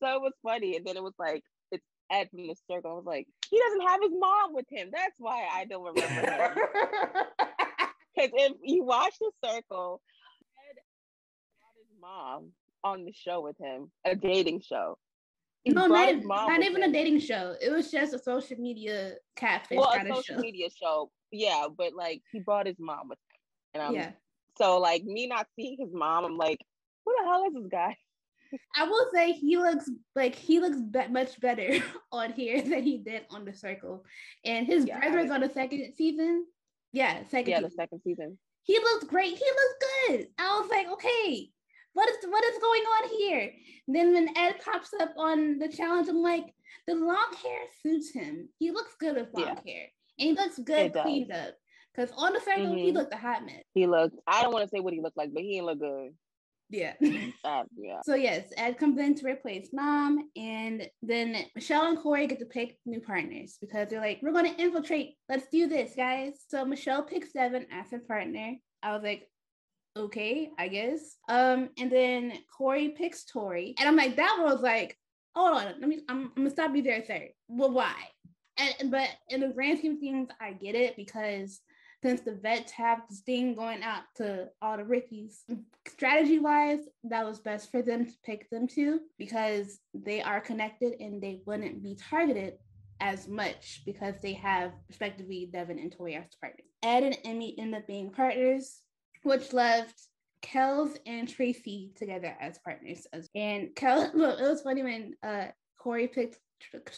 So 0.02 0.16
it 0.16 0.22
was 0.22 0.34
funny. 0.44 0.76
And 0.76 0.86
then 0.86 0.98
it 0.98 1.04
was 1.04 1.14
like, 1.20 1.44
Ed 2.12 2.30
from 2.30 2.48
the 2.48 2.56
circle. 2.70 2.92
I 2.92 2.94
was 2.94 3.06
like, 3.06 3.28
he 3.50 3.60
doesn't 3.60 3.88
have 3.88 4.02
his 4.02 4.12
mom 4.18 4.54
with 4.54 4.66
him. 4.70 4.90
That's 4.92 5.16
why 5.18 5.46
I 5.52 5.66
don't 5.66 5.84
remember 5.84 6.56
Because 8.16 8.32
if 8.34 8.54
you 8.64 8.84
watch 8.84 9.14
the 9.20 9.32
circle, 9.44 10.02
Ed 10.70 10.78
brought 11.60 11.76
his 11.78 12.02
mom 12.02 12.52
on 12.84 13.06
the 13.06 13.14
show 13.14 13.42
with 13.42 13.58
him, 13.58 13.92
a 14.06 14.16
dating 14.16 14.62
show. 14.62 14.98
He 15.64 15.72
no, 15.72 15.88
not, 15.88 16.16
not 16.24 16.64
even 16.64 16.84
him. 16.84 16.90
a 16.92 16.94
dating 16.94 17.20
show. 17.20 17.56
It 17.60 17.72
was 17.72 17.90
just 17.90 18.14
a 18.14 18.20
social 18.20 18.58
media 18.58 19.14
catfish 19.36 19.80
well, 19.80 19.92
kind 19.92 20.08
a 20.08 20.16
social 20.16 20.36
show. 20.36 20.42
media 20.42 20.68
show. 20.70 21.10
Yeah, 21.32 21.66
but 21.76 21.94
like 21.96 22.22
he 22.32 22.40
brought 22.40 22.68
his 22.68 22.76
mom 22.78 23.10
with 23.10 23.18
him, 23.18 23.40
and 23.74 23.84
I'm 23.84 23.96
yeah. 23.96 24.12
so 24.60 24.78
like 24.78 25.04
me 25.04 25.26
not 25.26 25.48
seeing 25.56 25.78
his 25.80 25.92
mom. 25.92 26.24
I'm 26.24 26.38
like, 26.38 26.60
who 27.04 27.16
the 27.18 27.26
hell 27.26 27.46
is 27.48 27.54
this 27.56 27.72
guy? 27.72 27.98
I 28.76 28.84
will 28.86 29.08
say 29.14 29.34
he 29.34 29.58
looks 29.58 29.90
like 30.16 30.36
he 30.36 30.60
looks 30.60 30.80
be- 30.80 31.08
much 31.08 31.40
better 31.40 31.78
on 32.12 32.34
here 32.34 32.62
than 32.62 32.84
he 32.84 32.98
did 32.98 33.24
on 33.30 33.46
the 33.46 33.54
circle, 33.54 34.06
and 34.44 34.66
his 34.66 34.86
yeah, 34.86 35.00
brother's 35.00 35.32
on 35.32 35.42
the 35.42 35.50
second 35.50 35.94
season. 35.98 36.46
Yeah, 36.92 37.24
second. 37.30 37.50
Yeah, 37.50 37.58
season. 37.58 37.70
the 37.70 37.76
second 37.76 38.02
season. 38.04 38.38
He 38.64 38.80
looks 38.80 39.06
great. 39.06 39.38
He 39.38 39.46
looks 39.46 39.86
good. 40.08 40.28
I 40.40 40.60
was 40.60 40.70
like, 40.70 40.88
okay, 40.90 41.50
what 41.94 42.10
is 42.10 42.18
what 42.28 42.44
is 42.44 42.60
going 42.60 42.82
on 42.82 43.10
here? 43.18 43.52
then 43.88 44.14
when 44.14 44.38
Ed 44.38 44.56
pops 44.64 44.92
up 45.00 45.14
on 45.18 45.60
the 45.60 45.68
challenge, 45.68 46.08
I'm 46.10 46.22
like, 46.22 46.54
the 46.88 46.96
long 46.96 47.34
hair 47.42 47.60
suits 47.82 48.12
him. 48.12 48.50
He 48.60 48.72
looks 48.72 48.96
good 49.00 49.16
with 49.16 49.34
long 49.34 49.60
yeah. 49.66 49.74
hair, 49.74 49.86
and 50.20 50.30
he 50.30 50.34
looks 50.34 50.60
good 50.60 50.94
cleaned 50.94 51.32
up. 51.32 51.56
Because 51.96 52.12
on 52.18 52.34
the 52.34 52.40
circle, 52.40 52.66
mm-hmm. 52.66 52.78
he 52.78 52.92
looked 52.92 53.14
a 53.14 53.18
hot 53.18 53.46
mess. 53.46 53.64
He 53.74 53.88
looked. 53.88 54.18
I 54.28 54.42
don't 54.42 54.54
want 54.54 54.66
to 54.66 54.70
say 54.70 54.82
what 54.82 54.94
he 54.94 55.02
looked 55.02 55.18
like, 55.18 55.34
but 55.34 55.44
he 55.44 55.54
didn't 55.54 55.68
look 55.68 55.80
good. 55.80 56.12
Yeah. 56.70 56.94
Um, 57.02 57.66
yeah. 57.78 58.02
So 58.04 58.16
yes, 58.16 58.50
Ed 58.58 58.78
comes 58.78 59.00
in 59.00 59.16
to 59.16 59.28
replace 59.28 59.70
Nam, 59.72 60.30
and 60.36 60.88
then 61.02 61.46
Michele 61.56 61.88
and 61.88 61.98
Cory 61.98 62.28
get 62.28 62.40
to 62.40 62.46
pick 62.46 62.78
new 62.86 63.02
partners 63.02 63.58
because 63.62 63.90
they're 63.90 64.02
like, 64.02 64.20
"We're 64.22 64.34
going 64.34 64.54
to 64.54 64.62
infiltrate. 64.62 65.16
Let's 65.30 65.48
do 65.52 65.68
this, 65.68 65.94
guys." 65.96 66.34
So 66.48 66.66
Michele 66.66 67.04
picks 67.04 67.32
Devin 67.34 67.68
as 67.72 67.92
her 67.92 68.00
partner. 68.00 68.56
I 68.82 68.94
was 68.94 69.04
like, 69.04 69.28
"Okay, 69.96 70.50
I 70.58 70.68
guess." 70.68 71.18
Um, 71.30 71.70
and 71.78 71.92
then 71.92 72.34
Cory 72.58 72.90
picks 72.90 73.26
Tori, 73.26 73.76
and 73.80 73.88
I'm 73.88 73.96
like, 73.96 74.16
that 74.16 74.40
was 74.44 74.62
like, 74.62 74.98
hold 75.36 75.58
on, 75.58 75.66
let 75.80 75.90
me, 75.90 76.02
I'm, 76.08 76.32
I'm 76.36 76.44
gonna 76.44 76.50
stop 76.50 76.76
you 76.76 76.82
there, 76.82 77.04
sir. 77.06 77.28
Well, 77.48 77.72
why? 77.72 77.94
And 78.58 78.90
but 78.90 79.10
in 79.30 79.42
the 79.42 79.50
grand 79.50 79.80
scheme 79.80 79.94
of 79.94 80.00
things, 80.00 80.30
I 80.40 80.54
get 80.54 80.76
it 80.76 80.96
because 80.96 81.60
since 82.06 82.22
the 82.22 82.36
vets 82.36 82.72
have 82.72 83.02
this 83.10 83.22
thing 83.22 83.56
going 83.56 83.82
out 83.82 84.04
to 84.16 84.48
all 84.62 84.78
the 84.78 84.84
Rickies, 84.84 85.44
strategy 85.88 86.38
wise, 86.38 86.82
that 87.04 87.26
was 87.26 87.40
best 87.40 87.72
for 87.72 87.82
them 87.82 88.06
to 88.06 88.12
pick 88.24 88.48
them 88.52 88.68
two 88.68 89.00
because 89.18 89.80
they 89.96 90.22
are 90.22 90.40
connected 90.40 90.94
and 91.00 91.20
they 91.20 91.42
wouldn't 91.48 91.82
be 91.82 91.96
targeted 91.96 92.60
as 93.02 93.28
much 93.28 93.82
because 93.88 94.14
they 94.22 94.34
have 94.34 94.72
respectively 94.88 95.50
Devin 95.52 95.80
and 95.80 95.92
Tori 95.92 96.14
as 96.14 96.26
partners. 96.40 96.68
Ed 96.84 97.02
and 97.02 97.18
Emy 97.26 97.56
end 97.58 97.74
up 97.74 97.88
being 97.88 98.12
partners, 98.12 98.82
which 99.24 99.52
left 99.52 100.00
Kels 100.44 100.96
and 101.08 101.28
Tracy 101.28 101.92
together 101.96 102.38
as 102.40 102.60
partners. 102.60 103.08
And 103.34 103.70
Kel, 103.76 104.12
well, 104.16 104.38
it 104.38 104.48
was 104.48 104.62
funny 104.62 104.84
when 104.84 105.16
uh, 105.24 105.48
Cory 105.80 106.08
picked 106.08 106.38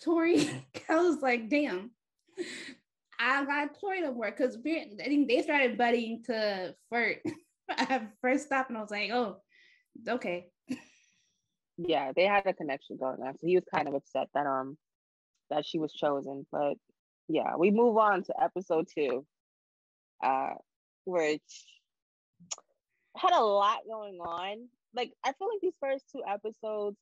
Tori. 0.04 0.50
Kel 0.74 1.08
was 1.08 1.22
like, 1.22 1.48
damn, 1.48 1.92
I 3.20 3.46
got 3.46 3.80
Tori 3.80 4.02
to 4.02 4.12
work 4.12 4.38
because 4.38 4.58
I 4.58 5.04
think 5.06 5.28
they 5.28 5.42
started 5.42 5.78
buddying 5.78 6.24
to 6.26 6.76
flirt 6.90 7.18
at 7.70 8.12
first 8.22 8.46
stop, 8.46 8.70
and 8.70 8.78
I 8.78 8.82
was 8.82 8.92
like, 8.92 9.12
oh, 9.12 9.38
okay. 10.08 10.48
Yeah, 11.78 12.12
they 12.16 12.26
had 12.26 12.46
a 12.46 12.54
connection 12.54 12.98
going 12.98 13.22
on, 13.22 13.34
so 13.38 13.48
he 13.48 13.56
was 13.56 13.66
kind 13.74 13.88
of 13.88 13.94
upset 13.94 14.28
that 14.34 14.48
um 14.48 14.78
that 15.50 15.66
she 15.66 15.80
was 15.80 15.94
chosen. 15.94 16.46
But 16.52 16.76
yeah, 17.28 17.56
we 17.58 17.72
move 17.72 17.98
on 17.98 18.24
to 18.24 18.34
episode 18.42 18.88
two, 18.94 19.26
uh, 20.24 20.54
which 21.06 21.42
had 23.16 23.34
a 23.34 23.44
lot 23.44 23.80
going 23.88 24.20
on. 24.20 24.68
Like 24.94 25.12
I 25.24 25.34
feel 25.34 25.50
like 25.50 25.62
these 25.62 25.78
first 25.80 26.06
two 26.12 26.24
episodes, 26.28 26.98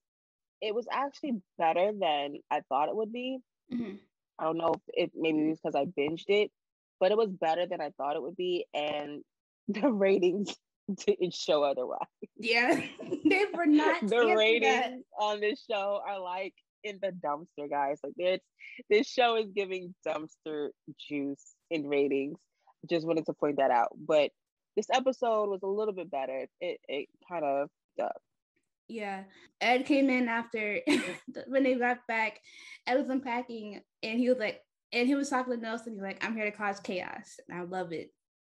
it 0.62 0.74
was 0.74 0.88
actually 0.92 1.42
better 1.58 1.92
than 1.98 2.36
I 2.52 2.62
thought 2.68 2.90
it 2.90 2.96
would 2.96 3.14
be. 3.14 3.40
Mm-hmm. 3.74 3.96
I 4.40 4.46
don't 4.46 4.58
know 4.58 4.74
if 4.76 4.82
it 4.88 5.12
maybe 5.16 5.40
it 5.40 5.50
was 5.50 5.60
because 5.64 5.76
I 5.76 5.86
binged 5.86 6.26
it, 6.28 6.52
but 7.00 7.12
it 7.12 7.18
was 7.18 7.30
better 7.30 7.66
than 7.66 7.82
I 7.82 7.92
thought 7.98 8.16
it 8.16 8.22
would 8.22 8.36
be, 8.36 8.66
and 8.74 9.22
the 9.68 9.92
ratings 9.92 10.56
didn't 11.06 11.34
show 11.34 11.64
otherwise. 11.64 12.00
Yeah, 12.38 12.80
they 13.26 13.46
were 13.54 13.66
not. 13.66 14.08
the 14.08 14.36
ratings 14.36 15.04
on 15.20 15.40
this 15.40 15.64
show 15.70 16.02
are 16.08 16.20
like 16.20 16.54
in 16.84 17.00
the 17.02 17.12
dumpster, 17.12 17.70
guys. 17.70 18.00
Like 18.04 18.14
it's 18.18 18.46
this 18.90 19.08
show 19.08 19.38
is 19.38 19.48
giving 19.56 19.96
dumpster 20.08 20.70
juice 21.10 21.56
in 21.70 21.88
ratings. 21.88 22.38
Just 22.90 23.08
wanted 23.08 23.26
to 23.26 23.34
point 23.34 23.58
that 23.58 23.72
out, 23.72 23.90
but 23.98 24.32
this 24.76 24.88
episode 24.94 25.50
was 25.50 25.62
a 25.64 25.68
little 25.68 25.94
bit 25.94 26.12
better. 26.12 26.46
It 26.60 26.80
it 26.88 27.08
kind 27.30 27.46
of 27.46 27.70
uh, 28.02 28.10
yeah. 28.88 29.24
Ed 29.62 29.86
came 29.86 30.10
in 30.10 30.28
after 30.28 30.80
when 31.48 31.64
they 31.64 31.76
got 31.76 32.00
back. 32.08 32.40
Ed 32.88 32.96
was 32.96 33.10
unpacking 33.10 33.82
and 34.04 34.20
he 34.20 34.30
was 34.30 34.38
like, 34.38 34.62
and 34.92 35.08
he 35.08 35.16
was 35.16 35.30
talking 35.30 35.54
to 35.54 35.60
Nelson. 35.60 35.94
He's 35.94 36.02
like, 36.02 36.24
I'm 36.24 36.36
here 36.36 36.46
to 36.46 36.56
cause 36.56 36.80
chaos. 36.80 37.40
And 37.48 37.58
I 37.58 37.64
love 37.64 37.92
it. 37.92 38.12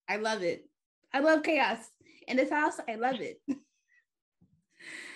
I 0.09 0.17
love 0.17 0.43
it. 0.43 0.65
I 1.13 1.19
love 1.19 1.43
chaos. 1.43 1.80
In 2.28 2.38
this 2.38 2.49
house, 2.49 2.80
I 2.88 2.95
love 2.95 3.21
it. 3.21 3.41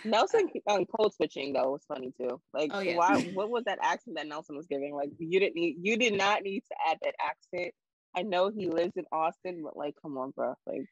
Nelson 0.04 0.50
um, 0.68 0.86
code 0.86 1.14
switching 1.14 1.54
though 1.54 1.72
was 1.74 1.84
funny 1.88 2.12
too. 2.20 2.42
Like, 2.54 2.72
oh, 2.74 2.80
yeah. 2.80 2.96
why? 2.96 3.22
What 3.34 3.50
was 3.50 3.66
that 3.66 3.78
accent 3.84 4.18
that 4.18 4.28
Nelson 4.28 4.56
was 4.56 4.66
giving? 4.66 4.96
Like, 4.96 5.12
you 5.20 5.40
didn't 5.40 5.56
need, 5.56 5.78
you 5.82 5.98
did 5.98 6.14
not 6.18 6.42
need 6.42 6.62
to 6.62 6.76
add 6.90 6.98
that 7.04 7.16
accent. 7.24 7.74
I 8.16 8.24
know 8.24 8.50
he 8.50 8.68
lives 8.68 8.94
in 8.96 9.06
Austin, 9.12 9.62
but 9.64 9.78
like, 9.78 9.96
come 10.02 10.18
on, 10.18 10.32
bro. 10.32 10.56
Like, 10.66 10.86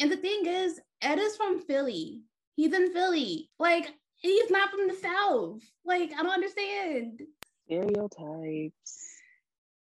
and 0.00 0.10
the 0.10 0.16
thing 0.16 0.46
is, 0.46 0.80
Ed 1.02 1.18
is 1.18 1.36
from 1.36 1.60
Philly. 1.60 2.22
He's 2.58 2.72
in 2.72 2.92
Philly. 2.92 3.48
Like 3.60 3.88
he's 4.16 4.50
not 4.50 4.70
from 4.70 4.88
the 4.88 4.94
South. 4.94 5.62
Like 5.84 6.10
I 6.12 6.24
don't 6.24 6.32
understand. 6.32 7.22
Stereotypes. 7.66 8.98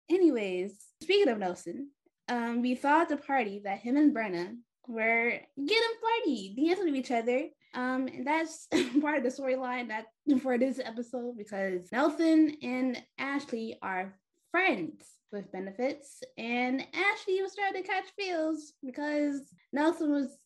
Anyways, 0.07 0.78
speaking 1.01 1.30
of 1.30 1.39
Nelson, 1.39 1.89
um, 2.28 2.61
we 2.61 2.76
saw 2.76 3.01
at 3.01 3.09
the 3.09 3.17
party 3.17 3.61
that 3.63 3.80
him 3.80 3.97
and 3.97 4.15
Brenna 4.15 4.55
were 4.88 5.32
getting 5.57 5.95
flirty, 5.99 6.53
dancing 6.55 6.86
with 6.86 6.95
each 6.95 7.09
other. 7.09 7.47
Um, 7.74 8.07
and 8.07 8.28
that's 8.28 8.67
part 9.01 9.17
of 9.17 9.24
the 9.24 9.41
storyline 9.41 9.88
that 9.88 10.05
for 10.43 10.59
this 10.59 10.80
episode 10.80 11.39
because 11.39 11.91
Nelson 11.91 12.55
and 12.61 13.01
Ashley 13.17 13.80
are 13.82 14.13
friends 14.51 15.07
with 15.32 15.51
benefits, 15.51 16.22
and 16.38 16.86
Ashley 16.93 17.41
was 17.41 17.55
trying 17.55 17.74
to 17.74 17.82
catch 17.82 18.05
feels 18.15 18.74
because 18.86 19.41
Nelson 19.74 20.11
was 20.11 20.38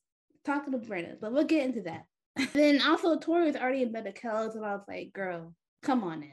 talking 0.45 0.71
to 0.71 0.79
Brenna. 0.79 1.15
But 1.19 1.33
we'll 1.33 1.43
get 1.43 1.65
into 1.65 1.81
that 1.81 2.05
then 2.53 2.81
also 2.81 3.17
Tori 3.17 3.45
was 3.45 3.55
already 3.55 3.83
in 3.83 3.91
bed 3.91 4.05
with 4.05 4.15
Kells, 4.15 4.55
and 4.55 4.65
I 4.65 4.73
was 4.73 4.85
like, 4.87 5.13
girl, 5.13 5.53
come 5.81 6.03
on 6.03 6.21
now. 6.21 6.27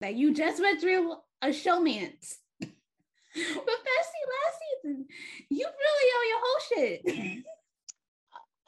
Like 0.00 0.16
you 0.16 0.34
just 0.34 0.60
went 0.60 0.80
through 0.80 1.12
a 1.42 1.48
showmance. 1.48 2.34
but 2.60 2.70
Bessie 3.34 4.24
last 4.32 4.58
season, 4.82 5.06
you 5.50 5.66
really 5.66 6.10
owe 6.14 6.28
your 6.28 6.40
whole 6.40 6.60
shit. 6.68 7.44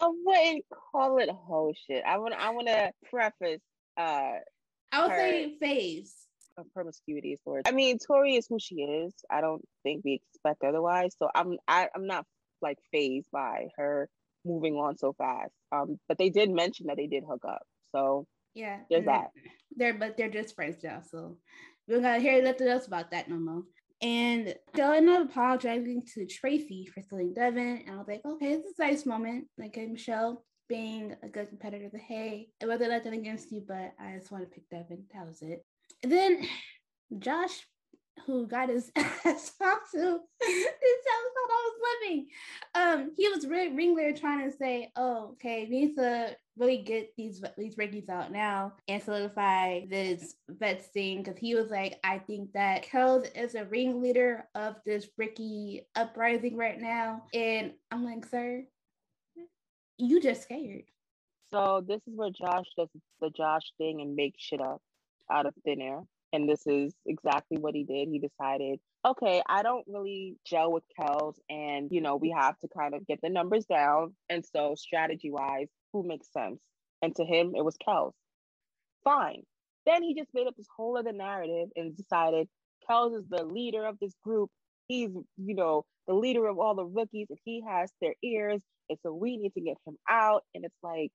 I 0.00 0.10
wouldn't 0.24 0.64
call 0.92 1.18
it 1.18 1.30
whole 1.30 1.74
shit. 1.86 2.04
I 2.06 2.18
want 2.18 2.34
I 2.34 2.50
want 2.50 2.68
to 2.68 2.92
preface 3.10 3.62
uh 3.96 4.32
I 4.92 5.02
would 5.02 5.10
her, 5.10 5.16
say 5.18 5.56
phase. 5.58 6.14
Promiscuity 6.74 7.32
is 7.32 7.40
the 7.44 7.50
word. 7.50 7.68
I 7.68 7.72
mean, 7.72 7.98
Tori 7.98 8.36
is 8.36 8.46
who 8.48 8.58
she 8.58 8.76
is. 8.76 9.12
I 9.30 9.42
don't 9.42 9.62
think 9.82 10.04
we 10.04 10.22
expect 10.34 10.64
otherwise. 10.64 11.14
So 11.18 11.28
I'm 11.34 11.58
I, 11.68 11.88
I'm 11.94 12.06
not 12.06 12.24
like 12.62 12.78
phased 12.92 13.30
by 13.30 13.68
her 13.76 14.08
moving 14.46 14.74
on 14.74 14.96
so 14.96 15.12
fast. 15.12 15.52
Um, 15.72 15.98
but 16.08 16.18
they 16.18 16.30
did 16.30 16.50
mention 16.50 16.86
that 16.86 16.96
they 16.96 17.06
did 17.06 17.24
hook 17.28 17.44
up. 17.46 17.62
So 17.92 18.26
yeah, 18.54 18.78
there's 18.90 19.06
that. 19.06 19.28
They're 19.76 19.94
but 19.94 20.16
they're 20.16 20.30
just 20.30 20.54
friends 20.54 20.82
now, 20.82 21.02
so 21.10 21.36
we 21.86 21.94
don't 21.94 22.02
gotta 22.02 22.20
hear 22.20 22.42
nothing 22.42 22.68
else 22.68 22.86
about 22.86 23.10
that 23.10 23.28
no 23.28 23.36
more. 23.36 23.62
And 24.02 24.54
I 24.74 24.96
ended 24.96 25.14
up 25.14 25.30
apologizing 25.30 26.02
to 26.14 26.26
Tracy 26.26 26.86
for 26.86 27.02
stealing 27.02 27.32
Devin. 27.32 27.84
And 27.86 27.94
I 27.94 27.98
was 27.98 28.08
like, 28.08 28.20
okay, 28.24 28.56
this 28.56 28.66
is 28.66 28.78
a 28.78 28.82
nice 28.82 29.06
moment. 29.06 29.46
Like 29.56 29.76
Michele 29.76 30.44
being 30.68 31.16
a 31.22 31.28
good 31.28 31.48
competitor, 31.48 31.88
the 31.90 31.98
hey, 31.98 32.48
it 32.60 32.66
wasn't 32.66 32.90
nothing 32.90 33.14
against 33.14 33.50
you, 33.52 33.64
but 33.66 33.92
I 33.98 34.16
just 34.18 34.30
want 34.30 34.44
to 34.44 34.50
pick 34.50 34.68
Devin. 34.68 35.04
That 35.14 35.26
was 35.26 35.40
it. 35.40 35.64
And 36.02 36.12
then 36.12 36.46
Josh 37.18 37.66
who 38.24 38.46
got 38.46 38.68
his 38.68 38.90
ass 38.96 39.52
talked 39.58 39.90
to 39.92 40.20
this 40.40 40.66
episode 40.66 41.50
I 41.50 41.70
was 41.70 41.80
living. 42.02 42.26
Um, 42.74 43.12
he 43.16 43.28
was 43.28 43.46
really 43.46 43.74
ringleader 43.74 44.16
trying 44.16 44.50
to 44.50 44.56
say, 44.56 44.90
"Oh, 44.96 45.30
okay, 45.32 45.66
we 45.68 45.86
need 45.86 45.96
to 45.96 46.36
really 46.56 46.78
get 46.78 47.14
these 47.16 47.42
these 47.56 47.76
Rickies 47.76 48.08
out 48.08 48.32
now 48.32 48.74
and 48.88 49.02
solidify 49.02 49.86
this 49.86 50.34
vet 50.48 50.84
thing." 50.92 51.22
Because 51.22 51.38
he 51.38 51.54
was 51.54 51.70
like, 51.70 51.98
"I 52.04 52.18
think 52.18 52.52
that 52.52 52.82
Kells 52.82 53.26
is 53.34 53.54
a 53.54 53.64
ringleader 53.64 54.48
of 54.54 54.76
this 54.84 55.08
Ricky 55.16 55.86
uprising 55.94 56.56
right 56.56 56.80
now," 56.80 57.24
and 57.34 57.72
I'm 57.90 58.04
like, 58.04 58.24
"Sir, 58.26 58.64
you 59.98 60.20
just 60.20 60.42
scared." 60.42 60.84
So 61.50 61.82
this 61.86 62.00
is 62.08 62.16
where 62.16 62.30
Josh 62.30 62.66
does 62.76 62.88
the 63.20 63.30
Josh 63.30 63.72
thing 63.78 64.00
and 64.00 64.16
makes 64.16 64.42
shit 64.42 64.60
up 64.60 64.82
out 65.30 65.46
of 65.46 65.54
thin 65.64 65.80
air. 65.80 66.02
And 66.36 66.46
this 66.46 66.66
is 66.66 66.94
exactly 67.06 67.56
what 67.56 67.74
he 67.74 67.82
did. 67.84 68.08
He 68.08 68.18
decided, 68.18 68.78
okay, 69.06 69.42
I 69.48 69.62
don't 69.62 69.86
really 69.88 70.36
gel 70.46 70.70
with 70.70 70.84
Kels, 71.00 71.36
and 71.48 71.88
you 71.90 72.02
know, 72.02 72.16
we 72.16 72.30
have 72.36 72.58
to 72.58 72.68
kind 72.76 72.94
of 72.94 73.06
get 73.06 73.20
the 73.22 73.30
numbers 73.30 73.64
down. 73.64 74.14
And 74.28 74.44
so, 74.44 74.74
strategy 74.76 75.30
wise, 75.30 75.68
who 75.94 76.06
makes 76.06 76.30
sense? 76.30 76.60
And 77.00 77.16
to 77.16 77.24
him, 77.24 77.54
it 77.56 77.64
was 77.64 77.78
Kels. 77.88 78.12
Fine. 79.02 79.44
Then 79.86 80.02
he 80.02 80.14
just 80.14 80.28
made 80.34 80.46
up 80.46 80.56
this 80.58 80.66
whole 80.76 80.98
other 80.98 81.12
narrative 81.12 81.70
and 81.74 81.96
decided 81.96 82.48
Kels 82.88 83.18
is 83.18 83.24
the 83.30 83.42
leader 83.42 83.86
of 83.86 83.96
this 83.98 84.12
group. 84.22 84.50
He's, 84.88 85.08
you 85.38 85.54
know, 85.54 85.86
the 86.06 86.14
leader 86.14 86.46
of 86.48 86.58
all 86.58 86.74
the 86.74 86.84
rookies, 86.84 87.28
and 87.30 87.38
he 87.44 87.62
has 87.66 87.90
their 88.02 88.14
ears. 88.22 88.60
And 88.90 88.98
so 89.02 89.14
we 89.14 89.38
need 89.38 89.54
to 89.54 89.62
get 89.62 89.78
him 89.86 89.96
out. 90.10 90.42
And 90.54 90.66
it's 90.66 90.82
like, 90.82 91.12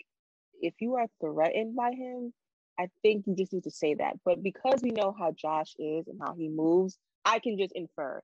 if 0.62 0.74
you 0.80 0.96
are 0.96 1.06
threatened 1.24 1.76
by 1.76 1.92
him, 1.92 2.34
I 2.80 2.90
think 3.02 3.26
you 3.28 3.36
just 3.36 3.54
need 3.54 3.64
to 3.64 3.72
say 3.72 3.96
that. 3.96 4.16
But 4.26 4.42
because 4.44 4.82
we 4.82 4.92
know 4.92 5.16
how 5.18 5.32
Josh 5.32 5.74
is 5.78 6.08
and 6.08 6.20
how 6.22 6.34
he 6.34 6.50
moves, 6.50 6.98
I 7.26 7.40
can 7.40 7.58
just 7.58 7.74
infer 7.74 8.22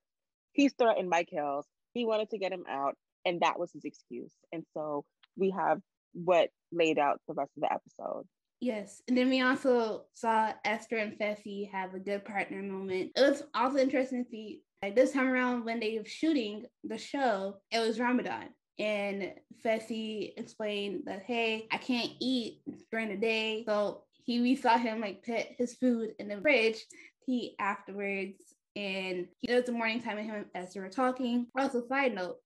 he's 0.57 0.73
threatened 0.73 1.09
Mike 1.09 1.29
Kells. 1.29 1.65
He 1.93 2.03
wanted 2.05 2.31
to 2.31 2.37
get 2.37 2.51
him 2.51 2.65
out, 2.69 2.95
and 3.23 3.41
that 3.41 3.57
was 3.57 3.71
his 3.71 3.85
excuse. 3.85 4.31
And 4.51 4.65
so 4.73 5.05
we 5.37 5.51
have 5.51 5.79
what 6.13 6.49
laid 6.71 6.99
out 6.99 7.21
the 7.27 7.33
rest 7.33 7.51
of 7.55 7.61
the 7.61 7.71
episode. 7.71 8.25
Yes. 8.59 9.01
And 9.07 9.15
then 9.15 9.29
we 9.29 9.41
also 9.41 10.05
saw 10.15 10.51
Esther 10.65 10.97
and 10.97 11.17
Fessy 11.17 11.71
have 11.71 11.93
a 11.93 11.99
good 11.99 12.25
partner 12.25 12.61
moment. 12.63 13.11
It 13.15 13.21
was 13.21 13.43
also 13.53 13.77
interesting 13.77 14.25
to 14.25 14.29
see 14.29 14.61
like 14.81 14.95
this 14.95 15.11
time 15.11 15.27
around 15.27 15.63
when 15.63 15.79
they 15.79 15.97
were 15.97 16.05
shooting 16.05 16.65
the 16.83 16.97
show, 16.97 17.57
it 17.71 17.79
was 17.79 17.99
Ramadan. 17.99 18.49
and 18.79 19.33
Fessy 19.63 20.33
explained 20.37 21.03
that, 21.05 21.23
hey, 21.23 21.67
I 21.71 21.77
can't 21.77 22.11
eat 22.19 22.61
during 22.91 23.09
the 23.09 23.17
day. 23.17 23.63
So 23.67 24.03
he 24.27 24.41
we 24.41 24.55
saw 24.55 24.77
him 24.77 24.99
like 25.01 25.25
put 25.25 25.47
his 25.57 25.73
food 25.73 26.13
in 26.19 26.27
the 26.27 26.39
fridge 26.41 26.85
eat 27.27 27.55
afterwards. 27.59 28.37
And 28.75 29.27
he 29.39 29.47
does 29.47 29.65
the 29.65 29.71
morning 29.71 30.01
time 30.01 30.17
with 30.17 30.25
him 30.25 30.45
as 30.53 30.73
they 30.73 30.79
were 30.79 30.89
talking. 30.89 31.47
Also, 31.57 31.85
side 31.87 32.13
note, 32.13 32.37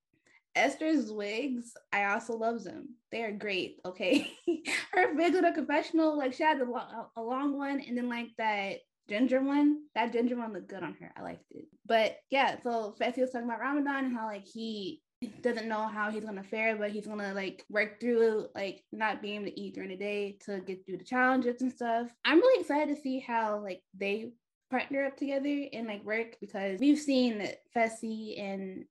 Esther's 0.54 1.12
wigs, 1.12 1.74
I 1.92 2.04
also 2.06 2.34
love 2.34 2.64
them. 2.64 2.90
They 3.10 3.22
are 3.22 3.32
great. 3.32 3.80
Okay. 3.84 4.32
Her 4.92 5.14
wigs 5.14 5.36
in 5.36 5.44
a 5.44 5.52
confessional, 5.52 6.16
like 6.16 6.32
she 6.32 6.42
had 6.42 6.60
a, 6.60 6.64
long, 6.64 7.06
a 7.16 7.22
long 7.22 7.58
one 7.58 7.80
and 7.86 7.96
then 7.96 8.08
like 8.08 8.28
that 8.38 8.78
ginger 9.08 9.42
one. 9.42 9.82
That 9.94 10.12
ginger 10.12 10.36
one 10.36 10.54
looked 10.54 10.68
good 10.68 10.82
on 10.82 10.96
her. 11.00 11.12
I 11.16 11.22
liked 11.22 11.44
it. 11.50 11.66
But 11.84 12.16
yeah, 12.30 12.56
so 12.62 12.94
Fessy 12.98 13.20
was 13.20 13.30
talking 13.30 13.48
about 13.48 13.60
Ramadan 13.60 14.06
and 14.06 14.16
how 14.16 14.26
like 14.26 14.46
he 14.46 15.02
doesn't 15.28 15.68
know 15.68 15.86
how 15.86 16.10
he's 16.10 16.24
gonna 16.24 16.42
fare, 16.42 16.76
but 16.76 16.90
he's 16.90 17.06
gonna 17.06 17.34
like 17.34 17.64
work 17.68 18.00
through 18.00 18.48
like 18.54 18.82
not 18.92 19.22
being 19.22 19.42
able 19.42 19.46
to 19.46 19.60
eat 19.60 19.74
during 19.74 19.90
the 19.90 19.96
day 19.96 20.36
to 20.46 20.60
get 20.60 20.84
through 20.84 20.98
the 20.98 21.04
challenges 21.04 21.62
and 21.62 21.72
stuff. 21.72 22.08
I'm 22.24 22.38
really 22.38 22.60
excited 22.60 22.94
to 22.94 23.00
see 23.00 23.20
how 23.20 23.60
like 23.62 23.82
they 23.94 24.32
partner 24.70 25.04
up 25.04 25.16
together 25.16 25.66
and 25.72 25.86
like 25.86 26.04
work 26.04 26.36
because 26.40 26.80
we've 26.80 26.98
seen 26.98 27.38
that 27.38 27.58
Fessy 27.76 28.40
and 28.40 28.84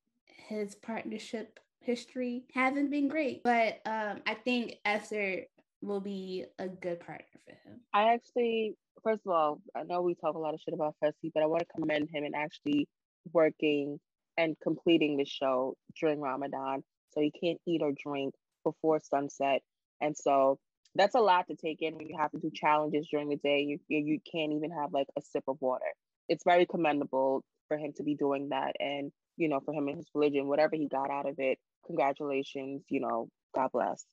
his 0.47 0.75
partnership 0.75 1.59
history 1.79 2.45
hasn't 2.53 2.91
been 2.91 3.07
great. 3.07 3.43
But 3.43 3.79
um 3.85 4.21
I 4.27 4.35
think 4.35 4.75
Esther 4.85 5.45
will 5.81 6.01
be 6.01 6.45
a 6.59 6.67
good 6.67 6.99
partner 6.99 7.25
for 7.45 7.51
him. 7.51 7.79
I 7.93 8.13
actually 8.13 8.75
first 9.03 9.21
of 9.25 9.31
all, 9.31 9.61
I 9.75 9.83
know 9.83 10.01
we 10.01 10.15
talk 10.15 10.35
a 10.35 10.39
lot 10.39 10.53
of 10.53 10.59
shit 10.61 10.73
about 10.73 10.95
Fessy, 11.03 11.31
but 11.33 11.43
I 11.43 11.47
want 11.47 11.61
to 11.61 11.79
commend 11.79 12.09
him 12.09 12.23
in 12.23 12.35
actually 12.35 12.87
working 13.33 13.99
and 14.41 14.55
completing 14.61 15.17
the 15.17 15.25
show 15.25 15.75
during 15.99 16.19
Ramadan. 16.19 16.83
So 17.13 17.21
he 17.21 17.31
can't 17.31 17.59
eat 17.67 17.81
or 17.81 17.91
drink 17.91 18.33
before 18.63 18.99
sunset. 18.99 19.61
And 19.99 20.15
so 20.17 20.57
that's 20.95 21.15
a 21.15 21.19
lot 21.19 21.47
to 21.47 21.55
take 21.55 21.81
in 21.81 21.95
when 21.95 22.07
you 22.07 22.17
have 22.17 22.31
to 22.31 22.39
do 22.39 22.51
challenges 22.53 23.07
during 23.09 23.29
the 23.29 23.35
day. 23.37 23.61
You, 23.61 23.79
you 23.87 24.19
can't 24.31 24.53
even 24.53 24.71
have 24.71 24.93
like 24.93 25.07
a 25.17 25.21
sip 25.21 25.43
of 25.47 25.57
water. 25.59 25.85
It's 26.27 26.43
very 26.43 26.65
commendable 26.65 27.43
for 27.67 27.77
him 27.77 27.93
to 27.97 28.03
be 28.03 28.15
doing 28.15 28.49
that. 28.49 28.75
And, 28.79 29.11
you 29.37 29.47
know, 29.47 29.59
for 29.63 29.73
him 29.73 29.87
and 29.87 29.97
his 29.97 30.07
religion, 30.13 30.47
whatever 30.47 30.75
he 30.75 30.87
got 30.87 31.09
out 31.09 31.27
of 31.27 31.35
it, 31.37 31.59
congratulations, 31.85 32.83
you 32.89 33.01
know, 33.01 33.29
God 33.53 33.69
bless. 33.73 34.05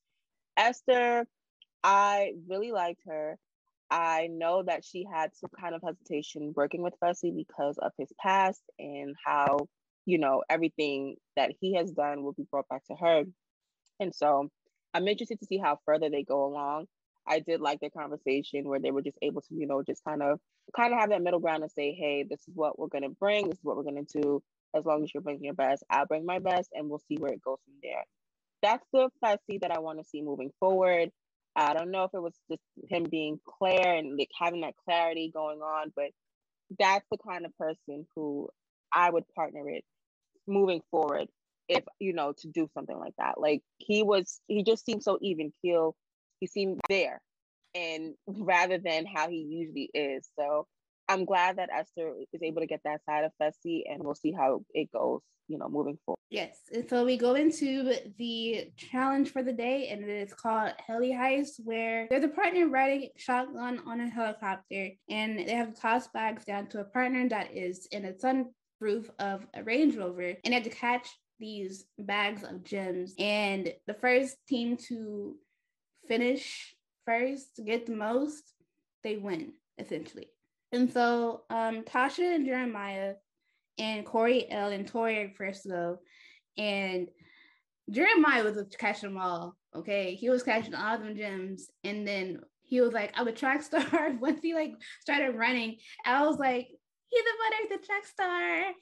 Esther, 0.57 1.27
I 1.83 2.33
really 2.49 2.73
liked 2.73 3.03
her. 3.07 3.39
I 3.91 4.29
know 4.31 4.63
that 4.65 4.85
she 4.85 5.07
had 5.11 5.31
some 5.35 5.51
kind 5.59 5.75
of 5.75 5.83
hesitation 5.83 6.53
working 6.55 6.83
with 6.83 6.95
Fessy 7.03 7.35
because 7.35 7.79
of 7.79 7.93
his 7.97 8.13
past 8.21 8.61
and 8.79 9.17
how, 9.25 9.69
you 10.09 10.17
know, 10.17 10.43
everything 10.49 11.17
that 11.37 11.53
he 11.61 11.75
has 11.75 11.91
done 11.91 12.23
will 12.23 12.33
be 12.33 12.47
brought 12.51 12.67
back 12.71 12.83
to 12.87 12.95
her. 12.95 13.25
And 14.01 14.15
so 14.15 14.49
I'm 14.95 15.07
interested 15.07 15.39
to 15.41 15.45
see 15.45 15.59
how 15.59 15.81
further 15.85 16.09
they 16.09 16.23
go 16.23 16.47
along. 16.47 16.87
I 17.27 17.41
did 17.41 17.61
like 17.61 17.81
their 17.81 17.91
conversation 17.91 18.67
where 18.67 18.81
they 18.81 18.91
were 18.91 19.03
just 19.03 19.19
able 19.21 19.43
to, 19.43 19.55
you 19.55 19.67
know, 19.67 19.83
just 19.83 20.03
kind 20.03 20.23
of 20.23 20.41
kind 20.75 20.95
of 20.95 21.01
have 21.01 21.11
that 21.11 21.21
middle 21.21 21.41
ground 21.41 21.63
and 21.63 21.71
say, 21.71 21.93
hey, 21.93 22.25
this 22.27 22.41
is 22.49 22.55
what 22.55 22.79
we're 22.79 22.89
gonna 22.89 23.11
bring, 23.11 23.51
this 23.51 23.59
is 23.59 23.65
what 23.65 23.77
we're 23.77 23.83
gonna 23.83 24.01
do. 24.23 24.43
As 24.75 24.87
long 24.87 25.05
as 25.05 25.13
you're 25.13 25.23
bringing 25.23 25.45
your 25.45 25.53
best, 25.53 25.85
I'll 25.91 26.07
bring 26.07 26.25
my 26.25 26.39
best 26.39 26.71
and 26.73 26.89
we'll 26.89 27.03
see 27.07 27.17
where 27.19 27.33
it 27.33 27.43
goes 27.43 27.59
from 27.67 27.75
there. 27.83 28.05
That's 28.63 28.87
the 28.95 29.11
Fessy 29.23 29.61
that 29.61 29.73
I 29.73 29.81
want 29.81 29.99
to 29.99 30.09
see 30.09 30.23
moving 30.23 30.53
forward. 30.59 31.11
I 31.55 31.75
don't 31.75 31.91
know 31.91 32.05
if 32.05 32.15
it 32.15 32.23
was 32.23 32.35
just 32.51 32.63
him 32.89 33.05
being 33.11 33.41
clear 33.47 33.93
and 33.93 34.17
like 34.17 34.31
having 34.39 34.63
that 34.63 34.75
clarity 34.87 35.31
going 35.35 35.61
on, 35.61 35.93
but 35.95 36.13
that's 36.79 37.05
the 37.11 37.19
kind 37.19 37.45
of 37.45 37.55
person 37.59 38.07
who 38.15 38.49
I 38.93 39.11
would 39.11 39.25
partner 39.35 39.63
with 39.65 39.85
moving 40.49 40.81
forward 40.91 41.29
if 41.69 41.85
you 42.01 42.13
know 42.13 42.33
to 42.39 42.49
do 42.49 42.69
something 42.75 42.99
like 42.99 43.15
that. 43.19 43.41
Like 43.41 43.63
he 43.77 44.03
was, 44.03 44.41
he 44.49 44.63
just 44.65 44.85
seemed 44.85 45.03
so 45.03 45.19
even 45.21 45.53
keel. 45.63 45.95
He 46.41 46.47
seemed 46.47 46.81
there, 46.89 47.21
and 47.75 48.15
rather 48.27 48.79
than 48.79 49.07
how 49.07 49.29
he 49.29 49.39
usually 49.39 49.91
is. 49.93 50.29
So 50.39 50.67
I'm 51.09 51.25
glad 51.25 51.57
that 51.57 51.71
Esther 51.73 52.15
is 52.33 52.43
able 52.43 52.61
to 52.61 52.67
get 52.67 52.81
that 52.85 53.05
side 53.05 53.25
of 53.25 53.33
Fessy, 53.41 53.83
and 53.91 54.03
we'll 54.03 54.15
see 54.15 54.33
how 54.33 54.63
it 54.75 54.93
goes, 54.93 55.21
you 55.49 55.59
know, 55.59 55.69
moving 55.69 55.99
forward. 56.05 56.19
Yes, 56.31 56.59
and 56.71 56.87
so 56.89 57.07
we 57.07 57.17
go 57.17 57.35
into 57.35 57.95
the 58.19 58.71
challenge 58.77 59.33
for 59.33 59.43
the 59.43 59.53
day, 59.53 59.89
and 59.89 60.05
it 60.05 60.11
is 60.11 60.35
called 60.35 60.73
Heli 60.87 61.11
Heist, 61.11 61.61
where 61.65 62.07
there's 62.11 62.25
a 62.25 62.29
partner 62.29 62.69
riding 62.69 63.09
shotgun 63.17 63.81
on 63.87 64.03
a 64.03 64.09
helicopter, 64.11 64.91
and 65.09 65.39
they 65.39 65.55
have 65.55 65.75
to 65.75 65.81
toss 65.81 66.09
bags 66.09 66.45
down 66.45 66.67
to 66.69 66.81
a 66.81 66.85
partner 66.85 67.27
that 67.31 67.57
is 67.57 67.89
in 67.91 68.05
a 68.05 68.13
sunroof 68.81 69.09
of 69.19 69.47
a 69.55 69.63
Range 69.63 69.97
Rover, 69.97 70.35
and 70.45 70.55
have 70.55 70.63
to 70.65 70.71
catch 70.71 71.09
these 71.39 71.85
bags 71.99 72.43
of 72.43 72.65
gems. 72.65 73.15
And 73.19 73.73
the 73.87 73.95
first 73.95 74.37
team 74.49 74.77
to 74.89 75.37
finish 76.07 76.75
first, 77.05 77.57
to 77.57 77.63
get 77.63 77.87
the 77.87 77.95
most, 77.95 78.43
they 79.03 79.17
win 79.17 79.53
essentially. 79.79 80.29
And 80.73 80.93
so 80.93 81.43
um, 81.51 81.83
Tasha 81.83 82.35
and 82.35 82.45
Jeremiah 82.45 83.15
and 83.79 84.05
Corey 84.05 84.51
L 84.51 84.71
and 84.71 84.87
Tori 84.87 85.33
first 85.37 85.67
go. 85.67 85.99
And 86.57 87.09
Jeremiah 87.91 88.45
was 88.45 88.63
catching 88.79 89.11
them 89.11 89.19
all. 89.19 89.57
Okay. 89.75 90.15
He 90.15 90.29
was 90.29 90.43
catching 90.43 90.75
all 90.75 90.99
them 90.99 91.17
gems. 91.17 91.71
And 91.85 92.07
then 92.07 92.41
he 92.63 92.81
was 92.81 92.93
like, 92.93 93.13
I'm 93.15 93.29
a 93.29 93.33
track 93.33 93.63
star. 93.63 93.85
Once 94.21 94.41
he 94.43 94.55
like 94.55 94.75
started 95.01 95.37
running, 95.37 95.77
I 96.05 96.27
was 96.27 96.39
like, 96.39 96.69
he's 97.11 97.23
a 97.23 97.35
winner, 97.41 97.81
the 97.81 97.87
track 97.87 98.07
star. 98.07 98.73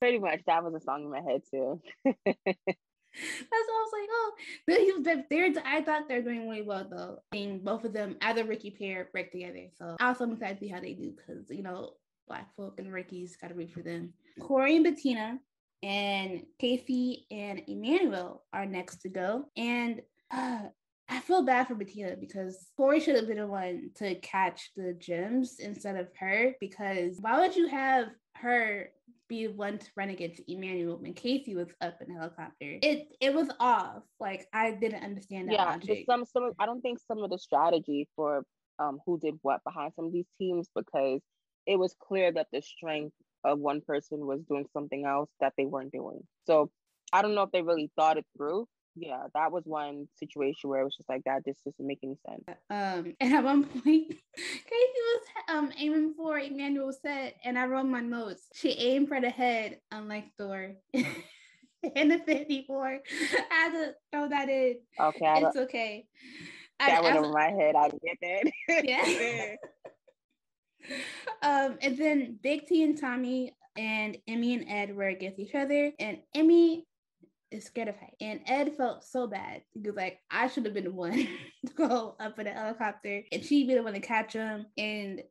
Pretty 0.00 0.18
much. 0.18 0.40
That 0.46 0.64
was 0.64 0.74
a 0.74 0.80
song 0.80 1.04
in 1.04 1.10
my 1.10 1.20
head 1.20 1.42
too. 1.50 1.80
That's 2.04 3.68
what 3.68 3.76
I 3.76 3.84
was 3.84 3.92
like, 3.92 4.08
oh, 4.10 4.34
but 4.66 5.26
they're 5.30 5.52
I 5.64 5.82
thought 5.82 6.08
they're 6.08 6.22
doing 6.22 6.48
really 6.48 6.62
well 6.62 6.86
though. 6.90 7.18
Seeing 7.32 7.60
both 7.60 7.84
of 7.84 7.92
them 7.92 8.16
as 8.20 8.36
a 8.36 8.44
Ricky 8.44 8.70
pair 8.70 9.08
break 9.12 9.30
together. 9.30 9.68
So 9.76 9.96
also 10.00 10.24
am 10.24 10.32
excited 10.32 10.58
to 10.58 10.64
see 10.64 10.68
how 10.68 10.80
they 10.80 10.94
do 10.94 11.12
because 11.12 11.48
you 11.50 11.62
know, 11.62 11.92
black 12.26 12.48
folk 12.56 12.78
and 12.78 12.92
Ricky's 12.92 13.36
gotta 13.36 13.54
read 13.54 13.72
for 13.72 13.82
them. 13.82 14.12
Corey 14.40 14.74
and 14.74 14.84
Bettina 14.84 15.38
and 15.82 16.42
Kaycee 16.60 17.24
and 17.30 17.62
Emanuel 17.68 18.44
are 18.52 18.66
next 18.66 18.96
to 19.02 19.08
go. 19.08 19.44
And 19.56 20.00
uh, 20.32 20.62
I 21.08 21.20
feel 21.20 21.42
bad 21.42 21.68
for 21.68 21.74
Bettina 21.74 22.16
because 22.16 22.70
Corey 22.76 23.00
should 23.00 23.16
have 23.16 23.26
been 23.26 23.38
the 23.38 23.46
one 23.46 23.90
to 23.96 24.14
catch 24.16 24.70
the 24.76 24.94
gems 24.94 25.56
instead 25.58 25.96
of 25.96 26.08
her. 26.18 26.54
Because 26.60 27.18
why 27.20 27.40
would 27.40 27.54
you 27.54 27.68
have 27.68 28.08
her 28.36 28.90
be 29.28 29.46
the 29.46 29.52
one 29.52 29.78
to 29.78 29.86
run 29.96 30.10
against 30.10 30.42
Emanuel 30.48 30.98
when 30.98 31.14
Kaycee 31.14 31.54
was 31.54 31.68
up 31.80 32.00
in 32.00 32.12
the 32.12 32.18
helicopter. 32.18 32.78
It 32.82 33.08
it 33.20 33.34
was 33.34 33.48
off. 33.60 34.02
Like 34.20 34.46
I 34.52 34.72
didn't 34.72 35.02
understand 35.02 35.48
that. 35.48 35.52
Yeah, 35.52 35.78
just 35.78 36.06
some 36.06 36.24
some 36.24 36.52
I 36.58 36.66
don't 36.66 36.80
think 36.80 36.98
some 37.06 37.22
of 37.22 37.30
the 37.30 37.38
strategy 37.38 38.08
for 38.16 38.44
um 38.78 38.98
who 39.06 39.18
did 39.18 39.38
what 39.42 39.64
behind 39.64 39.92
some 39.96 40.06
of 40.06 40.12
these 40.12 40.28
teams 40.38 40.68
because 40.74 41.20
it 41.66 41.78
was 41.78 41.94
clear 42.00 42.32
that 42.32 42.48
the 42.52 42.60
strength 42.60 43.14
of 43.44 43.58
one 43.58 43.80
person 43.80 44.26
was 44.26 44.42
doing 44.42 44.66
something 44.72 45.04
else 45.04 45.30
that 45.40 45.54
they 45.56 45.64
weren't 45.64 45.92
doing. 45.92 46.20
So 46.46 46.70
I 47.12 47.22
don't 47.22 47.34
know 47.34 47.42
if 47.42 47.52
they 47.52 47.62
really 47.62 47.90
thought 47.96 48.18
it 48.18 48.26
through 48.36 48.66
yeah, 48.96 49.24
that 49.34 49.50
was 49.50 49.64
one 49.64 50.08
situation 50.16 50.70
where 50.70 50.80
it 50.80 50.84
was 50.84 50.96
just 50.96 51.08
like 51.08 51.24
that 51.24 51.44
This 51.44 51.56
doesn't 51.64 51.86
make 51.86 51.98
any 52.02 52.16
sense. 52.26 52.44
Um, 52.70 53.14
and 53.20 53.34
at 53.34 53.44
one 53.44 53.64
point, 53.84 53.84
Kaycee 53.84 55.04
was 55.10 55.20
um 55.48 55.72
aiming 55.78 56.14
for 56.16 56.38
Emanuel's 56.38 56.98
head, 57.04 57.34
and 57.44 57.58
I 57.58 57.66
wrote 57.66 57.84
my 57.84 58.00
notes. 58.00 58.46
She 58.54 58.70
aimed 58.70 59.08
for 59.08 59.20
the 59.20 59.30
head, 59.30 59.78
unlike 59.90 60.26
Thor. 60.38 60.74
in 61.94 62.08
the 62.08 62.18
54. 62.18 62.86
I 62.86 63.54
had 63.54 63.72
to 63.72 63.94
throw 64.10 64.28
that 64.28 64.48
in. 64.48 64.76
Okay. 64.98 65.42
It's 65.42 65.56
okay. 65.56 66.06
That 66.78 66.98
I, 66.98 67.00
went 67.00 67.16
I, 67.16 67.18
over 67.18 67.28
my 67.30 67.50
head. 67.50 67.74
I 67.76 67.90
get 67.90 68.18
that. 68.22 68.52
yeah. 70.84 70.96
um, 71.42 71.78
and 71.80 71.96
then 71.96 72.38
Big 72.42 72.66
T 72.66 72.82
and 72.82 72.98
Tommy 72.98 73.54
and 73.76 74.16
Emy 74.28 74.60
and 74.60 74.68
Ed 74.68 74.96
were 74.96 75.08
against 75.08 75.38
each 75.38 75.54
other. 75.54 75.92
And 75.98 76.18
Emy 76.34 76.82
is 77.54 77.64
scared 77.64 77.88
of 77.88 77.96
height. 77.96 78.16
And 78.20 78.40
Ed 78.46 78.76
felt 78.76 79.04
so 79.04 79.26
bad. 79.26 79.62
He 79.72 79.80
was 79.80 79.96
like, 79.96 80.18
I 80.30 80.48
should 80.48 80.64
have 80.64 80.74
been 80.74 80.84
the 80.84 80.92
one 80.92 81.12
to 81.66 81.72
go 81.74 82.16
up 82.20 82.38
in 82.38 82.46
the 82.46 82.52
helicopter 82.52 83.22
and 83.32 83.44
she'd 83.44 83.68
be 83.68 83.74
the 83.74 83.82
one 83.82 83.94
to 83.94 84.00
catch 84.00 84.34
him. 84.34 84.66
And 84.76 85.22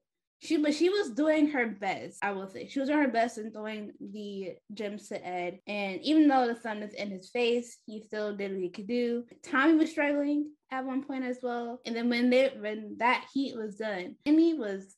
she 0.44 0.58
but 0.58 0.74
she 0.74 0.90
was 0.90 1.12
doing 1.12 1.48
her 1.52 1.68
best, 1.68 2.18
I 2.22 2.32
will 2.32 2.50
say. 2.50 2.68
She 2.68 2.80
was 2.80 2.90
doing 2.90 3.02
her 3.02 3.08
best 3.08 3.38
in 3.38 3.52
throwing 3.52 3.92
the 4.02 4.56
gems 4.74 5.08
to 5.08 5.26
Ed. 5.26 5.60
And 5.68 6.02
even 6.02 6.28
though 6.28 6.48
the 6.48 6.60
sun 6.60 6.82
was 6.82 6.94
in 6.94 7.12
his 7.12 7.30
face, 7.30 7.78
he 7.86 8.02
still 8.02 8.36
did 8.36 8.52
what 8.52 8.62
he 8.62 8.70
could 8.70 8.88
do. 8.88 9.24
Tommy 9.42 9.76
was 9.76 9.92
struggling 9.92 10.52
at 10.70 10.86
one 10.86 11.04
point 11.04 11.24
as 11.24 11.38
well. 11.42 11.80
And 11.86 11.96
then 11.96 12.10
when 12.10 12.30
they 12.30 12.52
when 12.60 12.98
that 13.00 13.26
heat 13.34 13.56
was 13.56 13.78
done, 13.78 14.18
Emy 14.28 14.58
was 14.58 14.96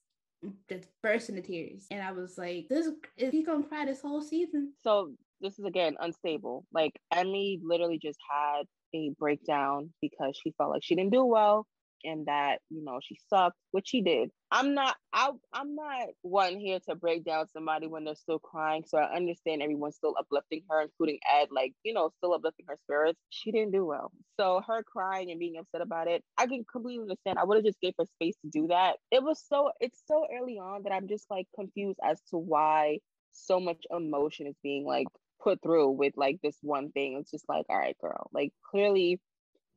just 0.67 0.87
burst 1.03 1.29
into 1.29 1.41
tears. 1.41 1.85
And 1.91 2.01
I 2.01 2.11
was 2.11 2.37
like, 2.39 2.65
this 2.69 2.87
is 3.17 3.31
he 3.31 3.43
gonna 3.43 3.63
cry 3.63 3.85
this 3.85 4.01
whole 4.01 4.21
season? 4.21 4.73
So 4.83 5.13
this 5.45 5.59
is 5.59 5.65
again 5.65 5.95
unstable. 5.99 6.65
Like 6.73 6.93
Emy 7.13 7.59
literally 7.63 7.99
just 8.01 8.19
had 8.29 8.63
a 8.93 9.11
breakdown 9.19 9.93
because 10.01 10.39
she 10.41 10.53
felt 10.57 10.71
like 10.71 10.83
she 10.83 10.95
didn't 10.95 11.13
do 11.13 11.23
well 11.23 11.67
and 12.03 12.27
that 12.27 12.59
you 12.69 12.83
know 12.83 12.99
she 13.01 13.17
sucked, 13.29 13.57
which 13.71 13.87
she 13.87 14.01
did. 14.01 14.29
I'm 14.51 14.73
not 14.73 14.95
I 15.13 15.31
I'm 15.53 15.75
not 15.75 16.07
one 16.21 16.57
here 16.57 16.79
to 16.87 16.95
break 16.95 17.25
down 17.25 17.47
somebody 17.49 17.87
when 17.87 18.05
they're 18.05 18.15
still 18.15 18.39
crying. 18.39 18.83
So 18.87 18.97
I 18.97 19.15
understand 19.15 19.61
everyone's 19.61 19.95
still 19.95 20.15
uplifting 20.17 20.61
her, 20.69 20.81
including 20.81 21.19
Ed, 21.31 21.49
like, 21.51 21.73
you 21.83 21.93
know, 21.93 22.11
still 22.17 22.33
uplifting 22.33 22.65
her 22.69 22.77
spirits. 22.83 23.19
She 23.29 23.51
didn't 23.51 23.71
do 23.71 23.85
well. 23.85 24.11
So 24.39 24.61
her 24.67 24.83
crying 24.83 25.31
and 25.31 25.39
being 25.39 25.57
upset 25.57 25.81
about 25.81 26.07
it, 26.07 26.23
I 26.37 26.47
can 26.47 26.63
completely 26.71 27.03
understand. 27.03 27.37
I 27.39 27.43
would 27.43 27.57
have 27.57 27.65
just 27.65 27.81
gave 27.81 27.93
her 27.99 28.05
space 28.05 28.35
to 28.43 28.49
do 28.49 28.67
that. 28.67 28.97
It 29.11 29.23
was 29.23 29.43
so 29.47 29.71
it's 29.79 30.01
so 30.07 30.25
early 30.35 30.57
on 30.57 30.83
that 30.83 30.93
I'm 30.93 31.07
just 31.07 31.25
like 31.29 31.47
confused 31.55 31.99
as 32.03 32.21
to 32.29 32.37
why 32.37 32.99
so 33.31 33.59
much 33.59 33.83
emotion 33.91 34.47
is 34.47 34.55
being 34.63 34.85
like 34.85 35.07
put 35.41 35.61
through 35.61 35.91
with 35.91 36.13
like 36.15 36.39
this 36.41 36.57
one 36.61 36.91
thing. 36.91 37.17
It's 37.19 37.31
just 37.31 37.47
like, 37.47 37.65
all 37.69 37.77
right, 37.77 37.97
girl, 37.99 38.29
like 38.33 38.53
clearly 38.69 39.19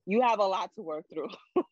you 0.06 0.22
have 0.22 0.38
a 0.38 0.44
lot 0.44 0.70
to 0.74 0.82
work 0.82 1.04
through. 1.12 1.28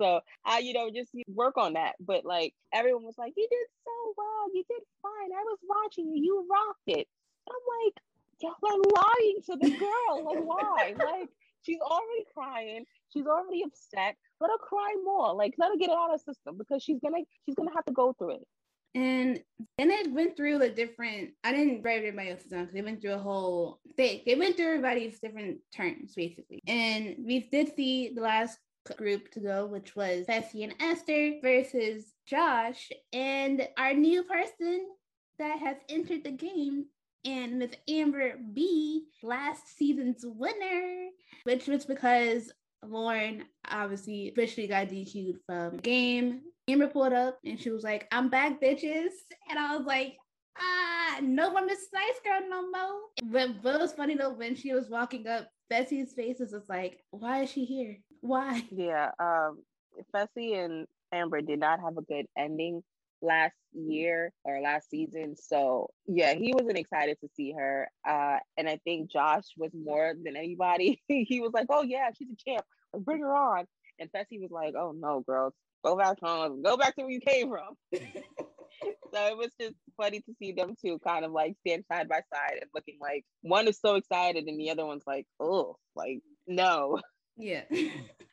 so 0.00 0.20
I, 0.44 0.58
you 0.58 0.72
know, 0.72 0.90
just 0.90 1.10
work 1.28 1.56
on 1.56 1.74
that. 1.74 1.94
But 2.00 2.24
like 2.24 2.54
everyone 2.72 3.04
was 3.04 3.18
like, 3.18 3.34
you 3.36 3.46
did 3.50 3.66
so 3.84 4.14
well, 4.16 4.46
you 4.54 4.64
did 4.68 4.82
fine. 5.02 5.30
I 5.32 5.42
was 5.44 5.58
watching 5.68 6.08
you, 6.12 6.22
you 6.22 6.46
rocked 6.50 6.98
it. 6.98 7.06
I'm 7.48 7.54
like, 7.84 7.94
y'all 8.40 8.54
are 8.64 9.04
lying 9.04 9.40
to 9.46 9.56
the 9.56 9.78
girl. 9.78 10.24
like, 10.24 10.44
why? 10.44 10.94
Like, 11.04 11.28
she's 11.62 11.80
already 11.80 12.24
crying. 12.34 12.84
She's 13.12 13.26
already 13.26 13.62
upset. 13.62 14.16
Let 14.40 14.50
her 14.50 14.58
cry 14.58 14.94
more. 15.04 15.34
Like, 15.34 15.54
let 15.58 15.70
her 15.70 15.76
get 15.76 15.90
it 15.90 15.96
out 15.96 16.12
of 16.12 16.20
the 16.24 16.32
system 16.32 16.58
because 16.58 16.82
she's 16.82 16.98
gonna 17.00 17.22
she's 17.46 17.54
gonna 17.54 17.72
have 17.74 17.84
to 17.86 17.92
go 17.92 18.12
through 18.12 18.32
it. 18.32 18.46
And 18.94 19.40
then 19.78 19.90
it 19.90 20.12
went 20.12 20.36
through 20.36 20.58
the 20.58 20.70
different. 20.70 21.30
I 21.42 21.52
didn't 21.52 21.82
write 21.82 21.98
everybody 21.98 22.30
else's 22.30 22.50
down 22.50 22.62
because 22.62 22.74
they 22.74 22.82
went 22.82 23.00
through 23.00 23.14
a 23.14 23.18
whole 23.18 23.80
thing. 23.96 24.20
They 24.24 24.36
went 24.36 24.56
through 24.56 24.66
everybody's 24.66 25.18
different 25.18 25.58
turns 25.74 26.14
basically. 26.14 26.60
And 26.66 27.16
we 27.18 27.48
did 27.50 27.74
see 27.74 28.12
the 28.14 28.22
last 28.22 28.58
group 28.96 29.30
to 29.32 29.40
go, 29.40 29.66
which 29.66 29.96
was 29.96 30.26
Fessy 30.26 30.62
and 30.62 30.74
Esther 30.80 31.40
versus 31.42 32.12
Josh 32.26 32.90
and 33.12 33.66
our 33.78 33.94
new 33.94 34.22
person 34.22 34.86
that 35.38 35.58
has 35.58 35.76
entered 35.88 36.24
the 36.24 36.30
game 36.30 36.86
and 37.24 37.58
Miss 37.58 37.72
Amber 37.88 38.34
B, 38.52 39.06
last 39.22 39.76
season's 39.76 40.24
winner, 40.24 41.08
which 41.44 41.66
was 41.66 41.86
because 41.86 42.52
Lauren 42.86 43.44
obviously 43.68 44.28
officially 44.28 44.66
got 44.66 44.88
DQ'd 44.88 45.38
from 45.46 45.76
the 45.76 45.82
game. 45.82 46.42
Amber 46.68 46.88
pulled 46.88 47.12
up 47.12 47.38
and 47.44 47.60
she 47.60 47.70
was 47.70 47.82
like, 47.82 48.08
I'm 48.10 48.30
back, 48.30 48.60
bitches. 48.60 49.10
And 49.50 49.58
I 49.58 49.76
was 49.76 49.86
like, 49.86 50.16
ah, 50.58 51.18
no 51.22 51.50
one 51.50 51.68
is 51.68 51.88
nice 51.92 52.20
girl 52.24 52.48
no 52.48 52.70
more. 52.70 53.00
But, 53.62 53.74
it 53.74 53.80
was 53.80 53.92
funny 53.92 54.16
though, 54.16 54.32
when 54.32 54.54
she 54.54 54.72
was 54.72 54.88
walking 54.88 55.26
up, 55.26 55.48
Fessy's 55.70 56.14
face 56.14 56.38
was 56.40 56.52
just 56.52 56.68
like, 56.68 57.00
why 57.10 57.42
is 57.42 57.50
she 57.50 57.64
here? 57.64 57.98
Why? 58.20 58.64
Yeah, 58.70 59.10
um, 59.18 59.62
Fessy 60.14 60.56
and 60.56 60.86
Amber 61.12 61.42
did 61.42 61.60
not 61.60 61.80
have 61.80 61.98
a 61.98 62.02
good 62.02 62.26
ending 62.36 62.82
last 63.20 63.54
year 63.72 64.32
or 64.44 64.60
last 64.60 64.88
season. 64.88 65.36
So 65.36 65.90
yeah, 66.06 66.34
he 66.34 66.54
wasn't 66.54 66.78
excited 66.78 67.18
to 67.20 67.28
see 67.36 67.52
her. 67.52 67.88
Uh, 68.06 68.38
and 68.56 68.68
I 68.68 68.78
think 68.84 69.10
Josh 69.10 69.44
was 69.58 69.70
more 69.74 70.14
than 70.22 70.36
anybody. 70.36 71.02
he 71.08 71.40
was 71.40 71.52
like, 71.52 71.66
"Oh 71.70 71.82
yeah, 71.82 72.10
she's 72.16 72.28
a 72.30 72.50
champ. 72.50 72.64
Bring 72.98 73.20
her 73.20 73.34
on." 73.34 73.66
And 73.98 74.10
Fessy 74.12 74.40
was 74.40 74.50
like, 74.50 74.74
"Oh 74.76 74.92
no, 74.92 75.22
girls, 75.26 75.54
go 75.84 75.96
back 75.96 76.18
home. 76.22 76.62
Go 76.62 76.76
back 76.76 76.96
to 76.96 77.02
where 77.02 77.10
you 77.10 77.20
came 77.20 77.50
from." 77.50 77.76
so 79.12 79.26
it 79.26 79.36
was 79.36 79.50
just 79.60 79.76
funny 79.96 80.20
to 80.20 80.34
see 80.38 80.52
them 80.52 80.74
two 80.80 80.98
kind 81.00 81.24
of 81.24 81.32
like 81.32 81.56
stand 81.66 81.84
side 81.90 82.08
by 82.08 82.20
side 82.32 82.58
and 82.60 82.70
looking 82.74 82.98
like 83.00 83.24
one 83.42 83.68
is 83.68 83.78
so 83.78 83.96
excited 83.96 84.44
and 84.46 84.58
the 84.58 84.70
other 84.70 84.86
one's 84.86 85.06
like, 85.06 85.26
"Oh, 85.40 85.76
like 85.94 86.20
no." 86.46 87.00
Yeah. 87.36 87.62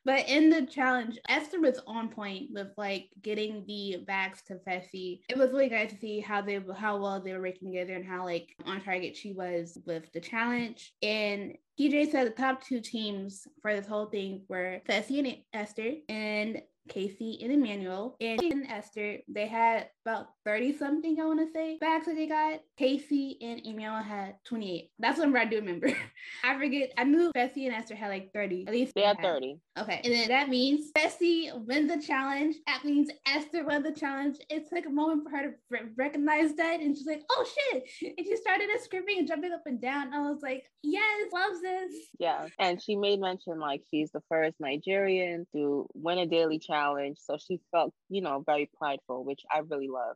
but 0.06 0.28
in 0.30 0.50
the 0.50 0.66
challenge, 0.66 1.20
Esther 1.28 1.60
was 1.60 1.80
on 1.88 2.10
point 2.10 2.50
with 2.52 2.68
like 2.78 3.10
getting 3.22 3.66
the 3.68 4.04
backs 4.06 4.44
to 4.44 4.56
Fessy. 4.68 5.22
It 5.30 5.38
was 5.38 5.52
really 5.52 5.70
nice 5.70 5.92
to 5.92 5.98
see 5.98 6.20
how 6.20 6.42
they 6.42 6.60
how 6.76 6.98
well 6.98 7.22
they 7.22 7.34
were 7.34 7.42
working 7.42 7.72
together 7.72 7.94
and 7.94 8.06
how 8.06 8.26
like 8.26 8.56
on 8.66 8.82
target 8.82 9.16
she 9.16 9.34
was 9.34 9.78
with 9.86 10.12
the 10.14 10.20
challenge. 10.20 10.94
And 11.02 11.58
TJ 11.80 12.12
said 12.12 12.28
the 12.28 12.32
top 12.32 12.64
two 12.64 12.82
teams 12.82 13.48
for 13.62 13.76
this 13.76 13.88
whole 13.88 14.08
thing 14.08 14.44
were 14.48 14.82
Fessy 14.88 15.20
and 15.20 15.38
Esther, 15.54 15.94
and 16.10 16.62
Kaycee 16.90 17.44
and 17.44 17.52
Emanuel 17.52 18.16
and 18.20 18.66
Esther, 18.68 19.20
they 19.28 19.48
had 19.48 19.90
about 20.06 20.28
30 20.46 20.78
something, 20.78 21.20
I 21.20 21.26
want 21.26 21.40
to 21.40 21.52
say, 21.54 21.78
bags 21.80 22.08
that 22.08 22.16
they 22.16 22.28
got. 22.28 22.60
Kaycee 22.80 23.38
and 23.42 23.62
Emanuel 23.66 24.02
had 24.02 24.36
28. 24.46 24.90
That's 25.00 25.20
what 25.20 25.36
I 25.36 25.46
do 25.46 25.58
remember. 25.58 25.88
I 26.44 26.58
forget. 26.58 26.92
I 26.98 27.04
knew 27.04 27.32
Fessy 27.36 27.66
and 27.66 27.76
Esther 27.76 27.96
had 27.96 28.10
like 28.10 28.32
30. 28.34 28.66
At 28.68 28.74
least 28.74 28.94
they, 28.96 29.02
had 29.02 29.20
30. 29.22 29.60
Okay. 29.80 30.02
And 30.04 30.14
then 30.14 30.28
that 30.30 30.50
means 30.50 30.92
Fessy 30.98 31.50
wins 31.66 31.94
the 31.94 32.02
challenge. 32.02 32.56
That 32.66 32.84
means 32.84 33.10
Esther 33.28 33.64
won 33.64 33.84
the 33.84 33.94
challenge. 33.94 34.38
It 34.50 34.68
took 34.70 34.86
a 34.86 34.90
moment 34.90 35.24
for 35.24 35.30
her 35.30 35.44
to 35.44 35.54
re- 35.70 35.92
recognize 35.96 36.56
that. 36.56 36.80
And 36.80 36.98
she's 36.98 37.08
like, 37.08 37.24
oh 37.32 37.46
shit. 37.46 37.84
And 38.18 38.28
she 38.28 38.36
started 38.36 38.70
screaming 38.82 39.20
and 39.20 39.28
jumping 39.28 39.54
up 39.54 39.64
and 39.66 39.82
down. 39.82 40.14
I 40.14 40.20
was 40.20 40.42
like, 40.42 40.64
yes, 40.84 41.32
loves 41.32 41.62
this. 41.62 41.94
Yeah. 42.20 42.48
And 42.60 42.82
she 42.82 42.96
made 42.96 43.20
mention 43.20 43.60
like 43.60 43.84
she's 43.90 44.12
the 44.12 44.22
first 44.28 44.60
Nigerian 44.60 45.46
to 45.54 45.88
win 45.94 46.18
a 46.18 46.26
daily 46.26 46.60
challenge 46.60 46.71
challenge. 46.72 47.18
So 47.20 47.38
she 47.38 47.60
felt, 47.72 47.94
you 48.10 48.22
know, 48.22 48.44
very 48.46 48.70
prideful, 48.78 49.26
which 49.26 49.42
I 49.52 49.60
really 49.60 49.88
love. 49.88 50.16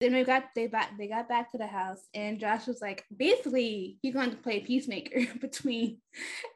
Then 0.00 0.14
we 0.14 0.24
got 0.24 0.44
they 0.54 0.66
back 0.66 0.98
they 0.98 1.06
got 1.06 1.28
back 1.28 1.52
to 1.52 1.58
the 1.58 1.66
house 1.66 2.00
and 2.14 2.40
Josh 2.40 2.66
was 2.66 2.80
like, 2.82 3.04
basically, 3.16 3.98
he's 4.02 4.14
going 4.14 4.30
to 4.30 4.36
play 4.36 4.60
peacemaker 4.60 5.26
between 5.40 5.98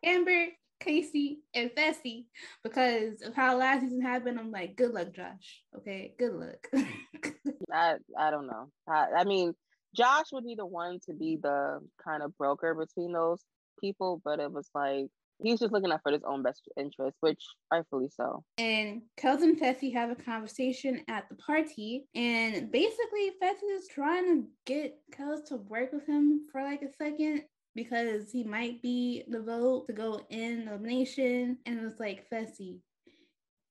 Amber, 0.04 0.46
Kaycee, 0.82 1.38
and 1.54 1.70
Fessy 1.70 2.26
because 2.62 3.22
of 3.22 3.34
how 3.34 3.56
last 3.56 3.82
season 3.82 4.02
happened. 4.02 4.38
I'm 4.38 4.50
like, 4.50 4.76
good 4.76 4.92
luck, 4.92 5.14
Josh. 5.14 5.62
Okay, 5.76 6.14
good 6.18 6.32
luck. 6.34 6.66
I 7.72 7.94
I 8.18 8.30
don't 8.30 8.48
know. 8.48 8.70
I, 8.88 9.06
I 9.18 9.24
mean, 9.24 9.54
Josh 9.94 10.26
would 10.32 10.44
be 10.44 10.56
the 10.56 10.66
one 10.66 10.98
to 11.06 11.14
be 11.14 11.38
the 11.40 11.80
kind 12.04 12.22
of 12.22 12.36
broker 12.36 12.74
between 12.74 13.12
those 13.12 13.40
people, 13.80 14.20
but 14.24 14.40
it 14.40 14.52
was 14.52 14.68
like 14.74 15.06
he's 15.40 15.60
just 15.60 15.72
looking 15.72 15.92
out 15.92 16.02
for 16.02 16.12
his 16.12 16.22
own 16.24 16.42
best 16.42 16.68
interest, 16.76 17.16
which 17.20 17.42
rightfully 17.72 18.08
so. 18.14 18.44
And 18.58 19.02
Kels 19.18 19.42
and 19.42 19.60
Fessy 19.60 19.92
have 19.92 20.10
a 20.10 20.14
conversation 20.14 21.02
at 21.08 21.28
the 21.28 21.36
party, 21.36 22.06
and 22.14 22.70
basically 22.70 23.32
Fessy 23.42 23.76
is 23.76 23.88
trying 23.88 24.26
to 24.26 24.48
get 24.66 24.98
Kels 25.16 25.46
to 25.48 25.56
work 25.56 25.92
with 25.92 26.06
him 26.06 26.42
for 26.50 26.62
like 26.62 26.82
a 26.82 26.92
second 26.92 27.42
because 27.74 28.32
he 28.32 28.42
might 28.42 28.82
be 28.82 29.24
the 29.28 29.40
vote 29.40 29.86
to 29.86 29.92
go 29.92 30.20
in 30.30 30.66
elimination. 30.66 31.58
And 31.64 31.80
it's 31.80 32.00
like 32.00 32.28
Fessy, 32.28 32.80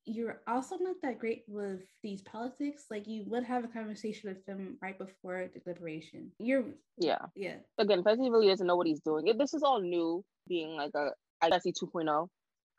you're 0.05 0.41
also 0.47 0.77
not 0.79 0.95
that 1.03 1.19
great 1.19 1.43
with 1.47 1.81
these 2.01 2.21
politics. 2.21 2.85
Like 2.89 3.07
you 3.07 3.25
would 3.27 3.43
have 3.43 3.65
a 3.65 3.67
conversation 3.67 4.29
with 4.29 4.45
him 4.47 4.77
right 4.81 4.97
before 4.97 5.49
the 5.53 5.59
deliberation. 5.59 6.31
You're 6.39 6.65
yeah 6.97 7.25
yeah. 7.35 7.57
Again, 7.77 8.03
Fessy 8.03 8.31
really 8.31 8.47
doesn't 8.47 8.65
know 8.65 8.77
what 8.77 8.87
he's 8.87 9.01
doing. 9.01 9.25
This 9.37 9.53
is 9.53 9.63
all 9.63 9.81
new, 9.81 10.23
being 10.47 10.77
like 10.77 10.91
a 10.95 11.09
Fessy 11.43 11.73
2.0, 11.73 12.27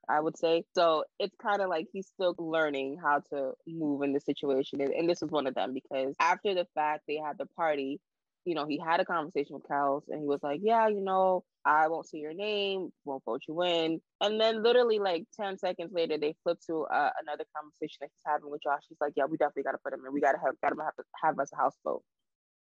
I 0.08 0.20
would 0.20 0.38
say. 0.38 0.64
So 0.74 1.04
it's 1.18 1.34
kind 1.42 1.60
of 1.60 1.68
like 1.68 1.86
he's 1.92 2.08
still 2.08 2.34
learning 2.38 2.98
how 3.02 3.20
to 3.30 3.52
move 3.66 4.02
in 4.02 4.12
the 4.12 4.20
situation. 4.20 4.80
And, 4.80 4.92
and, 4.92 5.08
this 5.08 5.20
was 5.20 5.30
one 5.30 5.46
of 5.46 5.54
them 5.54 5.74
because 5.74 6.14
after 6.20 6.54
the 6.54 6.66
fact 6.74 7.04
they 7.06 7.16
had 7.16 7.38
the 7.38 7.46
party, 7.56 8.00
you 8.44 8.54
know, 8.54 8.66
he 8.66 8.78
had 8.78 9.00
a 9.00 9.04
conversation 9.04 9.54
with 9.54 9.64
Kels 9.64 10.02
and 10.08 10.20
he 10.20 10.26
was 10.26 10.40
like, 10.42 10.60
Yeah, 10.62 10.88
you 10.88 11.00
know, 11.00 11.44
I 11.64 11.88
won't 11.88 12.08
see 12.08 12.18
your 12.18 12.34
name, 12.34 12.90
won't 13.04 13.24
vote 13.24 13.42
you 13.46 13.62
in. 13.62 14.00
And 14.20 14.40
then 14.40 14.62
literally 14.62 14.98
like 14.98 15.24
10 15.38 15.58
seconds 15.58 15.90
later, 15.92 16.16
they 16.18 16.34
flip 16.42 16.58
to 16.66 16.84
uh, 16.84 17.10
another 17.20 17.44
conversation 17.54 17.98
that 18.00 18.10
he's 18.10 18.22
having 18.32 18.50
with 18.50 18.62
Josh. 18.62 18.82
He's 18.88 18.98
like, 19.00 19.12
Yeah, 19.16 19.26
we 19.26 19.36
definitely 19.36 19.64
got 19.64 19.72
to 19.72 19.78
put 19.84 19.92
him 19.92 20.00
in. 20.06 20.12
We 20.12 20.20
got 20.20 20.32
to 20.32 20.38
have, 20.38 20.54
got 20.62 20.70
to 20.70 20.82
have, 20.82 20.94
have 21.22 21.38
us 21.38 21.50
a 21.52 21.56
house 21.56 21.76
vote. 21.84 22.02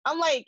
I'm 0.05 0.19
like, 0.19 0.47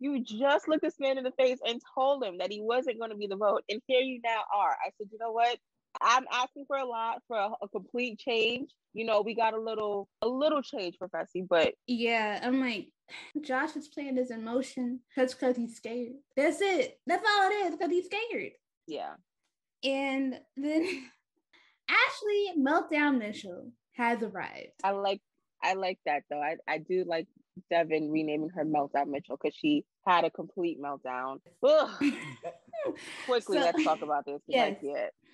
you 0.00 0.22
just 0.22 0.68
looked 0.68 0.82
this 0.82 1.00
man 1.00 1.18
in 1.18 1.24
the 1.24 1.32
face 1.32 1.58
and 1.66 1.80
told 1.94 2.22
him 2.22 2.38
that 2.38 2.52
he 2.52 2.60
wasn't 2.60 2.98
going 2.98 3.10
to 3.10 3.16
be 3.16 3.26
the 3.26 3.36
vote. 3.36 3.62
And 3.68 3.80
here 3.86 4.00
you 4.00 4.20
now 4.24 4.42
are. 4.54 4.70
I 4.70 4.90
said, 4.96 5.08
you 5.10 5.18
know 5.18 5.32
what? 5.32 5.58
I'm 6.00 6.24
asking 6.32 6.66
for 6.66 6.76
a 6.76 6.84
lot 6.84 7.22
for 7.26 7.36
a, 7.36 7.50
a, 7.62 7.68
complete 7.68 8.18
change. 8.18 8.70
You 8.92 9.04
know, 9.04 9.22
we 9.22 9.34
got 9.34 9.54
a 9.54 9.60
little 9.60 10.08
a 10.22 10.28
little 10.28 10.62
change 10.62 10.96
for 10.98 11.08
Fessy, 11.08 11.46
but 11.48 11.74
yeah, 11.86 12.40
I'm 12.42 12.60
like, 12.60 12.88
Josh 13.40 13.74
is 13.74 13.88
playing 13.88 14.16
his 14.16 14.30
emotion. 14.30 15.00
That's 15.16 15.34
because 15.34 15.56
he's 15.56 15.76
scared. 15.76 16.12
That's 16.36 16.60
it. 16.60 17.00
That's 17.06 17.24
all 17.26 17.50
it 17.50 17.54
is. 17.54 17.70
Because 17.72 17.90
he's 17.90 18.06
scared. 18.06 18.52
Yeah. 18.86 19.14
And 19.82 20.38
then 20.56 20.82
Ashley 21.88 22.52
Meltdown 22.58 23.18
Mitchell 23.18 23.72
has 23.92 24.22
arrived. 24.22 24.72
I 24.84 24.92
like 24.92 25.20
I 25.62 25.74
like 25.74 25.98
that 26.06 26.22
though. 26.30 26.40
I, 26.40 26.56
I 26.68 26.78
do 26.78 27.04
like 27.06 27.26
Devin 27.70 28.10
renaming 28.10 28.50
her 28.50 28.64
meltdown 28.64 29.08
Mitchell 29.08 29.38
because 29.40 29.56
she 29.56 29.84
had 30.06 30.24
a 30.24 30.30
complete 30.30 30.80
meltdown. 30.80 31.38
Quickly, 33.26 33.58
so, 33.58 33.64
let's 33.64 33.84
talk 33.84 34.02
about 34.02 34.24
this. 34.26 34.40
Yes. 34.46 34.76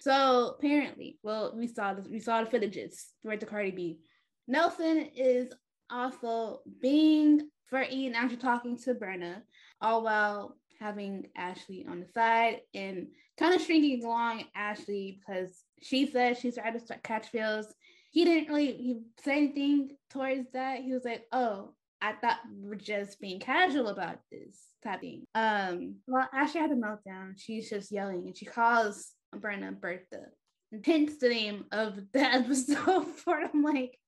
So 0.01 0.57
apparently, 0.59 1.19
well, 1.23 1.55
we 1.57 1.67
saw 1.67 1.95
this. 1.95 2.07
We 2.09 2.21
saw 2.21 2.43
the 2.43 2.51
footages 2.51 2.95
right 3.25 3.41
to 3.41 3.47
Cardi 3.47 3.71
B. 3.71 3.99
Nelson 4.47 5.09
is 5.17 5.53
also 5.91 6.61
being 6.81 7.49
flirty 7.69 8.07
and 8.07 8.17
actually 8.17 8.37
talking 8.39 8.77
to 8.79 8.95
Berna, 8.95 9.43
all 9.81 10.03
while 10.03 10.57
having 10.81 11.27
Ashley 11.37 11.87
on 11.89 12.01
the 12.01 12.07
side 12.07 12.61
and 12.75 13.09
kind 13.39 13.55
of 13.55 13.63
shrinking 13.63 14.05
along 14.05 14.45
Ashley 14.55 15.21
because 15.21 15.63
she 15.81 16.07
says 16.07 16.39
she's 16.39 16.57
trying 16.57 16.73
to 16.75 16.81
start 16.81 17.03
catch 17.03 17.29
feels 17.29 17.75
he 18.15 18.25
didn't 18.25 18.49
really 18.49 18.73
he 18.77 19.01
say 19.25 19.39
anything 19.39 19.91
towards 20.09 20.47
that. 20.53 20.83
He 20.83 20.93
was 20.93 21.05
like, 21.05 21.25
"Oh, 21.33 21.75
I 22.05 22.13
thought 22.13 22.39
we're 22.53 22.75
just 22.75 23.21
being 23.21 23.41
casual 23.41 23.89
about 23.89 24.19
this 24.31 24.61
type 24.83 25.01
thing." 25.01 25.25
Um, 25.35 25.97
well, 26.07 26.29
Ashley 26.33 26.61
had 26.61 26.71
a 26.71 26.75
meltdown. 26.75 27.35
She's 27.37 27.71
just 27.71 27.91
yelling, 27.91 28.25
and 28.27 28.37
she 28.37 28.47
calls 28.47 29.13
Brenna 29.35 29.79
Bertha, 29.79 30.27
and 30.73 30.85
hence 30.85 31.19
the 31.19 31.29
name 31.29 31.65
of 31.73 31.97
the 32.13 32.21
episode. 32.35 33.07
For 33.25 33.41
it. 33.41 33.51
I'm 33.53 33.63
like, 33.63 33.99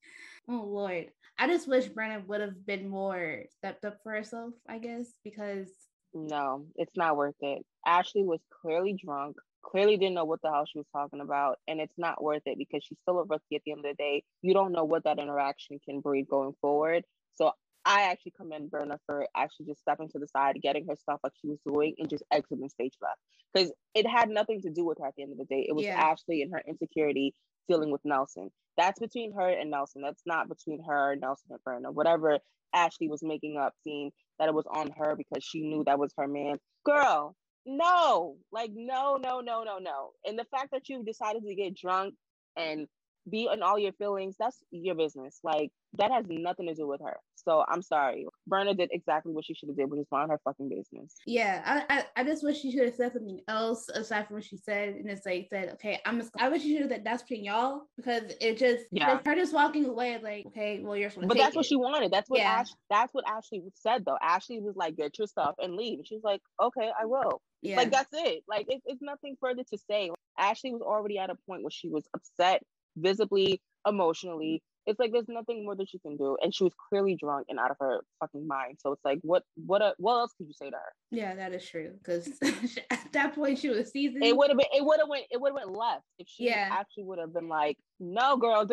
oh 0.49 0.65
lord, 0.67 1.07
I 1.39 1.47
just 1.47 1.69
wish 1.69 1.89
Brenna 1.89 2.27
would 2.27 2.41
have 2.41 2.67
been 2.67 2.89
more 2.89 3.45
stepped 3.59 3.85
up 3.85 3.99
for 4.03 4.13
herself. 4.13 4.53
I 4.69 4.79
guess 4.79 5.07
because 5.25 5.71
no, 6.15 6.67
it's 6.77 6.97
not 6.97 7.17
worth 7.17 7.37
it. 7.41 7.65
Ashley 7.87 8.25
was 8.25 8.41
clearly 8.63 8.93
drunk 8.93 9.37
clearly 9.67 9.97
didn't 9.97 10.15
know 10.15 10.25
what 10.25 10.41
the 10.43 10.51
hell 10.51 10.65
she 10.65 10.79
was 10.79 10.87
talking 10.93 11.21
about 11.21 11.59
and 11.67 11.81
it's 11.81 11.99
not 11.99 12.23
worth 12.23 12.43
it 12.47 12.57
because 12.57 12.85
she's 12.85 12.99
still 13.03 13.19
a 13.19 13.25
rookie 13.25 13.57
at 13.57 13.63
the 13.65 13.73
end 13.73 13.85
of 13.85 13.91
the 13.91 13.95
day 13.95 14.23
you 14.43 14.55
don't 14.55 14.73
know 14.73 14.85
what 14.85 15.05
that 15.05 15.19
interaction 15.19 15.79
can 15.85 16.01
breed 16.01 16.27
going 16.29 16.53
forward 16.61 17.05
so 17.35 17.51
i 17.87 18.03
actually 18.03 18.33
commend 18.37 18.71
Brenna 18.71 18.99
for 19.07 19.27
actually 19.37 19.67
just 19.67 19.81
stepping 19.81 20.09
to 20.11 20.19
the 20.19 20.29
side 20.29 20.57
getting 20.63 20.87
her 20.87 20.97
stuff 20.97 21.21
like 21.23 21.33
she 21.41 21.49
was 21.49 21.59
doing 21.67 21.95
and 21.99 22.11
just 22.11 22.25
exiting 22.33 22.69
stage 22.69 22.95
left 23.01 23.21
because 23.55 23.73
it 23.95 24.07
had 24.07 24.29
nothing 24.29 24.61
to 24.63 24.71
do 24.71 24.85
with 24.85 24.99
her 24.99 25.07
at 25.07 25.15
the 25.17 25.23
end 25.23 25.33
of 25.33 25.39
the 25.39 25.45
day. 25.45 25.65
It 25.67 25.75
was 25.75 25.87
yeah. 25.87 25.99
ashley 25.99 26.43
and 26.43 26.53
her 26.53 26.63
insecurity 26.67 27.35
dealing 27.69 27.91
with 27.91 28.03
nelson. 28.05 28.51
That's 28.77 29.01
between 29.01 29.33
her 29.33 29.49
and 29.49 29.71
nelson. 29.71 30.03
That's 30.03 30.23
not 30.27 30.49
between 30.49 30.83
her 30.85 31.17
nelson 31.17 31.51
and 31.51 31.61
Brenna 31.67 31.93
whatever 31.93 32.39
ashley 32.75 33.09
was 33.09 33.23
making 33.23 33.57
up 33.57 33.73
seeing 33.85 34.11
that 34.39 34.49
it 34.49 34.55
was 34.55 34.67
on 34.71 34.91
her 34.91 35.17
because 35.17 35.43
she 35.43 35.63
knew 35.63 35.85
that 35.85 35.99
was 35.99 36.13
her 36.19 36.29
man. 36.29 36.59
Girl 36.85 37.35
no, 37.67 38.37
like 38.53 38.71
no, 38.75 39.19
no, 39.21 39.41
no, 39.41 39.65
no, 39.65 39.79
no. 39.79 40.13
And 40.25 40.39
the 40.39 40.45
fact 40.45 40.71
that 40.71 40.89
you 40.89 41.03
decided 41.03 41.43
to 41.45 41.55
get 41.55 41.77
drunk 41.77 42.15
and 42.57 42.87
be 43.29 43.49
in 43.53 43.63
all 43.63 43.79
your 43.79 43.93
feelings, 43.93 44.37
that's 44.39 44.59
your 44.71 44.95
business. 44.95 45.41
Like 45.43 45.71
that 45.95 46.11
has 46.11 46.25
nothing 46.29 46.67
to 46.67 46.75
do 46.75 46.87
with 46.87 47.01
her. 47.01 47.17
So 47.35 47.65
I'm 47.69 47.83
sorry. 47.83 48.27
Berna 48.47 48.75
did 48.75 48.91
exactly 48.93 49.33
what 49.33 49.45
she 49.45 49.55
should 49.55 49.69
have 49.69 49.77
did, 49.77 49.91
which 49.91 50.01
is 50.01 50.07
mind 50.11 50.31
her 50.31 50.41
fucking 50.45 50.69
business. 50.69 51.15
Yeah, 51.27 51.63
I, 51.65 51.99
I, 51.99 52.05
I 52.17 52.25
just 52.25 52.43
wish 52.43 52.61
she 52.61 52.73
should 52.73 52.87
have 52.87 52.95
said 52.95 53.13
something 53.13 53.41
else 53.47 53.89
aside 53.89 54.27
from 54.27 54.37
what 54.37 54.45
she 54.45 54.57
said, 54.57 54.95
and 54.95 55.09
it's 55.09 55.25
like 55.25 55.49
said, 55.51 55.71
okay, 55.75 56.01
I'm. 56.05 56.19
Just, 56.19 56.33
I 56.39 56.49
wish 56.49 56.63
she 56.63 56.73
should 56.73 56.83
have 56.83 56.91
said 56.91 57.05
that's 57.05 57.23
between 57.23 57.45
y'all 57.45 57.83
because 57.97 58.33
it 58.41 58.59
just 58.59 58.85
yeah. 58.91 59.21
her 59.25 59.35
just 59.35 59.55
walking 59.55 59.87
away 59.87 60.19
like, 60.23 60.47
okay, 60.47 60.81
well 60.83 60.97
you're. 60.97 61.11
But 61.17 61.37
that's 61.37 61.55
it. 61.55 61.57
what 61.57 61.67
she 61.67 61.77
wanted. 61.77 62.13
That's 62.13 62.29
what 62.29 62.41
yeah. 62.41 62.61
Ash, 62.61 62.71
That's 62.91 63.13
what 63.15 63.25
Ashley 63.29 63.63
said 63.75 64.05
though. 64.05 64.19
Ashley 64.21 64.61
was 64.61 64.77
like, 64.77 64.97
get 64.97 65.19
your 65.19 65.29
stuff 65.29 65.55
and 65.63 65.75
leave. 65.75 65.99
And 65.99 66.07
she 66.07 66.15
was 66.15 66.25
like, 66.25 66.43
okay, 66.61 66.91
I 67.01 67.07
will. 67.07 67.41
Yeah. 67.63 67.77
Like 67.77 67.91
that's 67.91 68.11
it. 68.13 68.45
Like 68.49 68.67
it, 68.69 68.83
it's 68.87 69.03
nothing 69.03 69.37
further 69.41 69.63
to 69.71 69.79
say. 69.89 70.11
Ashley 70.39 70.73
was 70.73 70.83
already 70.83 71.19
at 71.19 71.31
a 71.31 71.37
point 71.49 71.63
where 71.63 71.71
she 71.71 71.89
was 71.89 72.05
upset, 72.15 72.63
visibly, 72.97 73.61
emotionally. 73.87 74.63
It's 74.87 75.01
like 75.01 75.11
there's 75.11 75.29
nothing 75.29 75.65
more 75.65 75.75
that 75.75 75.89
she 75.89 75.99
can 75.99 76.17
do, 76.17 76.37
and 76.41 76.55
she 76.55 76.63
was 76.63 76.73
clearly 76.89 77.17
drunk 77.17 77.47
and 77.49 77.59
out 77.59 77.73
of 77.73 77.77
her 77.81 78.01
fucking 78.21 78.47
mind. 78.47 78.79
So 78.81 78.93
it's 78.93 79.05
like, 79.05 79.19
what, 79.23 79.43
what, 79.57 79.83
a, 79.83 79.95
what 79.99 80.15
else 80.15 80.33
could 80.39 80.47
you 80.47 80.53
say 80.53 80.71
to 80.71 80.77
her? 80.77 80.93
Yeah, 81.11 81.35
that 81.35 81.53
is 81.53 81.69
true. 81.69 81.93
Because 81.99 82.29
at 82.91 83.13
that 83.13 83.35
point, 83.35 83.59
she 83.59 83.69
was 83.69 83.91
seasoned. 83.91 84.25
It 84.25 84.37
would 84.37 84.49
have 84.49 84.59
been, 84.59 84.69
it 84.73 84.85
would 84.85 85.01
have 85.01 85.09
went, 85.09 85.25
it 85.31 85.41
would 85.41 85.49
have 85.49 85.57
went 85.57 85.77
left 85.77 86.05
if 86.21 86.29
she 86.29 86.47
yeah. 86.47 86.69
actually 86.71 87.05
would 87.05 87.19
have 87.19 87.35
been 87.35 87.49
like, 87.49 87.77
no, 87.99 88.37
girl, 88.37 88.65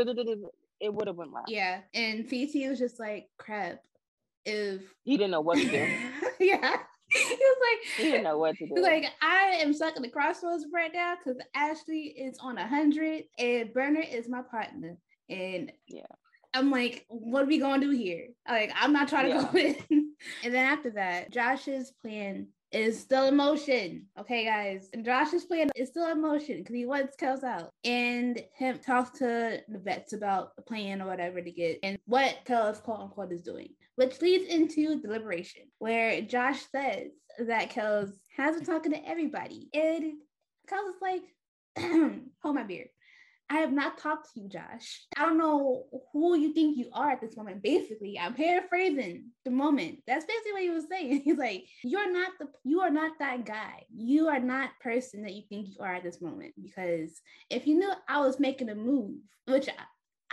it 0.83 0.93
would 0.93 1.07
have 1.07 1.15
went 1.15 1.33
left. 1.33 1.49
Yeah, 1.49 1.79
and 1.95 2.27
PT 2.27 2.69
was 2.69 2.77
just 2.77 2.99
like, 2.99 3.27
crap. 3.39 3.79
If 4.45 4.81
he 5.03 5.17
didn't 5.17 5.31
know 5.31 5.41
what 5.41 5.57
to 5.57 5.69
do. 5.69 5.87
yeah. 6.39 6.79
he 7.27 7.35
was 7.35 7.57
like, 7.61 7.97
he 7.97 8.03
didn't 8.11 8.23
know 8.23 8.37
what 8.37 8.57
to 8.57 8.67
do. 8.67 8.81
Like, 8.81 9.05
I 9.21 9.59
am 9.61 9.73
stuck 9.73 9.95
in 9.95 10.01
the 10.01 10.09
crossroads 10.09 10.65
right 10.73 10.91
now 10.93 11.15
because 11.15 11.39
Ashley 11.55 12.13
is 12.17 12.37
on 12.39 12.57
a 12.57 12.67
hundred 12.67 13.23
and 13.37 13.73
Bernard 13.73 14.07
is 14.11 14.29
my 14.29 14.41
partner. 14.41 14.97
And 15.29 15.71
yeah, 15.87 16.05
I'm 16.53 16.71
like, 16.71 17.05
what 17.09 17.43
are 17.43 17.47
we 17.47 17.59
gonna 17.59 17.81
do 17.81 17.91
here? 17.91 18.27
Like, 18.47 18.71
I'm 18.75 18.93
not 18.93 19.07
trying 19.07 19.31
to 19.31 19.35
yeah. 19.35 19.49
go 19.51 19.57
in. 19.91 20.13
and 20.43 20.53
then 20.53 20.65
after 20.65 20.91
that, 20.91 21.31
Josh's 21.31 21.91
plan 22.01 22.47
is 22.73 22.99
still 22.99 23.27
in 23.27 23.35
motion. 23.35 24.07
Okay, 24.19 24.45
guys. 24.45 24.89
And 24.93 25.05
Josh's 25.05 25.45
plan 25.45 25.69
is 25.75 25.89
still 25.89 26.11
in 26.11 26.21
motion 26.21 26.57
because 26.57 26.75
he 26.75 26.85
wants 26.85 27.15
Kels 27.15 27.43
out. 27.43 27.69
And 27.83 28.41
him 28.55 28.79
talk 28.79 29.13
to 29.19 29.61
the 29.67 29.79
vets 29.79 30.13
about 30.13 30.55
the 30.55 30.63
plan 30.63 31.01
or 31.01 31.07
whatever 31.07 31.41
to 31.41 31.51
get 31.51 31.79
and 31.83 31.97
what 32.05 32.39
Kels 32.45 32.81
quote 32.81 32.99
unquote 32.99 33.31
is 33.31 33.41
doing. 33.41 33.69
Which 33.95 34.21
leads 34.21 34.45
into 34.45 34.99
deliberation, 35.01 35.63
where 35.77 36.21
Josh 36.21 36.61
says 36.71 37.11
that 37.39 37.71
Kels 37.71 38.11
has 38.35 38.55
been 38.55 38.65
talking 38.65 38.91
to 38.91 39.07
everybody. 39.07 39.69
And 39.73 40.13
Kels 40.67 40.89
is 40.89 41.01
like, 41.01 41.21
hold 42.41 42.55
my 42.55 42.63
beer. 42.63 42.87
I 43.49 43.57
have 43.57 43.73
not 43.73 43.97
talked 43.99 44.33
to 44.33 44.39
you, 44.39 44.49
Josh. 44.49 45.05
I 45.15 45.25
don't 45.25 45.37
know 45.37 45.83
who 46.11 46.35
you 46.35 46.53
think 46.53 46.77
you 46.77 46.89
are 46.93 47.11
at 47.11 47.21
this 47.21 47.37
moment. 47.37 47.61
Basically, 47.61 48.17
I'm 48.17 48.33
paraphrasing 48.33 49.25
the 49.45 49.51
moment. 49.51 49.99
That's 50.07 50.25
basically 50.25 50.53
what 50.53 50.61
he 50.63 50.69
was 50.69 50.85
saying. 50.89 51.21
He's 51.25 51.37
like, 51.37 51.65
You're 51.83 52.11
not 52.11 52.31
the 52.39 52.47
you 52.63 52.81
are 52.81 52.89
not 52.89 53.11
that 53.19 53.45
guy. 53.45 53.83
You 53.93 54.27
are 54.29 54.39
not 54.39 54.71
person 54.81 55.21
that 55.23 55.33
you 55.33 55.43
think 55.49 55.67
you 55.67 55.75
are 55.81 55.93
at 55.93 56.03
this 56.03 56.21
moment. 56.21 56.53
Because 56.61 57.21
if 57.49 57.67
you 57.67 57.77
knew 57.77 57.91
I 58.07 58.21
was 58.21 58.39
making 58.39 58.69
a 58.69 58.75
move, 58.75 59.17
which 59.45 59.69
I, 59.69 59.73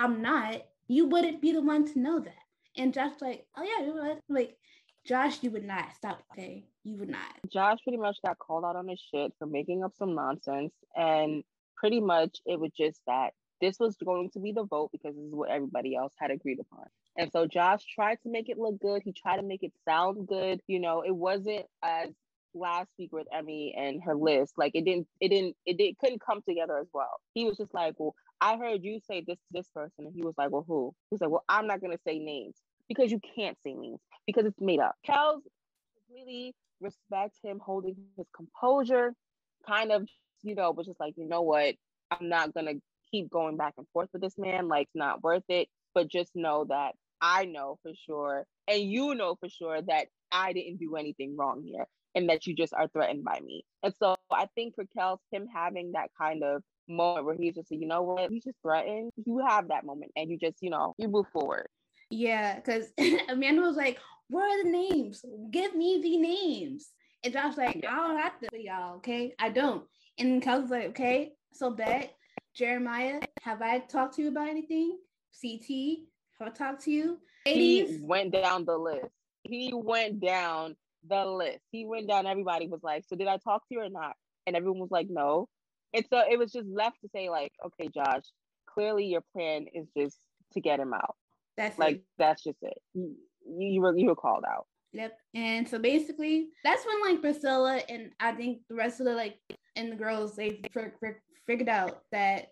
I'm 0.03 0.23
not, 0.23 0.63
you 0.89 1.07
wouldn't 1.07 1.43
be 1.43 1.53
the 1.53 1.61
one 1.61 1.93
to 1.93 2.01
know 2.01 2.21
that. 2.21 2.35
And 2.77 2.95
Josh 2.95 3.13
like, 3.21 3.47
oh 3.57 3.63
yeah, 3.63 4.15
like 4.29 4.57
Josh, 5.07 5.43
you 5.43 5.51
would 5.51 5.65
not 5.65 5.95
stop. 5.97 6.23
Okay, 6.33 6.65
you 6.85 6.97
would 6.99 7.09
not. 7.09 7.23
Josh 7.53 7.79
pretty 7.83 7.99
much 7.99 8.17
got 8.25 8.39
called 8.39 8.65
out 8.65 8.77
on 8.77 8.89
his 8.89 9.03
shit 9.13 9.33
for 9.39 9.47
making 9.47 9.83
up 9.83 9.93
some 9.99 10.15
nonsense, 10.15 10.73
and 10.97 11.43
pretty 11.77 12.01
much 12.01 12.39
it 12.47 12.61
was 12.61 12.71
just 12.77 13.01
that 13.07 13.31
this 13.61 13.79
was 13.79 13.97
going 14.05 14.31
to 14.31 14.41
be 14.41 14.53
the 14.53 14.65
vote 14.65 14.91
because 14.93 15.15
this 15.15 15.25
is 15.25 15.35
what 15.35 15.51
everybody 15.51 15.95
else 15.95 16.13
had 16.19 16.31
agreed 16.31 16.59
upon. 16.61 16.85
And 17.17 17.31
so 17.33 17.47
Josh 17.47 17.83
tried 17.95 18.19
to 18.23 18.31
make 18.31 18.49
it 18.49 18.59
look 18.59 18.81
good. 18.81 19.03
He 19.05 19.13
tried 19.13 19.37
to 19.37 19.43
make 19.43 19.63
it 19.63 19.73
sound 19.87 20.27
good. 20.27 20.61
You 20.67 20.81
know, 20.81 21.03
it 21.03 21.15
wasn't 21.15 21.67
as 21.83 22.09
last 22.55 22.89
week 22.99 23.13
with 23.13 23.27
Emy 23.35 23.73
and 23.77 24.03
her 24.03 24.15
list. 24.15 24.55
Like 24.57 24.73
it 24.75 24.85
didn't, 24.85 25.07
it 25.21 25.29
didn't, 25.29 25.57
it 25.67 25.77
did, 25.77 25.99
couldn't 25.99 26.23
come 26.25 26.41
together 26.49 26.79
as 26.79 26.89
well. 26.95 27.21
He 27.35 27.45
was 27.45 27.57
just 27.57 27.75
like, 27.75 27.95
well, 27.99 28.15
I 28.41 28.57
heard 28.57 28.83
you 28.83 29.01
say 29.07 29.23
this 29.27 29.39
to 29.39 29.53
this 29.53 29.69
person. 29.75 30.07
And 30.07 30.15
he 30.15 30.23
was 30.23 30.35
like, 30.39 30.51
well, 30.51 30.65
who? 30.67 30.95
He's 31.11 31.21
like, 31.21 31.31
well, 31.31 31.45
I'm 31.49 31.67
not 31.67 31.81
to 31.81 31.99
say 32.07 32.19
names 32.19 32.57
because 32.89 33.11
you 33.11 33.21
can't 33.37 33.57
say 33.63 33.75
names 33.75 34.01
because 34.27 34.47
it's 34.47 34.61
made 34.61 34.81
up. 34.81 34.95
Kels 35.07 35.41
really 36.13 36.55
respect 36.81 37.37
him 37.43 37.61
holding 37.63 37.97
his 38.17 38.27
composure, 38.35 39.15
kind 39.67 39.93
of 39.93 40.09
you 40.43 40.55
know, 40.55 40.73
but 40.73 40.87
just 40.87 41.01
like, 41.01 41.15
you 41.17 41.29
know 41.29 41.43
what, 41.43 41.75
I'm 42.11 42.29
not 42.29 42.55
gonna 42.55 42.75
keep 43.11 43.31
going 43.31 43.57
back 43.57 43.75
and 43.77 43.87
forth 43.93 44.09
with 44.13 44.23
this 44.23 44.39
man. 44.39 44.69
Like, 44.69 44.89
not 44.95 45.23
worth 45.23 45.45
it. 45.49 45.69
But 45.95 46.09
just 46.09 46.31
know 46.35 46.67
that 46.69 46.93
I 47.21 47.45
know 47.47 47.79
for 47.83 47.93
sure, 48.07 48.45
and 48.69 48.81
you 48.81 49.15
know 49.15 49.35
for 49.35 49.49
sure 49.49 49.83
that 49.83 50.07
I 50.33 50.53
didn't 50.53 50.79
do 50.79 50.97
anything 50.97 51.37
wrong 51.37 51.63
here, 51.65 51.87
and 52.15 52.29
that 52.31 52.47
you 52.47 52.55
just 52.55 52.73
are 52.73 52.89
threatened 52.89 53.25
by 53.25 53.41
me. 53.45 53.65
And 53.83 53.93
so 53.99 54.15
I 54.39 54.47
think 54.55 54.75
for 54.75 54.85
Kels, 54.97 55.19
him 55.31 55.47
having 55.53 55.93
that 55.93 56.11
kind 56.17 56.43
of 56.43 56.63
moment 56.89 57.27
where 57.27 57.37
he's 57.37 57.55
just, 57.55 57.71
you 57.71 57.87
know 57.87 58.03
what, 58.03 58.31
he's 58.31 58.45
just 58.45 58.57
threatened. 58.63 59.13
You 59.25 59.39
have 59.47 59.69
that 59.69 59.85
moment, 59.85 60.13
and 60.17 60.31
you 60.31 60.39
just, 60.39 60.57
you 60.61 60.71
know, 60.71 60.95
you 60.99 61.09
move 61.09 61.27
forward. 61.33 61.69
Yeah, 62.11 62.57
because 62.57 62.87
Amanda 63.29 63.63
was 63.63 63.77
like, 63.77 63.99
"Where 64.29 64.45
are 64.45 64.65
the 64.65 64.71
names? 64.71 65.25
Give 65.51 65.75
me 65.75 66.01
the 66.03 66.17
names." 66.17 66.89
And 67.23 67.33
Josh 67.33 67.49
was 67.49 67.59
like, 67.59 67.85
"I 67.89 67.97
don't 67.97 68.19
have 68.19 68.39
to 68.41 68.49
for 68.51 68.57
y'all, 68.57 68.97
okay? 68.97 69.35
I 69.39 69.51
don't." 69.51 69.85
And 70.21 70.43
Kelsey's 70.43 70.71
like, 70.71 70.89
okay, 70.89 71.33
so 71.53 71.71
bet 71.71 72.15
Jeremiah, 72.55 73.21
have 73.43 73.63
I 73.63 73.79
talked 73.79 74.17
to 74.17 74.23
you 74.23 74.29
about 74.29 74.49
anything? 74.49 74.99
CT, 75.41 76.01
have 76.39 76.49
I 76.49 76.51
talked 76.51 76.85
to 76.85 76.91
you? 76.91 77.19
He 77.47 78.01
went 78.03 78.33
down 78.33 78.67
the 78.67 78.77
list. 78.77 79.07
He 79.45 79.73
went 79.73 80.21
down 80.21 80.77
the 81.09 81.25
list. 81.25 81.61
He 81.73 81.87
went 81.87 82.07
down, 82.07 82.27
everybody 82.27 82.69
was 82.69 82.83
like, 82.83 83.05
So 83.09 83.17
did 83.17 83.29
I 83.29 83.39
talk 83.39 83.67
to 83.69 83.75
you 83.75 83.81
or 83.81 83.89
not? 83.89 84.15
And 84.47 84.57
everyone 84.57 84.81
was 84.81 84.91
like, 84.91 85.09
No. 85.09 85.49
And 85.93 86.05
so 86.09 86.23
it 86.31 86.39
was 86.39 86.53
just 86.53 86.69
left 86.69 87.01
to 87.03 87.09
say, 87.13 87.29
like, 87.31 87.53
okay, 87.67 87.89
Josh, 87.93 88.23
clearly 88.73 89.07
your 89.07 89.23
plan 89.33 89.67
is 89.75 89.89
just 89.97 90.17
to 90.53 90.61
get 90.61 90.79
him 90.81 90.95
out. 90.95 91.17
That's 91.57 91.79
like 91.79 91.97
it. 91.97 92.05
that's 92.19 92.43
just 92.43 92.59
it. 92.63 92.79
You, 92.95 93.17
you 93.59 93.81
were 93.81 93.97
you 93.97 94.07
were 94.07 94.17
called 94.17 94.45
out. 94.49 94.67
Yep. 94.93 95.17
And 95.35 95.69
so 95.69 95.79
basically, 95.79 96.49
that's 96.65 96.85
when 96.85 97.13
like 97.13 97.21
Priscilla 97.21 97.81
and 97.89 98.11
I 98.19 98.33
think 98.33 98.61
the 98.69 98.75
rest 98.75 99.01
of 99.01 99.07
the 99.07 99.15
like 99.15 99.39
and 99.77 99.93
the 99.93 99.97
girls 99.97 100.37
they 100.37 100.63
figured 101.47 101.69
out 101.69 102.03
that 102.13 102.49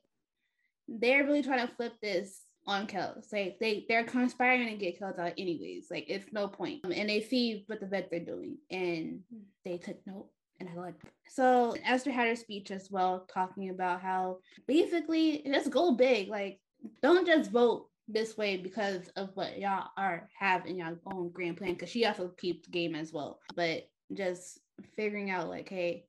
they're 0.86 1.24
really 1.24 1.42
trying 1.42 1.66
to 1.66 1.74
flip 1.74 1.94
this 2.02 2.42
on 2.66 2.86
Kels. 2.86 3.32
Like 3.32 3.58
they 3.60 3.86
they're 3.88 4.04
conspiring 4.04 4.68
to 4.68 4.76
get 4.76 5.00
Kels 5.00 5.18
out 5.18 5.32
anyways. 5.38 5.86
Like 5.90 6.04
it's 6.08 6.32
no 6.32 6.48
point. 6.48 6.84
Um, 6.84 6.92
and 6.92 7.08
they 7.08 7.20
see 7.20 7.64
what 7.66 7.80
the 7.80 7.86
vet 7.86 8.10
they're 8.10 8.20
doing, 8.20 8.58
and 8.70 9.20
they 9.64 9.78
took 9.78 9.98
note. 10.06 10.28
And 10.60 10.68
I 10.68 10.80
like 10.80 10.94
so 11.28 11.76
Esther 11.84 12.10
had 12.10 12.28
her 12.28 12.36
speech 12.36 12.70
as 12.70 12.90
well, 12.90 13.26
talking 13.32 13.70
about 13.70 14.00
how 14.00 14.38
basically 14.66 15.42
just 15.46 15.70
go 15.70 15.92
big. 15.92 16.28
Like 16.28 16.60
don't 17.02 17.26
just 17.26 17.50
vote 17.50 17.88
this 18.08 18.36
way 18.36 18.56
because 18.56 19.08
of 19.16 19.30
what 19.34 19.58
y'all 19.58 19.90
are 19.96 20.28
have 20.38 20.66
in 20.66 20.76
your 20.76 20.98
own 21.06 21.30
grand 21.30 21.56
plan. 21.56 21.74
Because 21.74 21.90
she 21.90 22.06
also 22.06 22.32
the 22.40 22.70
game 22.70 22.94
as 22.94 23.12
well, 23.12 23.38
but 23.54 23.84
just 24.14 24.58
figuring 24.96 25.30
out 25.30 25.48
like, 25.48 25.68
hey, 25.68 26.06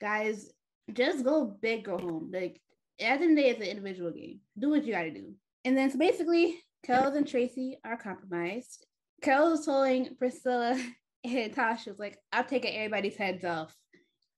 guys, 0.00 0.50
just 0.92 1.24
go 1.24 1.44
big, 1.44 1.84
go 1.84 1.98
home. 1.98 2.30
Like 2.32 2.60
at 3.00 3.18
the 3.18 3.24
end 3.24 3.30
of 3.32 3.36
the 3.36 3.42
day, 3.42 3.48
it's 3.50 3.60
an 3.60 3.66
individual 3.66 4.10
game. 4.10 4.40
Do 4.58 4.70
what 4.70 4.84
you 4.84 4.92
got 4.92 5.02
to 5.02 5.10
do. 5.10 5.34
And 5.64 5.76
then 5.76 5.90
so 5.90 5.98
basically, 5.98 6.58
Kels 6.86 7.16
and 7.16 7.28
Tracy 7.28 7.78
are 7.84 7.96
compromised. 7.96 8.86
Kels 9.22 9.50
was 9.50 9.64
telling 9.66 10.16
Priscilla 10.16 10.80
and 11.24 11.54
Tasha 11.54 11.88
was 11.88 11.98
like, 11.98 12.18
I'm 12.32 12.46
taking 12.46 12.74
everybody's 12.74 13.16
heads 13.16 13.44
off. 13.44 13.74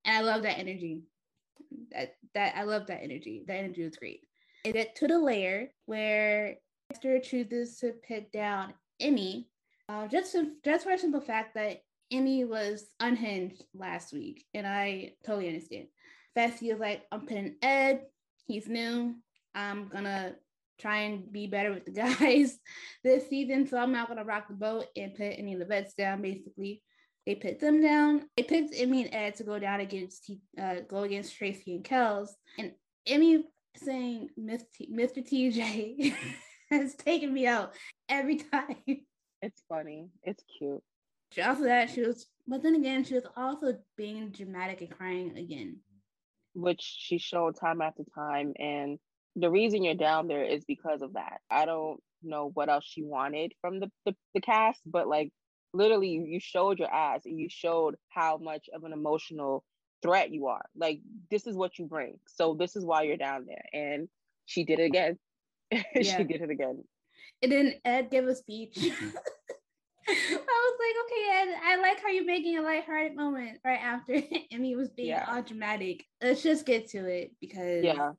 And 0.04 0.16
I 0.16 0.20
love 0.20 0.42
that 0.42 0.58
energy. 0.58 1.02
That 1.92 2.14
that 2.34 2.54
I 2.56 2.64
love 2.64 2.86
that 2.88 3.02
energy. 3.02 3.44
That 3.46 3.56
energy 3.56 3.84
was 3.84 3.96
great. 3.96 4.20
It 4.64 4.72
get 4.72 4.94
to 4.96 5.06
the 5.06 5.18
Lair 5.18 5.70
where 5.86 6.56
Esther 6.90 7.18
chooses 7.20 7.78
to 7.78 7.94
put 8.06 8.30
down 8.32 8.74
Emy, 9.00 9.46
uh, 9.88 10.06
just 10.08 10.32
to, 10.32 10.52
just 10.64 10.84
for 10.84 10.92
a 10.92 10.98
simple 10.98 11.20
fact 11.20 11.54
that 11.54 11.82
Emy 12.12 12.46
was 12.46 12.90
unhinged 13.00 13.64
last 13.74 14.12
week, 14.12 14.44
and 14.54 14.66
I 14.66 15.14
totally 15.24 15.48
understand. 15.48 15.86
Fessy 16.36 16.70
was 16.70 16.80
like, 16.80 17.02
I'm 17.10 17.22
putting 17.22 17.56
Ed. 17.62 18.02
He's 18.46 18.68
new. 18.68 19.14
I'm 19.54 19.88
gonna 19.88 20.34
try 20.82 21.02
and 21.02 21.32
be 21.32 21.46
better 21.46 21.72
with 21.72 21.84
the 21.84 21.92
guys 22.18 22.58
this 23.04 23.28
season. 23.28 23.66
So 23.66 23.78
I'm 23.78 23.92
not 23.92 24.08
gonna 24.08 24.24
rock 24.24 24.48
the 24.48 24.54
boat 24.54 24.86
and 24.96 25.14
put 25.14 25.34
any 25.38 25.54
of 25.54 25.60
the 25.60 25.66
vets 25.66 25.94
down. 25.94 26.20
Basically, 26.20 26.82
they 27.24 27.36
put 27.36 27.60
them 27.60 27.80
down. 27.80 28.28
They 28.36 28.42
picked 28.42 28.74
Emy 28.74 29.06
and 29.06 29.14
Ed 29.14 29.36
to 29.36 29.44
go 29.44 29.58
down 29.58 29.80
against 29.80 30.30
uh, 30.60 30.76
go 30.88 31.04
against 31.04 31.36
Tracy 31.36 31.76
and 31.76 31.84
Kels. 31.84 32.30
And 32.58 32.72
Emy 33.08 33.44
saying 33.76 34.28
Mr. 34.38 34.66
TJ 34.86 36.14
has 36.70 36.94
taken 36.96 37.32
me 37.32 37.46
out 37.46 37.74
every 38.08 38.36
time. 38.52 38.76
It's 39.40 39.62
funny. 39.68 40.08
It's 40.22 40.42
cute. 40.58 40.82
After 41.38 41.64
that, 41.64 41.90
she 41.90 42.02
was, 42.02 42.26
but 42.46 42.62
then 42.62 42.74
again, 42.74 43.04
she 43.04 43.14
was 43.14 43.26
also 43.36 43.78
being 43.96 44.30
dramatic 44.30 44.82
and 44.82 44.90
crying 44.90 45.38
again. 45.38 45.78
Which 46.54 46.82
she 46.82 47.16
showed 47.16 47.58
time 47.58 47.80
after 47.80 48.02
time. 48.14 48.52
And 48.58 48.98
the 49.36 49.50
reason 49.50 49.82
you're 49.82 49.94
down 49.94 50.28
there 50.28 50.44
is 50.44 50.64
because 50.64 51.02
of 51.02 51.14
that. 51.14 51.40
I 51.50 51.64
don't 51.64 52.00
know 52.22 52.50
what 52.52 52.68
else 52.68 52.84
she 52.86 53.02
wanted 53.02 53.52
from 53.60 53.80
the, 53.80 53.90
the, 54.04 54.14
the 54.34 54.40
cast, 54.40 54.80
but 54.86 55.08
like 55.08 55.30
literally 55.72 56.10
you 56.10 56.38
showed 56.40 56.78
your 56.78 56.92
ass 56.92 57.22
and 57.24 57.38
you 57.38 57.48
showed 57.50 57.96
how 58.08 58.38
much 58.38 58.68
of 58.74 58.84
an 58.84 58.92
emotional 58.92 59.64
threat 60.02 60.30
you 60.30 60.48
are. 60.48 60.64
Like 60.76 61.00
this 61.30 61.46
is 61.46 61.56
what 61.56 61.78
you 61.78 61.86
bring. 61.86 62.18
So 62.26 62.54
this 62.58 62.76
is 62.76 62.84
why 62.84 63.02
you're 63.02 63.16
down 63.16 63.46
there. 63.46 63.64
And 63.72 64.08
she 64.46 64.64
did 64.64 64.80
it 64.80 64.84
again. 64.84 65.18
Yeah. 65.94 66.18
she 66.18 66.24
did 66.24 66.42
it 66.42 66.50
again. 66.50 66.84
And 67.40 67.50
then 67.50 67.74
Ed 67.84 68.10
gave 68.10 68.26
a 68.26 68.34
speech. 68.34 68.74
Mm-hmm. 68.74 69.08
I 70.08 70.34
was 70.34 70.78
like, 70.80 70.96
okay, 71.06 71.50
Ed, 71.50 71.58
I 71.64 71.76
like 71.76 72.02
how 72.02 72.08
you're 72.08 72.26
making 72.26 72.58
a 72.58 72.62
lighthearted 72.62 73.16
moment 73.16 73.58
right 73.64 73.80
after 73.80 74.12
Emy 74.52 74.76
was 74.76 74.90
being 74.90 75.08
yeah. 75.08 75.24
all 75.28 75.42
dramatic. 75.42 76.04
Let's 76.20 76.42
just 76.42 76.66
get 76.66 76.90
to 76.90 77.06
it 77.06 77.32
because 77.40 77.84
yeah, 77.84 78.12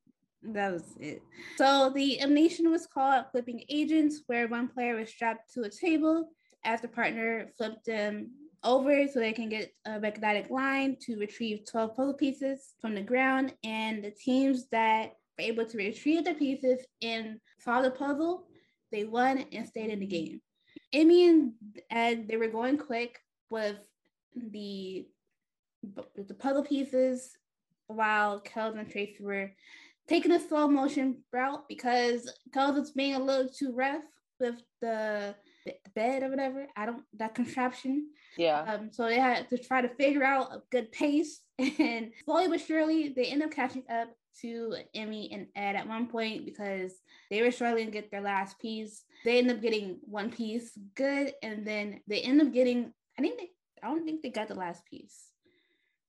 that 0.51 0.71
was 0.71 0.95
it. 0.99 1.21
So 1.57 1.91
the 1.93 2.17
nation 2.25 2.69
was 2.69 2.87
called 2.87 3.25
flipping 3.31 3.63
agents, 3.69 4.23
where 4.27 4.47
one 4.47 4.67
player 4.67 4.95
was 4.95 5.09
strapped 5.09 5.53
to 5.53 5.63
a 5.63 5.69
table 5.69 6.29
as 6.65 6.81
the 6.81 6.87
partner 6.87 7.51
flipped 7.57 7.85
them 7.85 8.31
over 8.63 9.07
so 9.07 9.19
they 9.19 9.33
can 9.33 9.49
get 9.49 9.71
a 9.85 9.99
magnetic 9.99 10.49
line 10.49 10.95
to 11.01 11.17
retrieve 11.17 11.65
12 11.69 11.95
puzzle 11.95 12.13
pieces 12.13 12.73
from 12.79 12.95
the 12.95 13.01
ground. 13.01 13.53
And 13.63 14.03
the 14.03 14.11
teams 14.11 14.67
that 14.69 15.13
were 15.37 15.45
able 15.45 15.65
to 15.65 15.77
retrieve 15.77 16.25
the 16.25 16.33
pieces 16.33 16.85
and 17.01 17.39
solve 17.59 17.83
the 17.83 17.91
puzzle, 17.91 18.47
they 18.91 19.03
won 19.03 19.45
and 19.51 19.67
stayed 19.67 19.89
in 19.89 19.99
the 19.99 20.05
game. 20.05 20.41
Emy 20.93 21.29
and 21.29 21.53
Ed, 21.89 22.27
they 22.27 22.37
were 22.37 22.47
going 22.47 22.77
quick 22.77 23.19
with 23.49 23.77
the 24.35 25.07
the 26.15 26.33
puzzle 26.33 26.63
pieces 26.63 27.37
while 27.87 28.41
Kels 28.41 28.77
and 28.77 28.89
Tracy 28.89 29.17
were 29.21 29.51
taking 30.07 30.31
a 30.31 30.39
slow 30.39 30.67
motion 30.67 31.23
route 31.31 31.63
because 31.67 32.31
because 32.45 32.77
it's 32.77 32.91
being 32.91 33.15
a 33.15 33.23
little 33.23 33.49
too 33.49 33.73
rough 33.73 34.03
with 34.39 34.61
the 34.81 35.35
the 35.65 35.75
bed 35.95 36.23
or 36.23 36.29
whatever. 36.29 36.67
I 36.75 36.85
don't 36.85 37.03
that 37.17 37.35
contraption. 37.35 38.09
Yeah. 38.37 38.61
Um, 38.61 38.89
so 38.91 39.05
they 39.05 39.19
had 39.19 39.49
to 39.49 39.57
try 39.57 39.81
to 39.81 39.89
figure 39.89 40.23
out 40.23 40.51
a 40.51 40.61
good 40.71 40.91
pace, 40.91 41.41
and 41.59 42.11
slowly 42.25 42.47
but 42.47 42.61
surely 42.61 43.13
they 43.15 43.25
end 43.25 43.43
up 43.43 43.51
catching 43.51 43.83
up 43.89 44.09
to 44.41 44.75
Emy 44.95 45.29
and 45.33 45.47
Ed 45.55 45.75
at 45.75 45.87
one 45.87 46.07
point 46.07 46.45
because 46.45 46.93
they 47.29 47.41
were 47.41 47.51
struggling 47.51 47.85
to 47.85 47.91
get 47.91 48.11
their 48.11 48.21
last 48.21 48.59
piece. 48.59 49.03
They 49.23 49.37
end 49.37 49.51
up 49.51 49.61
getting 49.61 49.99
one 50.03 50.31
piece 50.31 50.71
good, 50.95 51.33
and 51.41 51.65
then 51.65 52.01
they 52.07 52.21
end 52.21 52.41
up 52.41 52.53
getting. 52.53 52.93
I 53.17 53.21
think 53.21 53.39
they. 53.39 53.49
I 53.81 53.87
don't 53.87 54.05
think 54.05 54.21
they 54.21 54.29
got 54.29 54.47
the 54.47 54.55
last 54.55 54.85
piece. 54.85 55.27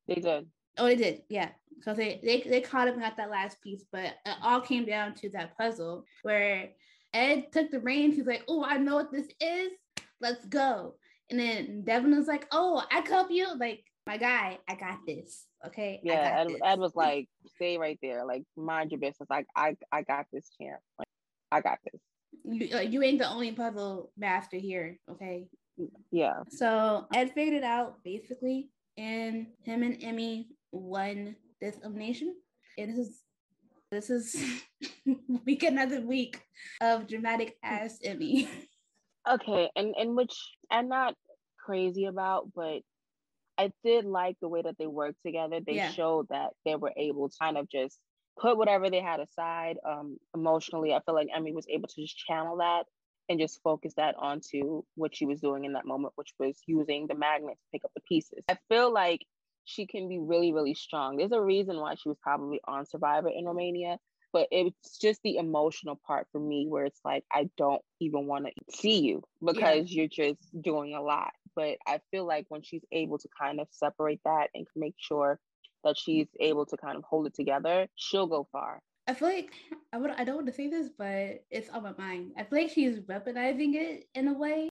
They 0.07 0.16
did. 0.16 0.47
Oh, 0.79 0.87
they 0.87 0.97
did. 0.97 1.22
Yeah, 1.29 1.51
because 1.77 1.97
they, 1.97 2.20
they 2.22 2.41
they 2.49 2.61
caught 2.61 2.89
up 2.89 2.95
and 2.95 3.03
got 3.03 3.16
that 3.16 3.31
last 3.31 3.61
piece, 3.61 3.85
but 3.91 4.05
it 4.05 4.37
all 4.43 4.61
came 4.61 4.85
down 4.85 5.14
to 5.16 5.31
that 5.31 5.57
puzzle 5.57 6.05
where 6.22 6.70
Ed 7.12 7.53
took 7.53 7.70
the 7.70 7.81
reins. 7.81 8.16
He's 8.16 8.27
like, 8.27 8.45
"Oh, 8.49 8.64
I 8.64 8.77
know 8.79 8.97
what 8.97 9.12
this 9.12 9.29
is. 9.41 9.72
Let's 10.20 10.45
go." 10.47 10.95
And 11.31 11.39
then 11.39 11.83
Devin 11.83 12.16
was 12.16 12.27
like, 12.27 12.47
"Oh, 12.51 12.83
I 12.91 13.01
can 13.03 13.12
help 13.12 13.31
you." 13.31 13.47
Like, 13.57 13.85
my 14.07 14.16
guy, 14.16 14.59
I 14.68 14.75
got 14.75 14.99
this. 15.07 15.47
Okay. 15.66 16.01
Yeah, 16.03 16.41
Ed, 16.41 16.49
this. 16.49 16.61
Ed, 16.64 16.79
was 16.79 16.93
like, 16.97 17.29
"Stay 17.55 17.79
right 17.79 17.99
there. 18.03 18.25
Like, 18.25 18.43
mind 18.57 18.91
your 18.91 19.01
business. 19.01 19.29
Like, 19.31 19.47
I, 19.57 19.77
I 19.93 20.03
got 20.03 20.27
this, 20.33 20.51
champ. 20.61 20.81
Like, 20.99 21.09
I 21.53 21.61
got 21.61 21.79
this." 21.85 22.01
You, 22.45 22.79
you 22.81 23.03
ain't 23.03 23.18
the 23.18 23.31
only 23.31 23.53
puzzle 23.53 24.11
master 24.16 24.57
here. 24.57 24.99
Okay. 25.11 25.47
Yeah. 26.11 26.43
So 26.51 27.07
Ed 27.14 27.33
figured 27.35 27.57
it 27.57 27.64
out 27.64 28.03
basically, 28.05 28.70
and 28.97 29.47
him 29.62 29.83
and 29.83 30.01
Emy 30.01 30.47
won 30.75 31.37
this 31.61 31.77
elimination. 31.79 32.35
It 32.77 32.89
is 32.89 33.20
this 33.91 34.11
is 34.11 34.62
week 35.47 35.62
another 35.62 36.01
week 36.01 36.43
of 36.81 37.07
dramatic 37.07 37.57
ass 37.62 37.99
Emy. 38.05 38.49
Okay, 39.27 39.70
and 39.75 39.95
and 39.99 40.16
which 40.16 40.35
I'm 40.70 40.89
not 40.89 41.14
crazy 41.64 42.05
about, 42.05 42.51
but 42.55 42.81
I 43.57 43.72
did 43.85 44.05
like 44.05 44.37
the 44.43 44.49
way 44.49 44.62
that 44.62 44.77
they 44.79 44.87
worked 44.87 45.22
together. 45.25 45.61
They 45.64 45.77
yeah. 45.77 45.91
showed 45.93 46.29
that 46.29 46.51
they 46.64 46.75
were 46.75 46.93
able 46.97 47.29
to 47.29 47.37
kind 47.41 47.57
of 47.57 47.68
just 47.70 47.99
put 48.39 48.59
whatever 48.59 48.91
they 48.91 49.01
had 49.01 49.20
aside 49.20 49.77
um, 49.89 50.18
emotionally. 50.35 50.93
I 50.93 51.01
feel 51.07 51.14
like 51.14 51.29
Emy 51.35 51.55
was 51.55 51.66
able 51.70 51.89
to 51.89 52.03
just 52.03 52.18
channel 52.18 52.59
that 52.59 52.85
and 53.29 53.41
just 53.41 53.62
focus 53.62 53.95
that 53.97 54.14
onto 54.18 54.83
what 54.97 55.16
she 55.16 55.25
was 55.25 55.41
doing 55.41 55.64
in 55.64 55.72
that 55.72 55.87
moment, 55.87 56.12
which 56.16 56.35
was 56.39 56.61
using 56.66 57.07
the 57.07 57.14
magnet 57.14 57.55
to 57.55 57.66
pick 57.72 57.85
up 57.85 57.93
the 57.95 58.03
pieces. 58.03 58.45
I 58.49 58.59
feel 58.68 58.93
like 58.93 59.25
she 59.65 59.87
can 59.87 60.09
be 60.09 60.19
really, 60.19 60.53
really 60.53 60.75
strong. 60.75 61.17
There's 61.17 61.33
a 61.33 61.41
reason 61.41 61.79
why 61.79 61.95
she 61.95 62.09
was 62.09 62.19
probably 62.23 62.61
on 62.67 62.87
Survivor 62.87 63.29
in 63.29 63.45
Romania, 63.45 63.99
but 64.33 64.49
it's 64.51 64.99
just 64.99 65.21
the 65.23 65.37
emotional 65.37 65.99
part 66.07 66.27
for 66.33 66.41
me 66.41 66.67
where 66.69 66.85
it's 66.85 67.01
like, 67.05 67.25
I 67.33 67.49
don't 67.57 67.83
even 68.01 68.27
want 68.27 68.47
to 68.47 68.77
see 68.77 69.01
you 69.01 69.23
because 69.45 69.91
yeah. 69.91 70.03
you're 70.03 70.09
just 70.09 70.41
doing 70.61 70.95
a 70.95 71.03
lot. 71.03 71.33
But 71.55 71.79
I 71.87 72.01
feel 72.11 72.27
like 72.27 72.47
when 72.49 72.62
she's 72.62 72.85
able 72.91 73.19
to 73.19 73.29
kind 73.41 73.61
of 73.61 73.69
separate 73.71 74.21
that 74.25 74.49
and 74.55 74.67
make 74.75 74.97
sure 74.99 75.39
that 75.85 75.97
she's 75.97 76.27
able 76.41 76.67
to 76.67 76.77
kind 76.77 76.97
of 76.97 77.05
hold 77.05 77.27
it 77.27 77.35
together, 77.35 77.87
she'll 77.95 78.27
go 78.27 78.49
far. 78.51 78.81
I 79.07 79.15
feel 79.15 79.29
like 79.29 79.53
I 79.93 79.99
would 79.99 80.11
I 80.11 80.25
don't 80.25 80.37
want 80.37 80.47
to 80.47 80.53
say 80.53 80.69
this, 80.69 80.89
but 80.97 81.45
it's 81.51 81.69
on 81.69 81.83
my 81.83 81.93
mind. 81.97 82.33
I 82.39 82.45
feel 82.45 82.62
like 82.62 82.71
she's 82.71 83.01
weaponizing 83.01 83.75
it 83.75 84.09
in 84.15 84.29
a 84.29 84.33
way 84.33 84.71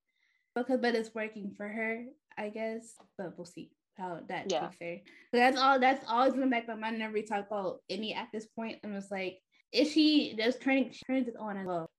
because 0.55 0.79
but 0.81 0.95
it's 0.95 1.13
working 1.13 1.53
for 1.55 1.67
her, 1.67 2.03
I 2.37 2.49
guess. 2.49 2.95
But 3.17 3.37
we'll 3.37 3.45
see 3.45 3.71
how 3.97 4.19
that 4.27 4.51
yeah. 4.51 4.69
her. 4.79 4.97
But 5.31 5.37
that's 5.37 5.59
all. 5.59 5.79
That's 5.79 6.05
always 6.07 6.33
gonna 6.33 6.47
make 6.47 6.67
my 6.67 6.75
mind 6.75 6.95
whenever 6.95 7.13
we 7.13 7.23
talk 7.23 7.47
about 7.47 7.79
Emy 7.91 8.15
at 8.15 8.29
this 8.33 8.47
point. 8.47 8.79
I'm 8.83 8.93
just 8.93 9.11
like, 9.11 9.39
is 9.71 9.91
she 9.91 10.35
just 10.37 10.61
turning 10.61 10.91
she 10.91 11.03
turns 11.05 11.27
it 11.27 11.35
on 11.39 11.57
and 11.57 11.69
off 11.69 11.89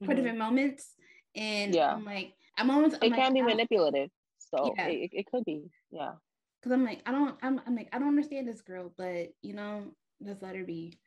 for 0.00 0.06
mm-hmm. 0.06 0.16
different 0.16 0.38
moments? 0.38 0.94
And 1.34 1.74
yeah, 1.74 1.92
I'm 1.92 2.04
like, 2.04 2.34
moments 2.64 2.96
it 2.96 3.04
I'm 3.04 3.10
can 3.12 3.18
like, 3.18 3.34
be 3.34 3.42
manipulative. 3.42 4.10
So 4.38 4.74
yeah. 4.76 4.86
it, 4.86 5.10
it 5.12 5.26
could 5.30 5.44
be, 5.44 5.64
yeah. 5.90 6.12
Because 6.60 6.72
I'm 6.72 6.84
like, 6.84 7.00
I 7.06 7.10
don't, 7.10 7.36
I'm, 7.42 7.60
I'm 7.66 7.74
like, 7.74 7.88
I 7.92 7.98
don't 7.98 8.08
understand 8.08 8.46
this 8.46 8.60
girl, 8.60 8.92
but 8.96 9.28
you 9.40 9.54
know, 9.54 9.84
just 10.24 10.42
let 10.42 10.56
her 10.56 10.64
be. 10.64 10.98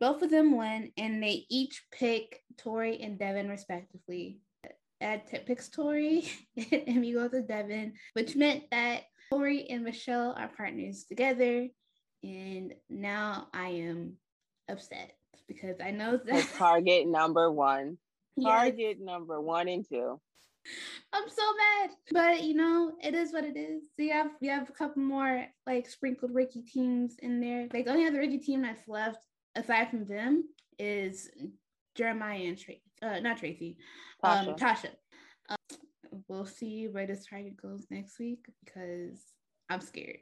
Both 0.00 0.22
of 0.22 0.30
them 0.30 0.56
win, 0.56 0.90
and 0.96 1.22
they 1.22 1.46
each 1.48 1.84
pick 1.92 2.40
Tori 2.58 3.00
and 3.00 3.18
Devin 3.18 3.48
respectively. 3.48 4.40
Ed 5.00 5.22
picks 5.46 5.68
Tori, 5.68 6.28
and 6.56 6.66
Emy 6.66 7.14
goes 7.14 7.30
to 7.30 7.42
Devin, 7.42 7.94
which 8.14 8.34
meant 8.34 8.64
that 8.70 9.02
Tori 9.32 9.66
and 9.70 9.84
Michele 9.84 10.34
are 10.36 10.48
partners 10.48 11.04
together. 11.04 11.68
And 12.22 12.74
now 12.90 13.48
I 13.54 13.68
am 13.68 14.14
upset 14.68 15.12
because 15.48 15.80
I 15.80 15.90
know 15.90 16.20
that 16.24 16.48
target 16.58 17.08
number 17.08 17.50
one, 17.50 17.96
target 18.40 18.76
yes. 18.78 18.96
number 19.00 19.40
one 19.40 19.68
and 19.68 19.88
two. 19.88 20.20
I'm 21.12 21.28
so 21.28 21.42
mad, 21.56 21.90
but 22.12 22.44
you 22.44 22.54
know 22.54 22.92
it 23.02 23.14
is 23.14 23.32
what 23.32 23.44
it 23.44 23.56
is. 23.56 23.84
So 23.96 24.02
you 24.02 24.12
have 24.12 24.30
we 24.40 24.48
have 24.48 24.68
a 24.68 24.72
couple 24.72 25.02
more 25.02 25.46
like 25.66 25.88
sprinkled 25.88 26.32
Ricky 26.34 26.62
teams 26.62 27.16
in 27.18 27.40
there. 27.40 27.66
Like 27.72 27.86
the 27.86 27.90
only 27.90 28.06
other 28.06 28.20
Ricky 28.20 28.38
team 28.38 28.62
that's 28.62 28.86
left 28.86 29.18
aside 29.56 29.90
from 29.90 30.04
them 30.04 30.44
is 30.78 31.28
Jeremiah 31.96 32.38
and 32.38 32.58
Tracy. 32.58 32.82
Uh, 33.02 33.18
not 33.18 33.38
Tracy, 33.38 33.78
Tasha. 34.22 34.48
Um, 34.48 34.54
Tasha. 34.54 34.90
We'll 36.28 36.46
see 36.46 36.88
where 36.88 37.06
this 37.06 37.26
target 37.26 37.56
goes 37.60 37.86
next 37.90 38.18
week 38.18 38.46
because 38.64 39.20
I'm 39.68 39.80
scared. 39.80 40.18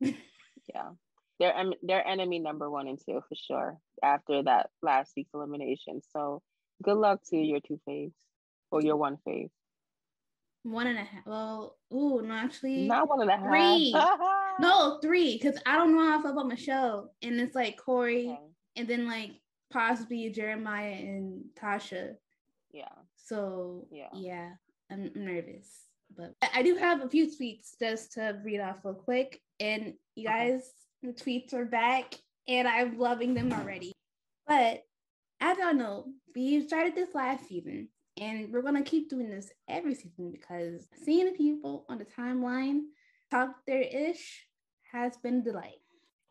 yeah. 0.00 0.90
They're 1.38 1.54
they're 1.82 2.06
enemy 2.06 2.40
number 2.40 2.68
one 2.68 2.88
and 2.88 2.98
two 2.98 3.20
for 3.28 3.34
sure 3.34 3.78
after 4.02 4.42
that 4.42 4.70
last 4.82 5.12
week's 5.16 5.34
elimination. 5.34 6.00
So 6.12 6.42
Good 6.82 6.96
luck 6.96 7.20
to 7.30 7.36
your 7.36 7.60
two 7.60 7.80
faves 7.88 8.14
or 8.70 8.82
your 8.82 8.96
one 8.96 9.18
fave. 9.26 9.50
One 10.62 10.86
and 10.86 10.98
a 10.98 11.02
half. 11.02 11.26
Well, 11.26 11.76
ooh, 11.92 12.22
no, 12.22 12.34
actually, 12.34 12.86
not 12.86 13.08
one 13.08 13.22
and 13.22 13.30
a 13.30 13.36
half. 13.36 13.48
Three. 13.48 13.94
no, 14.60 14.98
three. 15.00 15.38
Because 15.38 15.60
I 15.66 15.76
don't 15.76 15.94
know 15.94 16.02
how 16.02 16.18
I 16.18 16.22
feel 16.22 16.32
about 16.32 16.48
Michele, 16.48 17.12
and 17.22 17.40
it's 17.40 17.54
like 17.54 17.76
Corey, 17.76 18.28
okay. 18.28 18.38
and 18.76 18.88
then 18.88 19.08
like 19.08 19.32
possibly 19.70 20.28
Jeremiah 20.30 20.92
and 20.92 21.44
Tasha. 21.60 22.14
Yeah. 22.70 22.84
So 23.16 23.86
yeah, 23.90 24.08
yeah, 24.12 24.50
I'm, 24.90 25.10
I'm 25.14 25.24
nervous, 25.24 25.68
but 26.16 26.34
I 26.54 26.62
do 26.62 26.76
have 26.76 27.02
a 27.02 27.08
few 27.08 27.26
tweets 27.26 27.78
just 27.80 28.12
to 28.12 28.38
read 28.44 28.60
off 28.60 28.84
real 28.84 28.94
quick, 28.94 29.40
and 29.60 29.94
you 30.14 30.26
guys, 30.26 30.62
the 31.02 31.12
tweets 31.12 31.52
are 31.54 31.64
back, 31.64 32.14
and 32.46 32.66
I'm 32.66 32.98
loving 32.98 33.34
them 33.34 33.52
already. 33.52 33.92
But 34.46 34.82
as 35.40 35.58
y'all 35.58 35.74
know, 35.74 36.06
we 36.34 36.66
started 36.66 36.94
this 36.94 37.14
last 37.14 37.46
season, 37.48 37.88
and 38.20 38.52
we're 38.52 38.62
gonna 38.62 38.82
keep 38.82 39.10
doing 39.10 39.28
this 39.28 39.50
every 39.68 39.94
season 39.94 40.30
because 40.32 40.88
seeing 41.04 41.26
the 41.26 41.32
people 41.32 41.84
on 41.88 41.98
the 41.98 42.04
timeline 42.04 42.80
talk 43.30 43.50
their 43.66 43.82
ish 43.82 44.46
has 44.92 45.16
been 45.18 45.38
a 45.38 45.42
delight. 45.42 45.80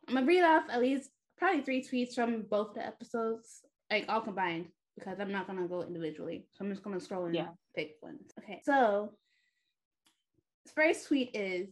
I'm 0.08 0.14
gonna 0.14 0.26
read 0.26 0.42
off 0.42 0.64
at 0.70 0.80
least 0.80 1.10
probably 1.36 1.62
three 1.62 1.82
tweets 1.82 2.14
from 2.14 2.42
both 2.50 2.74
the 2.74 2.84
episodes, 2.84 3.62
like 3.90 4.06
all 4.08 4.20
combined, 4.20 4.66
because 4.98 5.20
I'm 5.20 5.32
not 5.32 5.46
gonna 5.46 5.68
go 5.68 5.82
individually. 5.82 6.46
So 6.52 6.64
I'm 6.64 6.70
just 6.70 6.82
gonna 6.82 7.00
scroll 7.00 7.26
and 7.26 7.34
yeah. 7.34 7.48
Pick 7.78 7.96
ones. 8.02 8.32
Okay, 8.40 8.60
so 8.64 9.12
first 10.74 11.06
tweet 11.06 11.30
is 11.34 11.68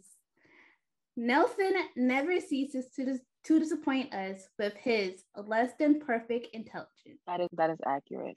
Nelson 1.16 1.72
never 1.96 2.40
ceases 2.40 2.86
to 2.94 3.04
dis- 3.04 3.20
to 3.44 3.58
disappoint 3.58 4.14
us 4.14 4.48
with 4.58 4.74
his 4.74 5.22
less 5.46 5.72
than 5.78 6.00
perfect 6.00 6.48
intelligence. 6.52 7.20
That 7.26 7.40
is 7.40 7.48
that 7.52 7.70
is 7.70 7.78
accurate. 7.84 8.36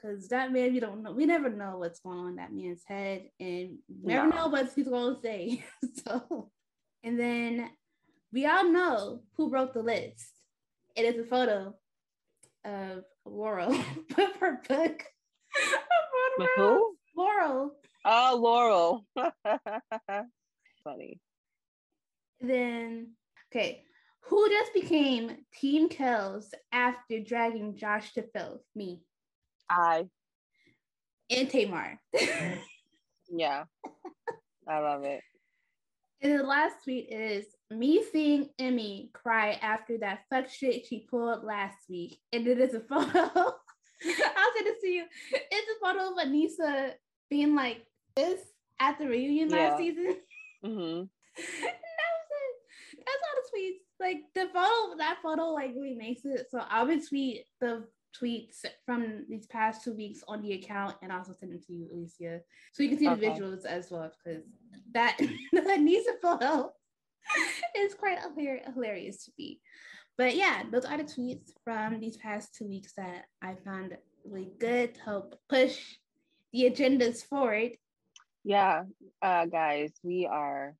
Cause 0.00 0.28
that 0.28 0.52
man, 0.52 0.72
we 0.72 0.80
don't 0.80 1.02
know. 1.02 1.12
We 1.12 1.26
never 1.26 1.48
know 1.48 1.78
what's 1.78 2.00
going 2.00 2.18
on 2.18 2.28
in 2.30 2.36
that 2.36 2.52
man's 2.52 2.82
head, 2.86 3.30
and 3.40 3.78
never 4.02 4.28
no. 4.28 4.36
know 4.36 4.48
what 4.48 4.70
he's 4.74 4.88
going 4.88 5.16
to 5.16 5.20
say. 5.20 5.64
so, 6.06 6.50
and 7.02 7.18
then 7.18 7.70
we 8.32 8.46
all 8.46 8.70
know 8.70 9.22
who 9.36 9.50
wrote 9.50 9.72
the 9.72 9.82
list. 9.82 10.30
It 10.94 11.02
is 11.02 11.18
a 11.18 11.24
photo 11.24 11.74
of 12.64 13.04
Laurel 13.24 13.70
with 14.16 14.36
her 14.40 14.60
book. 14.68 15.02
With 16.38 16.48
who? 16.56 16.96
Laurel. 17.16 17.72
Oh, 18.04 18.38
Laurel. 18.40 19.06
Funny. 20.84 21.20
Then, 22.40 23.12
okay, 23.50 23.82
who 24.22 24.48
just 24.50 24.74
became 24.74 25.36
Team 25.54 25.88
Kells 25.88 26.50
after 26.72 27.20
dragging 27.20 27.76
Josh 27.76 28.12
to 28.14 28.24
filth? 28.34 28.60
Me. 28.74 29.00
I. 29.70 30.06
And 31.30 31.48
Tamar. 31.48 31.98
yeah. 33.30 33.64
I 34.68 34.78
love 34.78 35.04
it. 35.04 35.22
And 36.22 36.38
the 36.38 36.44
last 36.44 36.82
tweet 36.84 37.08
is 37.10 37.44
me 37.70 38.02
seeing 38.12 38.48
Emy 38.58 39.12
cry 39.12 39.52
after 39.62 39.98
that 39.98 40.20
fuck 40.30 40.48
shit 40.48 40.86
she 40.86 41.06
pulled 41.10 41.44
last 41.44 41.78
week. 41.88 42.18
And 42.32 42.46
it 42.46 42.58
is 42.58 42.74
a 42.74 42.80
photo. 42.88 43.52
I'll 44.36 44.52
send 44.56 44.66
it 44.66 44.80
to 44.80 44.88
you. 44.88 45.04
It's 45.32 45.70
a 45.70 45.84
photo 45.84 46.10
of 46.10 46.18
Aneesa 46.18 46.92
being 47.30 47.54
like 47.54 47.84
this 48.14 48.40
at 48.80 48.98
the 48.98 49.06
reunion 49.06 49.50
yeah. 49.50 49.70
last 49.70 49.78
season. 49.78 50.16
Mm-hmm. 50.64 51.02
that 51.02 51.74
was 52.16 52.30
it. 52.32 52.98
That's 52.98 53.22
all 53.22 53.36
the 53.36 53.58
tweets. 53.60 53.82
Like 54.00 54.16
the 54.34 54.48
photo, 54.52 54.96
that 54.96 55.18
photo 55.22 55.50
like 55.50 55.74
really 55.76 55.94
makes 55.94 56.24
it. 56.24 56.46
So 56.50 56.60
I 56.68 56.82
would 56.82 57.06
tweet 57.06 57.44
the 57.60 57.84
tweets 58.20 58.64
from 58.84 59.26
these 59.28 59.46
past 59.46 59.84
two 59.84 59.94
weeks 59.94 60.24
on 60.26 60.42
the 60.42 60.54
account 60.54 60.96
and 61.02 61.12
also 61.12 61.34
send 61.38 61.52
them 61.52 61.60
to 61.66 61.72
you, 61.72 61.88
Alicia. 61.92 62.40
So 62.72 62.82
you 62.82 62.88
can 62.88 62.98
see 62.98 63.08
okay. 63.08 63.20
the 63.20 63.26
visuals 63.26 63.64
as 63.64 63.90
well 63.90 64.10
because 64.24 64.42
that 64.92 65.18
Aneesa 65.54 66.20
photo 66.20 66.72
is 67.76 67.94
quite 67.94 68.18
hilarious 68.74 69.24
to 69.26 69.32
me. 69.38 69.60
But 70.18 70.34
yeah, 70.34 70.62
those 70.70 70.84
are 70.84 70.96
the 70.96 71.04
tweets 71.04 71.52
from 71.64 72.00
these 72.00 72.16
past 72.16 72.54
two 72.54 72.66
weeks 72.66 72.92
that 72.96 73.24
I 73.42 73.54
found 73.64 73.96
really 74.24 74.50
good 74.58 74.94
to 74.94 75.00
help 75.02 75.38
push 75.48 75.96
the 76.52 76.64
agendas 76.70 77.24
forward. 77.24 77.72
Yeah, 78.44 78.84
uh, 79.20 79.46
guys, 79.46 79.92
we 80.02 80.26
are 80.26 80.74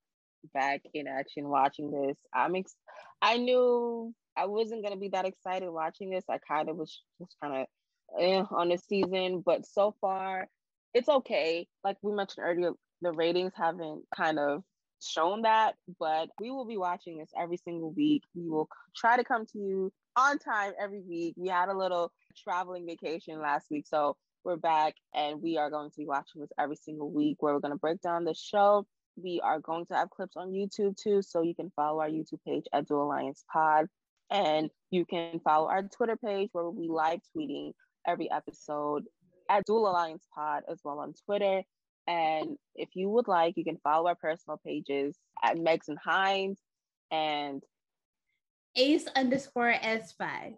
back 0.55 0.83
in 0.95 1.07
action 1.07 1.49
watching 1.49 1.91
this. 1.91 2.17
I'm 2.33 2.57
ex- 2.57 2.77
I 3.21 3.37
knew 3.37 4.15
I 4.37 4.47
wasn't 4.47 4.83
gonna 4.83 4.97
be 4.97 5.09
that 5.09 5.27
excited 5.27 5.69
watching 5.71 6.11
this. 6.11 6.25
I 6.31 6.39
kind 6.39 6.69
of 6.69 6.77
was 6.77 7.03
just 7.21 7.37
kind 7.43 7.57
of 7.63 8.21
eh, 8.21 8.43
on 8.51 8.69
the 8.69 8.79
season, 8.79 9.43
but 9.45 9.67
so 9.67 9.95
far 10.01 10.49
it's 10.95 11.09
okay. 11.09 11.67
Like 11.85 11.99
we 12.03 12.15
mentioned 12.15 12.47
earlier, 12.47 12.73
the 13.03 13.13
ratings 13.13 13.53
haven't 13.55 14.05
kind 14.15 14.39
of 14.39 14.63
shown 15.01 15.43
that, 15.43 15.75
but 15.99 16.29
we 16.41 16.51
will 16.51 16.65
be 16.65 16.77
watching 16.77 17.19
this 17.19 17.31
every 17.39 17.57
single 17.57 17.93
week. 17.93 18.23
We 18.35 18.49
will 18.49 18.69
try 18.95 19.17
to 19.17 19.25
come 19.25 19.47
to 19.47 19.59
you 19.59 19.93
on 20.17 20.39
time 20.39 20.73
every 20.81 21.01
week. 21.01 21.35
We 21.37 21.49
had 21.49 21.69
a 21.69 21.77
little 21.77 22.13
traveling 22.37 22.87
vacation 22.87 23.41
last 23.41 23.67
week, 23.71 23.87
so 23.87 24.17
we're 24.45 24.57
back 24.57 24.95
and 25.13 25.43
we 25.43 25.59
are 25.59 25.71
going 25.71 25.91
to 25.91 25.97
be 25.97 26.07
watching 26.07 26.41
this 26.41 26.53
every 26.59 26.77
single 26.77 27.11
week 27.11 27.37
where 27.41 27.53
we're 27.53 27.61
going 27.61 27.75
to 27.75 27.79
break 27.79 28.01
down 28.01 28.25
the 28.25 28.35
show. 28.35 28.87
We 29.17 29.41
are 29.43 29.59
going 29.59 29.87
to 29.87 29.95
have 29.95 30.11
clips 30.11 30.37
on 30.37 30.53
YouTube 30.53 30.97
too, 30.97 31.23
so 31.23 31.43
you 31.43 31.55
can 31.55 31.73
follow 31.75 32.01
our 32.01 32.09
YouTube 32.09 32.43
page 32.47 32.65
at 32.73 32.87
Duel 32.87 33.05
Alliance 33.05 33.45
Pod. 33.53 33.87
And 34.31 34.71
you 34.91 35.05
can 35.05 35.41
follow 35.41 35.69
our 35.69 35.83
Twitter 35.83 36.17
page 36.17 36.51
where 36.53 36.65
we'll 36.65 36.73
be 36.81 36.89
live 36.89 37.21
tweeting 37.37 37.73
every 38.07 38.31
episode 38.31 39.05
at 39.49 39.65
Duel 39.65 39.89
Alliance 39.89 40.25
Pod 40.35 40.63
as 40.71 40.81
well 40.85 40.99
on 40.99 41.15
Twitter. 41.25 41.63
And 42.07 42.57
if 42.75 42.91
you 42.95 43.09
would 43.11 43.29
like, 43.29 43.57
you 43.57 43.65
can 43.65 43.79
follow 43.79 44.09
our 44.09 44.15
personal 44.15 44.61
pages 44.65 45.17
at 45.43 45.57
Megs 45.57 45.89
and 45.89 45.99
Hines 45.99 46.59
and 47.11 47.63
Ace 48.77 49.07
underscore 49.17 49.73
S5. 49.73 50.55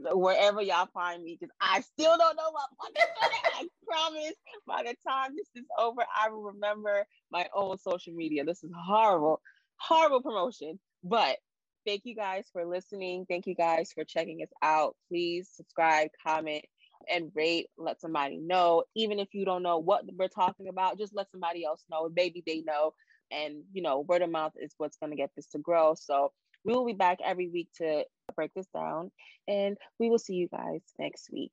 Wherever 0.00 0.62
y'all 0.62 0.88
find 0.94 1.24
me, 1.24 1.36
because 1.38 1.52
I 1.60 1.80
still 1.80 2.16
don't 2.16 2.36
know 2.36 2.50
what 2.50 2.68
fucking 2.80 3.12
I 3.60 3.66
promise 3.84 4.34
by 4.66 4.84
the 4.84 4.94
time 5.08 5.32
this 5.36 5.48
is 5.56 5.66
over, 5.76 6.02
I 6.16 6.30
will 6.30 6.42
remember 6.42 7.04
my 7.32 7.48
own 7.54 7.78
social 7.78 8.14
media. 8.14 8.44
This 8.44 8.62
is 8.62 8.70
horrible, 8.76 9.40
horrible 9.76 10.22
promotion. 10.22 10.78
But 11.02 11.38
thank 11.84 12.02
you 12.04 12.14
guys 12.14 12.44
for 12.52 12.64
listening. 12.64 13.26
Thank 13.28 13.46
you 13.46 13.56
guys 13.56 13.90
for 13.92 14.04
checking 14.04 14.40
us 14.42 14.52
out. 14.62 14.94
Please 15.08 15.50
subscribe, 15.52 16.10
comment, 16.24 16.64
and 17.10 17.30
rate. 17.34 17.68
Let 17.76 18.00
somebody 18.00 18.38
know. 18.38 18.84
Even 18.94 19.18
if 19.18 19.28
you 19.32 19.44
don't 19.44 19.62
know 19.62 19.78
what 19.78 20.04
we're 20.16 20.28
talking 20.28 20.68
about, 20.68 20.98
just 20.98 21.14
let 21.14 21.30
somebody 21.30 21.64
else 21.64 21.84
know. 21.90 22.08
Maybe 22.14 22.42
they 22.46 22.62
know. 22.62 22.94
And, 23.30 23.62
you 23.72 23.82
know, 23.82 24.00
word 24.00 24.22
of 24.22 24.30
mouth 24.30 24.52
is 24.60 24.74
what's 24.78 24.96
going 24.96 25.10
to 25.10 25.16
get 25.16 25.30
this 25.36 25.46
to 25.48 25.58
grow. 25.58 25.94
So 25.94 26.32
we 26.64 26.72
will 26.72 26.86
be 26.86 26.94
back 26.94 27.18
every 27.24 27.48
week 27.48 27.68
to 27.76 28.04
break 28.34 28.52
this 28.54 28.68
down. 28.74 29.10
And 29.46 29.76
we 29.98 30.10
will 30.10 30.18
see 30.18 30.34
you 30.34 30.48
guys 30.48 30.80
next 30.98 31.30
week. 31.32 31.52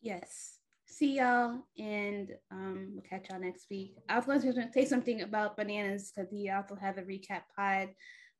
Yes. 0.00 0.58
See 0.88 1.16
y'all, 1.18 1.58
and 1.78 2.30
um, 2.52 2.90
we'll 2.92 3.02
catch 3.02 3.28
y'all 3.28 3.40
next 3.40 3.66
week. 3.68 3.96
I 4.08 4.16
was 4.16 4.24
going 4.24 4.40
to 4.40 4.72
say 4.72 4.84
something 4.84 5.22
about 5.22 5.56
bananas 5.56 6.12
because 6.14 6.30
he 6.30 6.48
also 6.48 6.76
has 6.76 6.96
a 6.96 7.02
recap 7.02 7.42
pod 7.56 7.88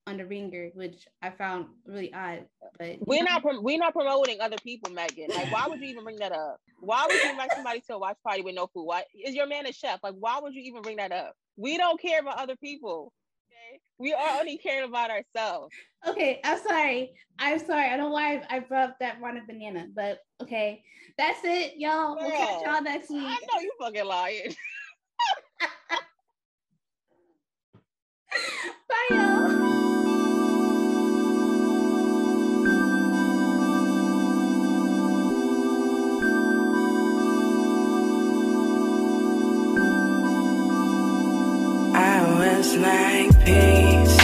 on 0.07 0.17
the 0.17 0.27
ringer, 0.27 0.71
which 0.75 1.07
I 1.23 1.31
found 1.31 1.67
really 1.85 2.13
odd. 2.15 2.47
But 2.79 2.99
we're 3.07 3.25
know. 3.25 3.33
not 3.33 3.43
prom- 3.43 3.63
we're 3.63 3.79
not 3.79 3.93
promoting 3.93 4.41
other 4.41 4.57
people, 4.63 4.91
Megan. 4.91 5.29
Like, 5.35 5.53
why 5.53 5.67
would 5.67 5.81
you 5.81 5.89
even 5.89 6.05
bring 6.05 6.19
that 6.19 6.33
up? 6.33 6.61
Why 6.81 7.07
would 7.07 7.23
you 7.23 7.31
invite 7.31 7.53
somebody 7.55 7.81
to 7.89 7.95
a 7.95 7.99
watch 7.99 8.17
party 8.23 8.43
with 8.43 8.55
no 8.55 8.69
food? 8.69 8.85
Why 8.85 9.05
is 9.25 9.35
your 9.35 9.47
man 9.47 9.67
a 9.67 9.73
chef? 9.73 10.01
Like, 10.03 10.15
why 10.19 10.39
would 10.41 10.55
you 10.55 10.63
even 10.63 10.83
bring 10.83 10.97
that 10.97 11.13
up? 11.13 11.35
We 11.57 11.77
don't 11.77 12.01
care 12.01 12.21
about 12.21 12.39
other 12.39 12.57
people. 12.57 13.13
Okay, 13.51 13.81
we 13.99 14.13
are 14.13 14.39
only 14.39 14.59
caring 14.59 14.89
about 14.89 15.11
ourselves. 15.11 15.75
Okay, 16.07 16.41
I'm 16.45 16.59
sorry. 16.59 17.13
I'm 17.39 17.59
sorry. 17.59 17.87
I 17.87 17.97
don't 17.97 18.07
know 18.07 18.13
why 18.13 18.43
I 18.49 18.61
brought 18.61 18.91
up 18.91 18.97
that 19.01 19.21
one 19.21 19.41
banana, 19.47 19.89
but 19.95 20.21
okay, 20.43 20.83
that's 21.19 21.41
it, 21.45 21.75
y'all. 21.77 22.15
Girl, 22.15 22.29
we'll 22.29 22.37
catch 22.37 22.63
y'all 22.63 22.83
next 22.83 23.11
week. 23.11 23.27
I 23.27 23.39
know 23.53 23.61
you 23.61 23.73
fucking 23.81 24.05
lying. 24.05 24.55
Bye, 28.89 29.09
y'all. 29.11 29.66
like 42.77 43.45
peace. 43.45 44.16